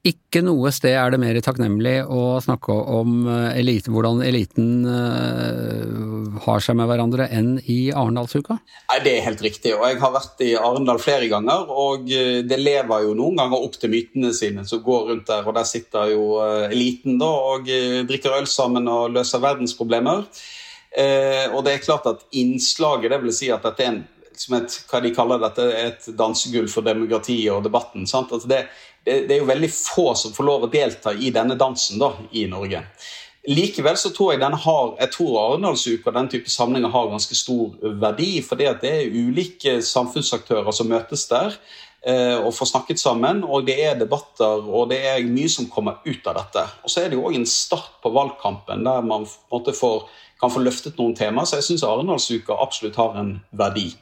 ikke 0.00 0.40
noe 0.40 0.70
sted 0.72 0.94
er 0.96 1.12
det 1.12 1.18
mer 1.20 1.36
takknemlig 1.44 1.98
å 2.08 2.38
snakke 2.40 2.72
om 2.72 3.26
eh, 3.28 3.58
elite, 3.60 3.92
hvordan 3.92 4.22
eliten 4.24 4.86
uh, 4.88 6.38
har 6.46 6.64
seg 6.64 6.78
med 6.80 6.88
hverandre 6.88 7.26
enn 7.28 7.50
i 7.68 7.90
Arendalsuka? 7.92 8.56
Nei, 8.88 8.98
Det 9.04 9.12
er 9.12 9.26
helt 9.26 9.44
riktig. 9.44 9.74
og 9.76 9.84
Jeg 9.90 10.00
har 10.00 10.14
vært 10.14 10.40
i 10.46 10.54
Arendal 10.56 11.02
flere 11.04 11.28
ganger. 11.28 11.68
og 11.68 12.08
eh, 12.08 12.40
Det 12.48 12.60
lever 12.62 13.04
jo 13.04 13.12
noen 13.18 13.42
ganger 13.42 13.66
opp 13.66 13.76
til 13.76 13.92
mytene 13.92 14.32
sine 14.32 14.64
som 14.64 14.80
går 14.86 15.10
rundt 15.12 15.28
der. 15.28 15.44
og 15.44 15.58
Der 15.60 15.68
sitter 15.68 16.14
jo 16.14 16.24
eliten 16.40 17.20
da, 17.20 17.28
og 17.28 17.68
drikker 18.08 18.40
øl 18.40 18.48
sammen 18.48 18.88
og 18.88 19.12
løser 19.12 19.44
verdensproblemer. 19.44 20.24
Og 21.52 21.60
det 21.66 21.74
er 21.74 21.84
klart 21.84 22.08
at 22.08 22.24
Innslaget, 22.34 23.12
det 23.12 23.20
vil 23.22 23.36
si 23.36 23.50
at 23.52 23.62
dette 23.62 23.84
er 23.84 23.92
en, 23.92 24.00
et, 24.56 24.78
hva 24.90 25.00
de 25.04 25.12
kaller 25.14 25.42
dette, 25.44 25.66
et 25.76 26.08
dansegulv 26.16 26.72
for 26.72 26.86
demokratiet 26.86 27.52
og 27.52 27.66
debatten. 27.68 28.08
sant? 28.08 28.32
Altså 28.32 28.48
det 28.50 28.64
det, 29.04 29.26
det, 29.28 29.34
er 29.34 29.40
jo 29.40 29.48
veldig 29.48 29.70
få 29.72 30.10
som 30.18 30.34
får 30.36 30.46
lov 30.46 30.66
å 30.66 30.72
delta 30.72 31.12
i 31.14 31.32
denne 31.34 31.56
dansen 31.58 32.00
da, 32.02 32.12
i 32.36 32.46
Norge. 32.50 32.82
Likevel 33.48 33.96
så 33.96 34.10
tror 34.12 34.34
jeg 34.34 34.44
har, 34.44 34.88
jeg 35.00 35.12
tror 35.14 35.36
Arendalsuka 35.40 36.10
og 36.10 36.16
den 36.18 36.28
type 36.28 36.50
samlinger 36.52 36.92
har 36.92 37.08
ganske 37.08 37.36
stor 37.36 37.70
verdi. 38.02 38.42
fordi 38.44 38.68
det 38.82 38.90
er 38.90 39.14
ulike 39.14 39.78
samfunnsaktører 39.80 40.70
som 40.76 40.90
møtes 40.92 41.24
der 41.30 41.56
eh, 42.04 42.36
og 42.36 42.52
får 42.54 42.68
snakket 42.74 43.00
sammen. 43.00 43.42
og 43.44 43.66
Det 43.66 43.78
er 43.80 43.96
debatter 43.98 44.60
og 44.68 44.90
det 44.90 45.00
er 45.08 45.24
mye 45.24 45.48
som 45.48 45.70
kommer 45.72 46.04
ut 46.04 46.26
av 46.26 46.36
dette. 46.36 46.66
Og 46.84 46.90
Så 46.90 47.00
er 47.00 47.08
det 47.08 47.16
jo 47.16 47.24
òg 47.24 47.40
en 47.40 47.46
start 47.46 47.96
på 48.02 48.12
valgkampen 48.12 48.84
der 48.84 49.00
man 49.00 49.24
får, 49.24 50.04
kan 50.40 50.52
få 50.52 50.60
løftet 50.60 51.00
noen 51.00 51.16
temaer. 51.16 51.48
Så 51.48 51.56
jeg 51.56 51.70
syns 51.70 51.86
Arendalsuka 51.88 52.60
absolutt 52.60 53.00
har 53.00 53.16
en 53.16 53.38
verdi. 53.56 53.94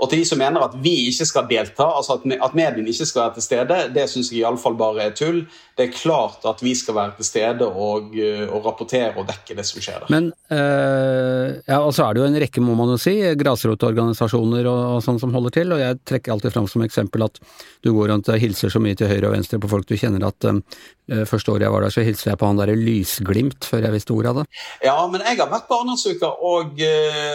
Og 0.00 0.08
til 0.08 0.22
de 0.22 0.28
som 0.28 0.40
mener 0.40 0.62
at 0.64 0.76
vi 0.80 0.94
ikke 1.10 1.26
skal 1.28 1.48
delta, 1.50 1.86
altså 1.92 2.16
at 2.16 2.54
mediene 2.56 2.88
ikke 2.88 3.08
skal 3.08 3.26
være 3.26 3.34
til 3.36 3.44
stede, 3.44 3.80
det 3.92 4.06
syns 4.08 4.30
jeg 4.32 4.40
iallfall 4.40 4.78
bare 4.80 5.10
er 5.10 5.16
tull. 5.16 5.42
Det 5.76 5.86
er 5.86 5.96
klart 5.96 6.44
at 6.48 6.62
vi 6.64 6.72
skal 6.76 6.96
være 6.96 7.18
til 7.18 7.28
stede 7.28 7.66
og, 7.68 8.14
eh, 8.16 8.46
og 8.48 8.64
rapportere 8.64 9.12
og 9.20 9.28
dekke 9.28 9.56
det 9.58 9.66
som 9.68 9.80
skjer 9.80 10.02
der. 10.02 10.12
Men 10.12 10.30
øh, 10.52 11.60
ja, 11.68 11.78
og 11.80 11.92
så 11.96 12.06
er 12.06 12.16
det 12.16 12.22
jo 12.22 12.28
en 12.30 12.38
rekke, 12.40 12.64
må 12.64 12.76
man 12.78 12.94
jo 12.94 13.00
si, 13.00 13.14
grasrotorganisasjoner 13.40 14.68
og, 14.70 14.80
og 14.96 15.04
sånn 15.04 15.20
som 15.20 15.36
holder 15.36 15.56
til, 15.56 15.76
og 15.76 15.82
jeg 15.82 16.00
trekker 16.08 16.34
alltid 16.34 16.56
fram 16.56 16.68
som 16.70 16.84
eksempel 16.86 17.26
at 17.28 17.40
du 17.84 17.92
går 17.96 18.12
rundt 18.12 18.32
og 18.32 18.40
hilser 18.40 18.72
så 18.72 18.80
mye 18.80 18.96
til 18.96 19.08
høyre 19.08 19.28
og 19.28 19.36
venstre 19.36 19.60
på 19.60 19.70
folk 19.72 19.88
du 19.88 19.96
kjenner 20.00 20.24
at 20.28 20.48
øh, 20.48 21.24
første 21.28 21.52
året 21.52 21.66
jeg 21.66 21.74
var 21.76 21.84
der, 21.84 21.92
så 21.92 22.06
hilste 22.06 22.32
jeg 22.32 22.40
på 22.40 22.48
han 22.48 22.60
derre 22.60 22.76
Lysglimt 22.76 23.68
før 23.68 23.84
jeg 23.88 23.96
visste 23.96 24.16
ordet 24.16 24.32
av 24.32 24.40
det. 24.40 24.48
Ja, 24.84 24.96
men 25.12 25.24
jeg 25.24 25.40
har 25.40 25.52
vært 25.52 25.72
Arendalsuka 25.76 26.32
og, 26.48 26.84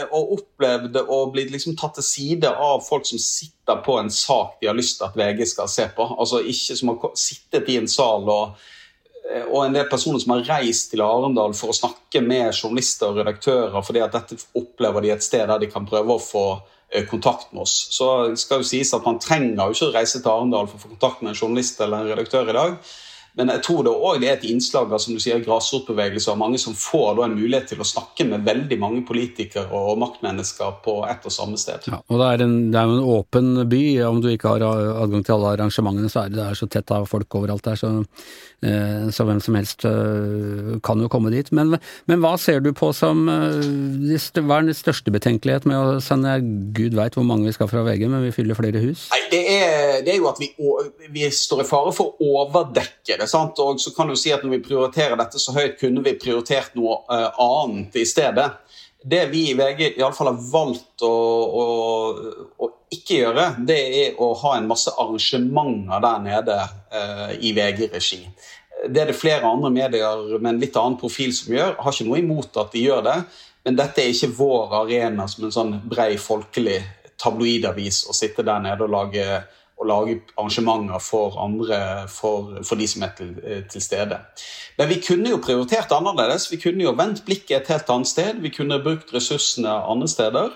og 0.10 0.36
opplevd 0.40 1.02
å 1.06 1.24
bli 1.34 1.46
liksom 1.54 1.78
tatt 1.78 1.98
til 2.00 2.06
side 2.06 2.55
av 2.62 2.82
folk 2.86 3.06
som 3.08 3.20
sitter 3.20 3.82
på 3.86 3.98
en 4.00 4.12
sak 4.12 4.58
de 4.62 4.70
har 4.70 4.78
lyst 4.78 5.00
til 5.00 5.08
at 5.08 5.18
VG 5.18 5.46
skal 5.50 5.70
se 5.72 5.88
på. 5.96 6.08
Altså 6.20 6.42
Ikke 6.42 6.78
som 6.78 6.92
har 6.94 7.14
sittet 7.20 7.70
i 7.72 7.78
en 7.80 7.90
sal 7.92 8.30
og, 8.30 8.56
og 9.50 9.60
en 9.64 9.76
del 9.78 9.90
personer 9.90 10.22
som 10.22 10.36
har 10.36 10.46
reist 10.50 10.92
til 10.92 11.04
Arendal 11.06 11.56
for 11.58 11.74
å 11.74 11.78
snakke 11.78 12.22
med 12.22 12.52
journalister 12.52 13.10
og 13.10 13.22
redaktører 13.22 13.86
fordi 13.86 14.04
at 14.06 14.14
dette 14.14 14.40
opplever 14.58 15.06
de 15.06 15.14
et 15.16 15.26
sted 15.26 15.48
der 15.50 15.62
de 15.62 15.72
kan 15.72 15.88
prøve 15.90 16.16
å 16.16 16.22
få 16.22 16.46
eh, 16.92 17.08
kontakt 17.10 17.52
med 17.54 17.66
oss. 17.66 17.78
Så 17.96 18.12
skal 18.38 18.62
jo 18.62 18.70
sies 18.70 18.94
at 18.94 19.06
Man 19.08 19.22
trenger 19.22 19.66
jo 19.66 19.78
ikke 19.78 19.90
å 19.90 19.98
reise 19.98 20.22
til 20.22 20.32
Arendal 20.32 20.70
for 20.70 20.78
å 20.78 20.86
få 20.86 20.94
kontakt 20.94 21.26
med 21.26 21.34
en 21.34 21.42
journalist 21.42 21.82
eller 21.82 22.04
en 22.04 22.14
redaktør 22.14 22.54
i 22.54 22.60
dag. 22.60 22.78
Men 23.36 23.52
jeg 23.52 23.64
tror 23.68 23.84
det 23.84 23.92
òg 23.92 24.24
er 24.24 24.38
et 24.38 24.46
innslag 24.48 24.94
av 24.96 25.02
som 25.04 25.16
du 25.16 25.20
sier, 25.20 25.42
grasrotbevegelser 25.44 26.32
og 26.32 26.40
mange 26.40 26.60
som 26.62 26.76
får 26.78 27.18
da 27.18 27.26
en 27.28 27.36
mulighet 27.36 27.68
til 27.74 27.84
å 27.84 27.88
snakke 27.88 28.28
med 28.30 28.46
veldig 28.48 28.78
mange 28.80 29.02
politikere 29.08 29.68
og 29.76 30.00
maktmennesker 30.00 30.78
på 30.86 30.98
ett 31.10 31.28
og 31.28 31.36
samme 31.36 31.60
sted. 31.60 31.90
Ja, 31.92 32.00
og 32.00 32.22
det 32.22 32.30
er, 32.32 32.46
en, 32.46 32.56
det 32.72 32.80
er 32.80 32.88
jo 32.88 32.96
en 32.96 33.10
åpen 33.18 33.52
by. 33.72 33.84
Om 34.08 34.22
du 34.24 34.30
ikke 34.32 34.56
har 34.56 34.64
adgang 34.66 35.26
til 35.26 35.36
alle 35.36 35.56
arrangementene, 35.58 36.12
så 36.12 36.24
er 36.24 36.32
det, 36.32 36.40
det 36.40 36.48
er 36.48 36.60
så 36.62 36.70
tett 36.72 36.94
av 36.96 37.10
folk 37.12 37.40
overalt 37.42 37.66
der. 37.68 37.80
Så, 37.80 37.92
eh, 38.64 39.10
så 39.16 39.28
hvem 39.28 39.42
som 39.44 39.60
helst 39.60 39.84
eh, 39.90 40.72
kan 40.86 41.04
jo 41.04 41.12
komme 41.12 41.34
dit. 41.34 41.52
Men, 41.56 41.76
men 42.08 42.24
hva 42.24 42.36
ser 42.42 42.64
du 42.64 42.72
på 42.76 42.94
som 42.96 43.28
eh, 43.32 44.40
Hva 44.46 44.62
er 44.62 44.70
den 44.70 44.78
største 44.78 45.12
betenkelighet 45.12 45.68
med 45.68 45.76
å 45.76 46.00
sende 46.04 46.38
Gud 46.76 46.96
veit 46.96 47.18
hvor 47.18 47.28
mange 47.28 47.50
vi 47.50 47.56
skal 47.56 47.70
fra 47.72 47.84
VG, 47.84 48.08
men 48.08 48.24
vi 48.24 48.34
fyller 48.36 48.58
flere 48.58 48.80
hus? 48.84 49.10
Nei, 49.12 49.22
det 49.34 49.44
er, 49.58 50.02
det 50.06 50.16
er 50.16 50.20
jo 50.22 50.32
at 50.32 50.40
vi, 50.40 50.52
vi 51.12 51.28
står 51.34 51.66
i 51.66 51.68
fare 51.68 51.92
for 51.96 52.16
å 52.16 52.46
overdekke 52.46 53.20
det 53.20 53.25
sant? 53.30 53.60
Og 53.62 53.80
så 53.82 53.94
kan 53.96 54.10
du 54.10 54.16
si 54.20 54.34
at 54.34 54.44
Når 54.44 54.58
vi 54.58 54.64
prioriterer 54.68 55.18
dette 55.20 55.42
så 55.42 55.56
høyt, 55.56 55.78
kunne 55.80 56.04
vi 56.06 56.18
prioritert 56.20 56.76
noe 56.78 57.02
uh, 57.10 57.30
annet 57.42 57.96
i 58.00 58.06
stedet. 58.08 58.50
Det 59.06 59.28
vi 59.30 59.52
i 59.52 59.56
VG 59.58 59.82
i 60.00 60.02
alle 60.02 60.16
fall 60.18 60.32
har 60.32 60.46
valgt 60.50 61.04
å, 61.06 61.14
å, 61.62 61.66
å, 62.58 62.70
ikke 62.90 63.20
gjøre, 63.20 63.48
det 63.68 63.78
er 64.00 64.22
å 64.22 64.32
ha 64.42 64.56
en 64.58 64.70
masse 64.70 64.90
arrangementer 64.98 66.02
der 66.02 66.24
nede 66.26 66.56
uh, 66.66 67.34
i 67.38 67.54
VG-regi. 67.54 68.24
Det 68.90 69.02
er 69.02 69.12
det 69.12 69.18
flere 69.18 69.48
andre 69.48 69.70
medier 69.74 70.40
med 70.40 70.56
en 70.56 70.62
litt 70.62 70.78
annen 70.80 70.98
profil 71.00 71.32
som 71.38 71.54
gjør. 71.54 71.78
Har 71.82 71.94
ikke 71.94 72.10
noe 72.10 72.22
imot 72.22 72.58
at 72.62 72.74
de 72.74 72.82
gjør 72.86 73.06
det, 73.06 73.20
men 73.66 73.78
dette 73.78 74.02
er 74.02 74.14
ikke 74.14 74.34
vår 74.38 74.76
arena 74.82 75.30
som 75.30 75.48
en 75.48 75.54
sånn 75.54 75.76
brei 75.90 76.16
folkelig 76.22 76.80
tabloidavis 77.22 78.04
å 78.10 78.16
sitte 78.16 78.46
der 78.46 78.62
nede 78.64 78.86
og 78.86 78.94
lage 78.94 79.26
å 79.76 79.88
lage 79.88 80.20
arrangementer 80.38 81.02
for 81.04 81.36
andre, 81.44 81.78
for, 82.12 82.62
for 82.64 82.80
de 82.80 82.88
som 82.88 83.04
er 83.04 83.16
til, 83.18 83.34
eh, 83.44 83.64
til, 83.72 83.84
stede. 83.84 84.22
Men 84.80 84.90
vi 84.92 85.02
kunne 85.04 85.34
jo 85.34 85.42
prioritert 85.44 85.92
annerledes. 85.96 86.48
Vi 86.52 86.62
kunne 86.62 86.86
jo 86.86 86.96
vendt 86.96 87.26
blikket 87.28 87.58
et 87.58 87.74
helt 87.74 87.92
annet 87.92 88.12
sted. 88.12 88.40
Vi 88.44 88.54
kunne 88.56 88.80
brukt 88.84 89.12
ressursene 89.16 89.74
andre 89.92 90.08
steder. 90.12 90.56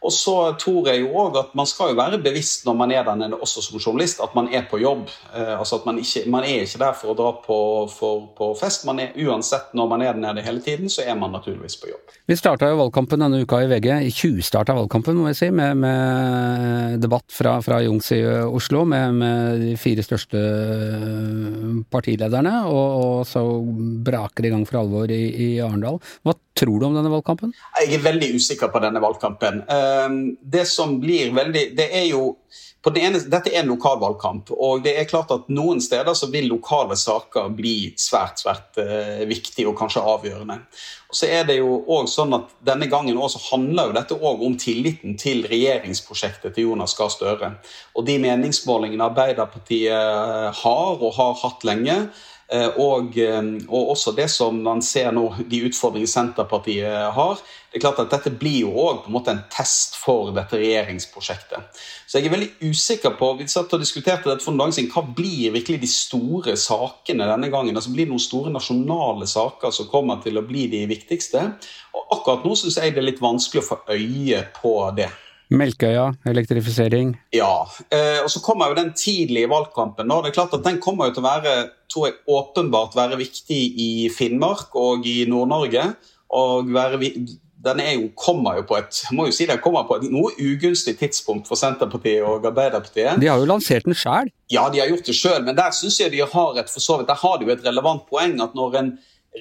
Og 0.00 0.12
så 0.12 0.34
tror 0.56 0.88
jeg 0.88 1.02
jo 1.02 1.10
òg 1.20 1.36
at 1.36 1.50
man 1.58 1.68
skal 1.68 1.92
jo 1.92 1.98
være 1.98 2.20
bevisst 2.24 2.64
når 2.64 2.76
man 2.78 2.92
er 2.94 3.04
der 3.04 3.18
nede 3.20 3.36
også 3.36 3.60
som 3.64 3.76
journalist, 3.76 4.22
at 4.24 4.32
man 4.36 4.48
er 4.48 4.64
på 4.70 4.80
jobb. 4.80 5.10
Eh, 5.34 5.58
altså 5.58 5.76
at 5.76 5.88
man, 5.88 5.98
ikke, 6.00 6.22
man 6.32 6.46
er 6.48 6.64
ikke 6.64 6.80
der 6.80 6.94
for 6.96 7.12
å 7.12 7.16
dra 7.18 7.32
på, 7.44 7.58
for, 7.92 8.30
på 8.36 8.48
fest. 8.56 8.86
Man 8.88 9.02
er 9.02 9.12
uansett 9.26 9.74
når 9.76 9.90
man 9.92 10.04
er 10.04 10.14
der 10.14 10.22
nede 10.24 10.44
hele 10.46 10.64
tiden, 10.64 10.88
så 10.88 11.04
er 11.04 11.18
man 11.20 11.36
naturligvis 11.36 11.76
på 11.82 11.92
jobb. 11.92 12.16
Vi 12.30 12.38
starta 12.38 12.70
jo 12.70 12.78
valgkampen 12.80 13.20
denne 13.20 13.42
uka 13.44 13.60
i 13.60 13.68
VG, 13.68 13.90
i 14.06 14.14
20-starta 14.14 14.76
valgkampen 14.78 15.20
må 15.20 15.28
jeg 15.34 15.40
si, 15.42 15.50
med, 15.52 15.76
med 15.84 16.96
debatt 17.04 17.28
fra, 17.34 17.58
fra 17.64 17.82
Jungs 17.84 18.08
i 18.16 18.22
Oslo 18.46 18.86
med, 18.88 19.20
med, 19.20 19.60
de 19.60 19.74
fire 19.80 20.04
største 20.06 20.40
partilederne, 21.92 22.54
og, 22.70 22.86
og 23.04 23.28
så 23.28 23.44
braker 24.06 24.46
det 24.46 24.52
i 24.52 24.54
gang 24.54 24.64
for 24.68 24.80
alvor 24.80 25.12
i, 25.12 25.24
i 25.28 25.50
Arendal. 25.60 26.00
Hva 26.24 26.38
tror 26.56 26.80
du 26.80 26.88
om 26.88 26.96
denne 26.96 27.12
valgkampen? 27.12 27.52
Jeg 27.80 27.98
er 27.98 28.04
veldig 28.04 28.34
usikker 28.36 28.72
på 28.72 28.80
denne 28.84 29.00
valgkampen. 29.02 29.62
Ehm, 29.68 29.89
det 30.40 30.66
som 30.68 30.98
blir 31.02 31.32
veldig 31.36 31.70
Det 31.76 31.88
er 31.96 32.06
jo 32.10 32.36
det 32.88 33.02
ene, 33.04 33.18
dette 33.28 33.50
er 33.52 33.60
en 33.60 33.74
lokalvalgkamp, 33.74 34.54
og 34.56 34.80
det 34.86 34.94
er 34.96 35.08
klart 35.08 35.32
at 35.34 35.50
noen 35.52 35.82
steder 35.84 36.16
så 36.16 36.30
vil 36.32 36.46
lokale 36.48 36.96
saker 36.96 37.50
bli 37.52 37.92
svært 38.00 38.40
svært 38.40 38.80
uh, 38.80 39.20
viktige 39.28 39.68
og 39.68 39.76
kanskje 39.76 40.00
avgjørende. 40.00 40.56
Og 41.10 41.18
så 41.18 41.28
er 41.28 41.44
det 41.44 41.58
jo 41.58 41.74
også 41.82 42.22
sånn 42.22 42.38
at 42.38 42.56
Denne 42.70 42.88
gangen 42.88 43.20
også 43.20 43.42
handler 43.50 43.90
jo 43.90 43.96
dette 43.98 44.16
også 44.16 44.48
om 44.48 44.56
tilliten 44.56 45.18
til 45.20 45.44
regjeringsprosjektet 45.50 46.56
til 46.56 46.70
Jonas 46.70 46.96
Gahr 46.96 47.12
Støre. 47.12 47.52
Og 47.98 48.06
de 48.08 48.16
meningsmålingene 48.22 49.10
Arbeiderpartiet 49.10 49.92
eh, 49.92 50.60
har 50.62 51.04
og 51.04 51.16
har 51.18 51.36
hatt 51.42 51.66
lenge, 51.68 51.96
Eh, 52.08 52.39
og, 52.50 53.14
eh, 53.18 53.48
og, 53.68 53.92
også 53.94 54.12
det 54.16 54.26
som 54.30 54.56
man 54.64 54.82
ser 54.82 55.12
nå, 55.14 55.28
de 55.46 55.62
utfordringene 55.68 56.10
Senterpartiet 56.10 57.12
har. 57.14 57.42
Det 57.70 57.78
er 57.78 57.84
klart 57.84 58.00
at 58.02 58.10
Dette 58.10 58.32
blir 58.34 58.64
jo 58.64 58.72
også 58.74 59.06
en 59.06 59.28
en 59.30 59.42
test 59.54 59.94
for 59.94 60.32
dette 60.34 60.58
regjeringsprosjektet. 60.58 61.78
Så 62.06 62.18
jeg 62.18 62.26
er 62.26 62.34
veldig 62.34 62.72
usikker 62.72 63.14
på 63.14 63.36
vi 63.38 63.46
satt 63.46 63.72
og 63.72 63.80
diskuterte 63.80 64.28
dette 64.28 64.42
for 64.42 64.50
en 64.52 64.58
dag 64.58 64.74
siden, 64.74 64.90
hva 64.90 65.04
blir 65.06 65.54
virkelig 65.54 65.80
de 65.80 65.86
store 65.86 66.56
sakene 66.56 67.28
denne 67.30 67.50
gangen. 67.50 67.76
Altså 67.76 67.94
Blir 67.94 68.08
det 68.08 68.10
noen 68.16 68.26
store 68.26 68.50
nasjonale 68.50 69.30
saker 69.30 69.70
som 69.70 69.86
kommer 69.86 70.18
til 70.24 70.38
å 70.38 70.46
bli 70.46 70.66
de 70.72 70.86
viktigste? 70.90 71.46
Og 71.94 72.16
Akkurat 72.18 72.44
nå 72.44 72.56
syns 72.58 72.80
jeg 72.80 72.96
det 72.96 73.04
er 73.04 73.12
litt 73.12 73.22
vanskelig 73.22 73.62
å 73.62 73.68
få 73.70 73.82
øye 73.94 74.42
på 74.58 74.74
det. 74.98 75.12
Melkøya, 75.50 76.12
elektrifisering? 76.30 77.16
Ja. 77.34 77.66
Eh, 77.90 78.22
og 78.22 78.30
så 78.30 78.42
kommer 78.44 78.70
jo 78.70 78.78
den 78.78 78.92
tidlige 78.94 79.50
valgkampen. 79.50 80.06
Nå. 80.06 80.20
Det 80.22 80.30
er 80.30 80.38
klart 80.38 80.54
at 80.54 80.64
Den 80.64 80.78
kommer 80.82 81.10
jo 81.10 81.16
til 81.16 81.24
å 81.24 81.30
være 81.30 81.54
tror 81.90 82.06
jeg, 82.06 82.18
åpenbart 82.30 82.94
være 82.94 83.18
viktig 83.18 83.60
i 83.82 83.90
Finnmark 84.14 84.76
og 84.78 85.06
i 85.06 85.24
Nord-Norge. 85.26 85.94
og 86.30 86.68
være, 86.70 86.98
den 87.64 87.80
jo, 87.82 88.08
kommer 88.14 88.60
jo 88.60 88.62
på 88.68 88.76
et 88.78 89.00
må 89.12 89.26
jo 89.26 89.34
si 89.34 89.46
den 89.48 89.58
kommer 89.58 89.82
på 89.88 89.96
et 89.98 90.06
noe 90.12 90.30
ugunstig 90.38 90.94
tidspunkt 91.00 91.48
for 91.50 91.58
Senterpartiet 91.58 92.22
og 92.22 92.46
Arbeiderpartiet. 92.46 93.18
De 93.20 93.28
har 93.28 93.40
jo 93.42 93.48
lansert 93.50 93.88
den 93.88 93.98
sjøl? 93.98 94.30
Ja, 94.52 94.68
de 94.70 94.80
har 94.80 94.88
gjort 94.92 95.10
det 95.10 95.16
sjøl, 95.18 95.42
men 95.44 95.58
der 95.58 95.74
syns 95.76 95.98
jeg 96.00 96.14
de 96.14 96.22
har 96.22 96.62
et 96.62 96.70
for 96.70 96.84
så 96.84 97.00
vidt, 97.00 97.10
der 97.10 97.20
har 97.20 97.40
de 97.40 97.48
jo 97.48 97.54
et 97.56 97.66
relevant 97.66 98.06
poeng. 98.08 98.38
at 98.40 98.54
når 98.54 98.78
en 98.78 98.92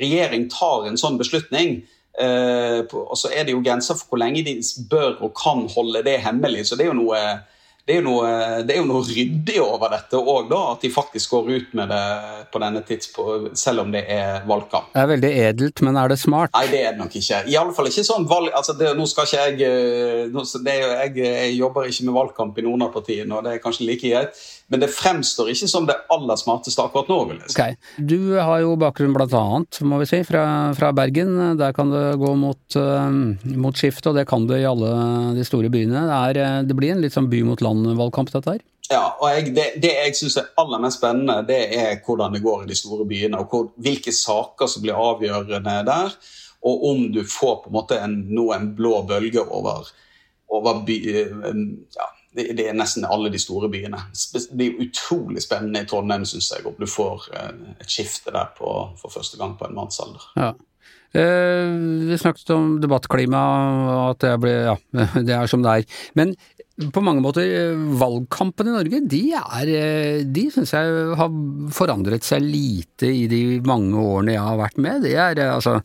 regjering 0.02 0.50
tar 0.50 0.90
en 0.90 1.00
sånn 1.00 1.22
beslutning, 1.22 1.84
Eh, 2.18 2.82
og 2.90 3.16
så 3.18 3.32
er 3.32 3.46
det 3.46 3.56
jo 3.56 3.62
grenser 3.64 3.98
for 4.00 4.12
hvor 4.12 4.24
lenge 4.24 4.44
de 4.48 4.58
bør 4.90 5.22
og 5.22 5.36
kan 5.38 5.68
holde 5.72 6.04
det 6.06 6.20
hemmelig. 6.26 6.68
Så 6.68 6.80
det 6.80 6.88
er 6.88 6.92
jo 6.92 6.98
noe, 6.98 7.22
det 7.86 7.96
er 7.96 8.02
jo 8.02 8.06
noe, 8.06 8.32
det 8.68 8.76
er 8.76 8.82
jo 8.82 8.88
noe 8.90 9.06
ryddig 9.08 9.56
over 9.64 9.94
dette 9.94 10.20
òg, 10.20 10.52
at 10.58 10.84
de 10.84 10.92
faktisk 10.94 11.36
går 11.36 11.52
ut 11.56 11.72
med 11.80 11.94
det 11.94 12.04
på 12.54 12.62
denne 12.62 12.84
tidspunkt, 12.86 13.58
selv 13.60 13.86
om 13.86 13.94
det 13.96 14.04
er 14.12 14.44
valgkamp. 14.50 14.92
Det 14.94 15.04
er 15.04 15.12
veldig 15.14 15.32
edelt, 15.46 15.84
men 15.86 15.98
er 16.02 16.12
det 16.12 16.20
smart? 16.22 16.54
Nei, 16.58 16.66
det 16.74 16.84
er 16.84 16.96
det 16.96 17.04
nok 17.04 17.16
ikke. 17.22 17.44
I 17.50 17.58
alle 17.62 17.76
fall 17.78 17.92
ikke 17.92 18.08
sånn 18.08 18.28
valg... 18.30 18.52
Altså, 18.58 18.76
det, 18.80 18.92
nå 18.98 19.08
skal 19.10 19.30
ikke 19.30 19.46
jeg, 19.46 19.60
eh, 19.70 20.24
nå, 20.34 20.46
det, 20.66 20.80
jeg 20.80 21.18
Jeg 21.20 21.58
jobber 21.60 21.90
ikke 21.90 22.10
med 22.10 22.18
valgkamp 22.20 22.60
i 22.60 22.68
noen 22.68 22.88
av 22.90 22.94
partiene, 22.94 23.32
og 23.38 23.46
det 23.48 23.56
er 23.56 23.64
kanskje 23.64 23.88
like 23.88 24.12
greit, 24.12 24.44
men 24.70 24.84
det 24.84 24.92
fremstår 24.94 25.50
ikke 25.52 25.68
som 25.70 25.88
det 25.90 25.96
aller 26.14 26.38
smarteste 26.38 26.84
akkurat 26.84 27.10
nå, 27.10 27.18
vil 27.32 27.40
jeg 27.42 27.50
si. 27.50 27.56
Okay. 27.58 27.78
Du 27.98 28.38
har 28.38 28.62
jo 28.62 28.76
bakgrunn 28.80 29.16
blant 29.16 29.34
annet, 29.34 29.80
må 29.82 29.98
vi 30.02 30.08
si, 30.10 30.22
fra, 30.28 30.44
fra 30.78 30.92
Bergen. 30.96 31.34
Der 31.58 31.74
kan 31.76 31.90
det 31.94 32.04
gå 32.22 32.34
mot, 32.38 32.62
uh, 32.78 33.10
mot 33.58 33.78
skifte, 33.78 34.12
og 34.12 34.20
det 34.20 34.28
kan 34.30 34.46
det 34.50 34.62
i 34.62 34.68
alle 34.70 34.92
de 35.38 35.46
store 35.48 35.72
byene. 35.74 36.06
Det, 36.06 36.20
er, 36.20 36.42
eh, 36.44 36.60
det 36.70 36.78
blir 36.78 36.94
en 36.94 37.02
litt 37.02 37.16
sånn 37.16 37.32
by 37.32 37.42
mot 37.48 37.64
land-valgkamp, 37.66 38.30
dette 38.36 38.58
her. 38.58 38.62
Ja, 38.90 39.04
og 39.22 39.30
jeg, 39.34 39.56
det, 39.58 39.66
det 39.82 39.92
jeg 39.94 40.18
syns 40.18 40.38
er 40.42 40.52
aller 40.62 40.82
mest 40.82 40.98
spennende, 41.02 41.42
det 41.46 41.60
er 41.78 42.00
hvordan 42.06 42.34
det 42.34 42.44
går 42.46 42.64
i 42.64 42.70
de 42.70 42.78
store 42.78 43.06
byene, 43.10 43.42
og 43.42 43.54
hvor, 43.54 43.68
hvilke 43.82 44.14
saker 44.14 44.70
som 44.70 44.86
blir 44.86 44.98
avgjørende 44.98 45.76
der, 45.90 46.16
og 46.70 46.86
om 46.90 47.04
du 47.14 47.22
får 47.24 47.60
på 47.64 47.70
en 47.70 47.78
måte 47.78 48.00
en, 48.02 48.16
nå 48.34 48.50
en 48.54 48.72
blå 48.78 49.04
bølge 49.10 49.46
over, 49.46 49.90
over 50.54 50.82
by, 50.86 50.98
eh, 51.10 51.62
ja, 51.98 52.10
det, 52.40 52.66
er 52.70 52.78
nesten 52.78 53.08
alle 53.08 53.32
de 53.34 53.42
store 53.42 53.70
byene. 53.72 54.00
Det 54.14 54.66
er 54.66 54.82
utrolig 54.86 55.44
spennende 55.44 55.84
i 55.84 55.90
Trondheim, 55.90 56.26
syns 56.30 56.52
jeg, 56.54 56.66
om 56.68 56.78
du 56.80 56.88
får 56.90 57.30
eh, 57.36 57.52
et 57.80 57.92
skifte 57.92 58.34
der 58.36 58.52
på, 58.58 58.74
for 59.02 59.14
første 59.14 59.40
gang 59.40 59.58
på 59.60 59.68
en 59.68 59.78
mannsalder. 59.78 60.26
Ja. 60.40 60.54
Eh, 61.12 61.74
vi 62.10 62.18
snakket 62.22 62.54
om 62.54 62.78
debattklima, 62.82 63.42
og 63.90 64.06
at 64.14 64.24
det, 64.26 64.34
ble, 64.44 64.56
ja, 64.70 64.78
det 65.28 65.36
er 65.36 65.50
som 65.50 65.66
det 65.66 65.80
er. 65.80 66.02
Men 66.20 66.36
på 66.94 67.02
mange 67.04 67.24
måter, 67.24 67.44
eh, 67.44 67.80
valgkampen 68.00 68.70
i 68.70 68.76
Norge, 68.76 69.02
de 69.12 69.24
er 69.36 69.72
eh, 69.74 70.22
De 70.24 70.46
syns 70.54 70.72
jeg 70.72 71.16
har 71.20 71.40
forandret 71.76 72.24
seg 72.24 72.46
lite 72.46 73.10
i 73.10 73.26
de 73.32 73.42
mange 73.68 74.00
årene 74.00 74.38
jeg 74.38 74.46
har 74.46 74.62
vært 74.62 74.78
med. 74.80 75.04
Det 75.08 75.16
er, 75.18 75.42
altså, 75.50 75.80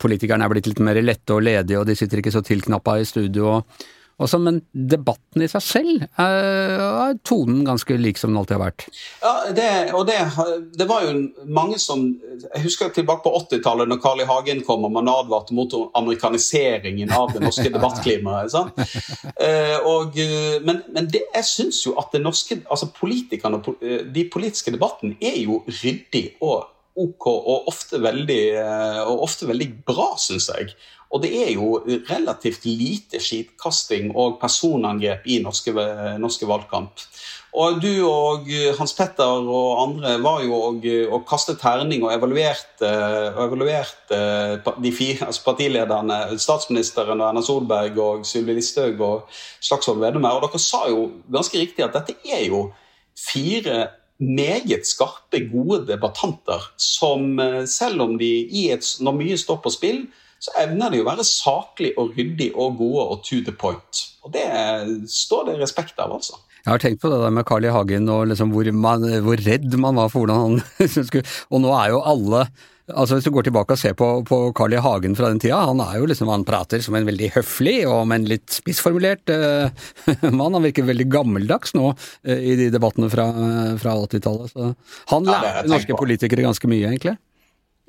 politikerne 0.00 0.48
er 0.48 0.54
blitt 0.54 0.70
litt 0.72 0.82
mer 0.82 0.98
lette 1.04 1.36
og 1.36 1.44
ledige, 1.44 1.82
og 1.82 1.86
de 1.86 1.98
sitter 1.98 2.22
ikke 2.22 2.34
så 2.34 2.42
tilknappa 2.42 2.98
i 2.98 3.06
studio. 3.08 3.58
og 3.58 3.84
og 4.22 4.30
så, 4.30 4.38
men 4.38 4.60
debatten 4.72 5.42
i 5.42 5.48
seg 5.50 5.64
selv 5.64 6.04
eh, 6.06 6.78
er 6.78 7.18
tonen 7.26 7.64
ganske 7.66 7.96
lik 7.98 8.20
som 8.20 8.30
den 8.32 8.38
alltid 8.40 8.56
har 8.56 8.64
vært. 8.64 8.86
Ja, 9.24 9.34
det, 9.56 9.68
og 9.96 10.06
det, 10.08 10.18
det 10.78 10.86
var 10.90 11.06
jo 11.06 11.16
mange 11.50 11.80
som 11.82 12.06
Jeg 12.54 12.62
husker 12.62 12.92
tilbake 12.94 13.24
på 13.24 13.32
80-tallet, 13.40 13.90
når 13.90 14.00
Carl 14.02 14.22
I. 14.22 14.28
Hagen 14.28 14.62
kom 14.66 14.86
og 14.86 14.94
man 14.94 15.10
advarte 15.10 15.54
mot 15.56 15.72
amerikaniseringen 15.98 17.12
av 17.14 17.34
det 17.34 17.42
norske 17.44 17.68
debattklimaet. 17.74 18.54
Eh, 19.44 19.76
og, 19.88 20.16
men 20.64 20.84
men 20.94 21.08
det, 21.10 21.24
jeg 21.34 21.44
syns 21.48 21.80
jo 21.86 21.94
at 22.00 22.12
det 22.14 22.22
norske, 22.24 22.60
altså 22.70 22.88
politikerne 22.94 23.60
eh, 23.80 24.04
de 24.14 24.26
politiske 24.32 24.72
debattene 24.74 25.18
er 25.20 25.40
jo 25.42 25.62
ryddig 25.68 26.26
og 26.44 26.70
ok 26.94 27.26
og 27.30 27.70
ofte 27.70 28.00
veldig, 28.02 28.42
eh, 28.60 29.00
og 29.04 29.24
ofte 29.26 29.48
veldig 29.50 29.70
bra, 29.86 30.12
syns 30.20 30.50
jeg. 30.52 30.74
Og 31.14 31.22
det 31.22 31.30
er 31.44 31.52
jo 31.54 31.76
relativt 32.08 32.64
lite 32.66 33.20
skitkasting 33.22 34.10
og 34.18 34.40
personangrep 34.40 35.26
i 35.30 35.38
norske, 35.42 35.70
norske 36.18 36.48
valgkamp. 36.50 37.02
Og 37.54 37.78
du 37.78 38.02
og 38.08 38.48
eh, 38.50 38.72
Hans 38.74 38.96
Petter 38.98 39.46
og 39.46 39.68
andre 39.78 40.16
var 40.22 40.42
jo 40.42 40.56
og, 40.58 40.86
og 41.14 41.26
kastet 41.28 41.60
terning 41.62 42.02
og 42.02 42.10
evaluerte, 42.16 42.90
og 43.36 43.42
evaluerte 43.44 44.18
de 44.82 44.94
fire 44.94 45.28
altså 45.28 45.44
partilederne, 45.46 46.18
statsministeren 46.42 47.20
og 47.20 47.28
Erna 47.28 47.44
Solberg 47.46 48.00
og 48.02 48.26
Sylvi 48.26 48.58
Listhaug 48.58 49.04
og 49.06 49.36
Slagsvold 49.62 50.02
Vedum. 50.02 50.26
Og 50.26 50.48
dere 50.48 50.62
sa 50.62 50.82
jo 50.90 51.12
ganske 51.30 51.62
riktig 51.62 51.86
at 51.86 51.94
dette 51.94 52.18
er 52.26 52.48
jo 52.48 52.66
fire 53.14 53.84
meget 54.24 54.86
skarpe, 54.88 55.40
gode 55.52 55.84
debattanter 55.88 56.62
som 56.80 57.38
eh, 57.42 57.64
selv 57.70 58.04
om 58.06 58.18
de 58.20 58.30
i 58.44 58.68
et, 58.74 58.86
når 59.00 59.18
mye 59.20 59.38
står 59.40 59.60
på 59.64 59.72
spill, 59.74 60.04
så 60.44 60.52
evner 60.60 60.92
de 60.92 61.00
å 61.00 61.06
være 61.06 61.24
saklig 61.24 61.94
og 62.00 62.16
ryddig 62.18 62.50
og 62.52 62.76
gode 62.80 63.04
og 63.14 63.22
to 63.24 63.40
the 63.46 63.54
point. 63.56 64.02
Og 64.26 64.34
det 64.34 64.44
står 65.10 65.48
det 65.48 65.60
respekt 65.60 66.00
av, 66.02 66.12
altså. 66.18 66.36
Jeg 66.64 66.72
har 66.72 66.80
tenkt 66.80 67.02
på 67.02 67.10
det 67.12 67.18
der 67.20 67.32
med 67.34 67.44
Carl 67.44 67.66
I. 67.66 67.72
Hagen 67.74 68.08
og 68.08 68.28
liksom 68.30 68.52
hvor, 68.54 68.68
man, 68.72 69.02
hvor 69.24 69.40
redd 69.44 69.74
man 69.80 69.98
var 70.00 70.08
for 70.12 70.24
hvordan 70.24 70.62
han 70.80 70.88
skulle 71.08 71.26
Og 71.52 71.60
nå 71.60 71.74
er 71.76 71.92
jo 71.92 72.00
alle 72.00 72.46
Altså 72.92 73.16
Hvis 73.16 73.24
du 73.24 73.32
går 73.32 73.46
tilbake 73.46 73.76
og 73.76 73.80
ser 73.80 73.94
på, 73.96 74.06
på 74.28 74.38
Carl 74.56 74.74
I. 74.76 74.80
Hagen 74.84 75.14
fra 75.16 75.30
den 75.32 75.38
tida, 75.40 75.56
han 75.70 75.80
er 75.80 75.94
jo 75.96 76.08
liksom, 76.10 76.28
han 76.28 76.44
prater 76.44 76.82
som 76.84 76.96
en 76.98 77.06
veldig 77.08 77.30
høflig 77.38 77.78
og 77.88 78.02
men 78.10 78.26
litt 78.28 78.52
spissformulert 78.52 79.32
uh, 79.32 79.72
mann. 80.36 80.52
Han 80.52 80.66
virker 80.66 80.84
veldig 80.84 81.06
gammeldags 81.08 81.72
nå 81.72 81.94
uh, 81.94 82.34
i 82.36 82.58
de 82.60 82.66
debattene 82.74 83.08
fra, 83.08 83.24
fra 83.80 83.96
80-tallet. 84.04 84.52
Så 84.52 84.68
han 85.14 85.30
Ja, 85.30 85.38
jeg 85.38 85.46
lærte 85.46 85.72
norske 85.72 85.96
på. 85.96 86.02
politikere 86.04 86.44
ganske 86.44 86.68
mye, 86.68 86.90
egentlig. 86.90 87.16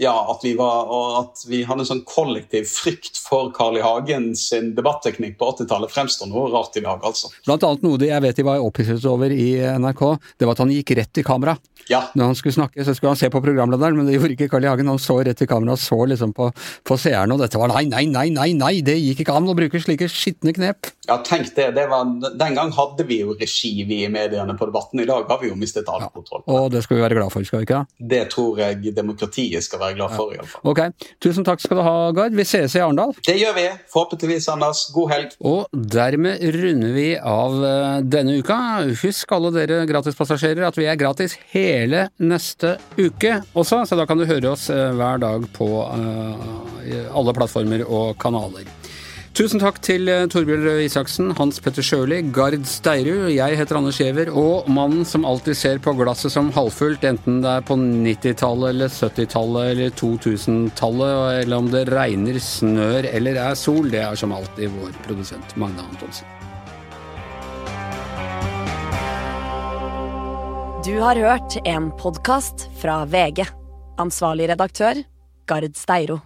Ja, 0.01 0.11
at 0.27 0.41
vi, 0.43 0.51
var, 0.59 0.89
at 1.21 1.45
vi 1.47 1.61
hadde 1.63 1.85
en 1.85 1.87
sånn 1.87 2.01
kollektiv 2.07 2.67
frykt 2.67 3.15
for 3.15 3.53
Carl 3.55 3.77
I. 3.79 3.83
Hagen 3.85 4.33
sin 4.35 4.73
debatteknikk 4.75 5.37
på 5.39 5.53
80-tallet 5.53 5.93
fremstår 5.93 6.27
noe 6.27 6.49
rart 6.51 6.75
i 6.75 6.83
dag, 6.83 6.99
altså. 7.07 7.31
Blant 7.47 7.63
annet 7.63 7.85
noe 7.85 8.01
jeg 8.03 8.23
vet 8.25 8.41
de 8.41 8.45
var 8.47 8.63
opphisset 8.65 9.07
over 9.07 9.31
i 9.31 9.53
NRK, 9.79 10.03
det 10.35 10.49
var 10.49 10.57
at 10.57 10.63
han 10.65 10.73
gikk 10.75 10.95
rett 10.99 11.21
i 11.21 11.23
kamera. 11.23 11.55
Ja, 11.87 12.01
Når 12.17 12.31
han 12.31 12.37
skulle 12.39 12.57
snakke, 12.57 12.83
så 12.83 12.95
skulle 12.97 13.13
han 13.13 13.19
se 13.19 13.29
på 13.31 13.39
programlederen, 13.45 13.95
men 13.95 14.09
det 14.09 14.17
gjorde 14.17 14.35
ikke 14.35 14.49
Carl 14.51 14.65
I. 14.65 14.71
Hagen. 14.73 14.89
Han 14.89 14.99
så 14.99 15.19
rett 15.23 15.45
i 15.45 15.47
kamera 15.47 15.77
så 15.79 15.99
liksom 16.09 16.33
på, 16.35 16.49
på 16.83 16.99
seerne, 16.99 17.37
og 17.37 17.43
dette 17.45 17.61
var 17.61 17.71
nei, 17.71 17.85
nei, 17.87 18.07
nei, 18.09 18.27
nei, 18.33 18.49
nei, 18.57 18.73
det 18.83 18.97
gikk 18.99 19.23
ikke 19.23 19.37
an 19.37 19.47
å 19.47 19.55
bruke 19.55 19.79
slike 19.79 20.09
skitne 20.11 20.55
knep. 20.57 20.91
Ja 21.07 21.17
tenk 21.25 21.51
det. 21.55 21.69
det 21.75 21.85
var, 21.91 22.07
den 22.39 22.57
gang 22.57 22.71
hadde 22.75 23.05
vi 23.07 23.19
jo 23.21 23.35
regi, 23.39 23.71
vi 23.87 24.01
i 24.05 24.09
mediene, 24.11 24.55
på 24.57 24.67
debatten. 24.69 25.01
I 25.01 25.07
dag 25.09 25.29
har 25.29 25.41
vi 25.41 25.51
jo 25.51 25.57
mistet 25.59 25.89
all 25.91 26.07
kontroll. 26.13 26.43
Ja. 26.45 26.59
Og 26.59 26.71
det 26.73 26.83
skal 26.85 26.99
vi 26.99 27.05
være 27.05 27.19
glad 27.19 27.33
for, 27.33 27.45
skal 27.47 27.61
vi 27.61 27.67
ikke? 27.69 27.81
Det 28.13 28.21
tror 28.33 28.61
jeg 28.61 28.95
demokratiet 28.95 29.65
skal 29.65 29.81
være 29.81 29.97
glad 29.99 30.15
for, 30.15 30.33
i 30.33 30.39
alle 30.39 30.49
fall. 30.49 30.63
Ok, 30.71 31.09
tusen 31.23 31.47
takk 31.47 31.63
skal 31.63 31.79
du 31.79 31.85
ha, 31.85 31.95
Gard. 32.15 32.37
Vi 32.37 32.47
sees 32.47 32.75
i 32.77 32.83
Arendal. 32.83 33.15
Det 33.25 33.37
gjør 33.39 33.55
vi. 33.57 33.65
Forhåpentligvis, 33.93 34.49
Anders. 34.53 34.85
God 34.95 35.11
helg. 35.13 35.35
Og 35.45 35.81
dermed 35.95 36.41
runder 36.55 36.95
vi 36.95 37.07
av 37.19 37.59
eh, 37.65 37.99
denne 38.15 38.39
uka. 38.39 38.59
Husk 39.03 39.35
alle 39.35 39.53
dere 39.55 39.83
gratispassasjerer 39.89 40.67
at 40.67 40.79
vi 40.79 40.89
er 40.89 40.99
gratis 40.99 41.37
hele 41.53 42.07
neste 42.21 42.77
uke 42.97 43.39
også, 43.53 43.83
så 43.87 43.97
da 43.97 44.07
kan 44.07 44.19
du 44.19 44.27
høre 44.27 44.53
oss 44.53 44.69
eh, 44.73 44.91
hver 44.95 45.21
dag 45.23 45.45
på 45.55 45.69
eh, 45.85 47.05
alle 47.15 47.35
plattformer 47.35 47.85
og 47.85 48.15
kanaler. 48.21 48.67
Tusen 49.35 49.59
takk 49.59 49.81
til 49.83 50.07
eh, 50.07 50.29
Torbjørn 50.31 50.61
Røe 50.63 50.83
Isaksen, 50.85 51.33
Hans 51.35 51.57
Petter 51.59 51.83
Sjøli, 51.83 52.21
Gard 52.31 52.61
Steirud. 52.71 53.25
Jeg 53.33 53.57
heter 53.59 53.75
Anders 53.75 53.97
Giæver, 53.99 54.29
og 54.31 54.69
mannen 54.71 55.01
som 55.03 55.25
alltid 55.27 55.57
ser 55.59 55.81
på 55.83 55.91
glasset 55.97 56.31
som 56.31 56.53
halvfullt, 56.55 57.03
enten 57.03 57.41
det 57.43 57.49
er 57.51 57.65
på 57.67 57.75
90-tallet 57.75 58.71
eller 58.71 58.93
70-tallet 58.95 59.71
eller 59.73 59.89
2000-tallet, 59.99 61.41
eller 61.41 61.55
om 61.59 61.67
det 61.73 61.81
regner, 61.91 62.39
snør 62.39 63.09
eller 63.09 63.39
er 63.43 63.57
sol, 63.59 63.89
det 63.91 64.05
er 64.05 64.15
som 64.21 64.31
alltid 64.37 64.71
vår 64.77 64.93
produsent 65.03 65.57
Magne 65.59 65.83
Antonsen. 65.83 66.31
Du 70.87 70.93
har 71.03 71.19
hørt 71.19 71.57
en 71.67 71.91
podkast 71.99 72.69
fra 72.79 73.01
VG. 73.03 73.43
Ansvarlig 73.99 74.47
redaktør, 74.53 75.03
Gard 75.51 75.75
Steiro. 75.75 76.21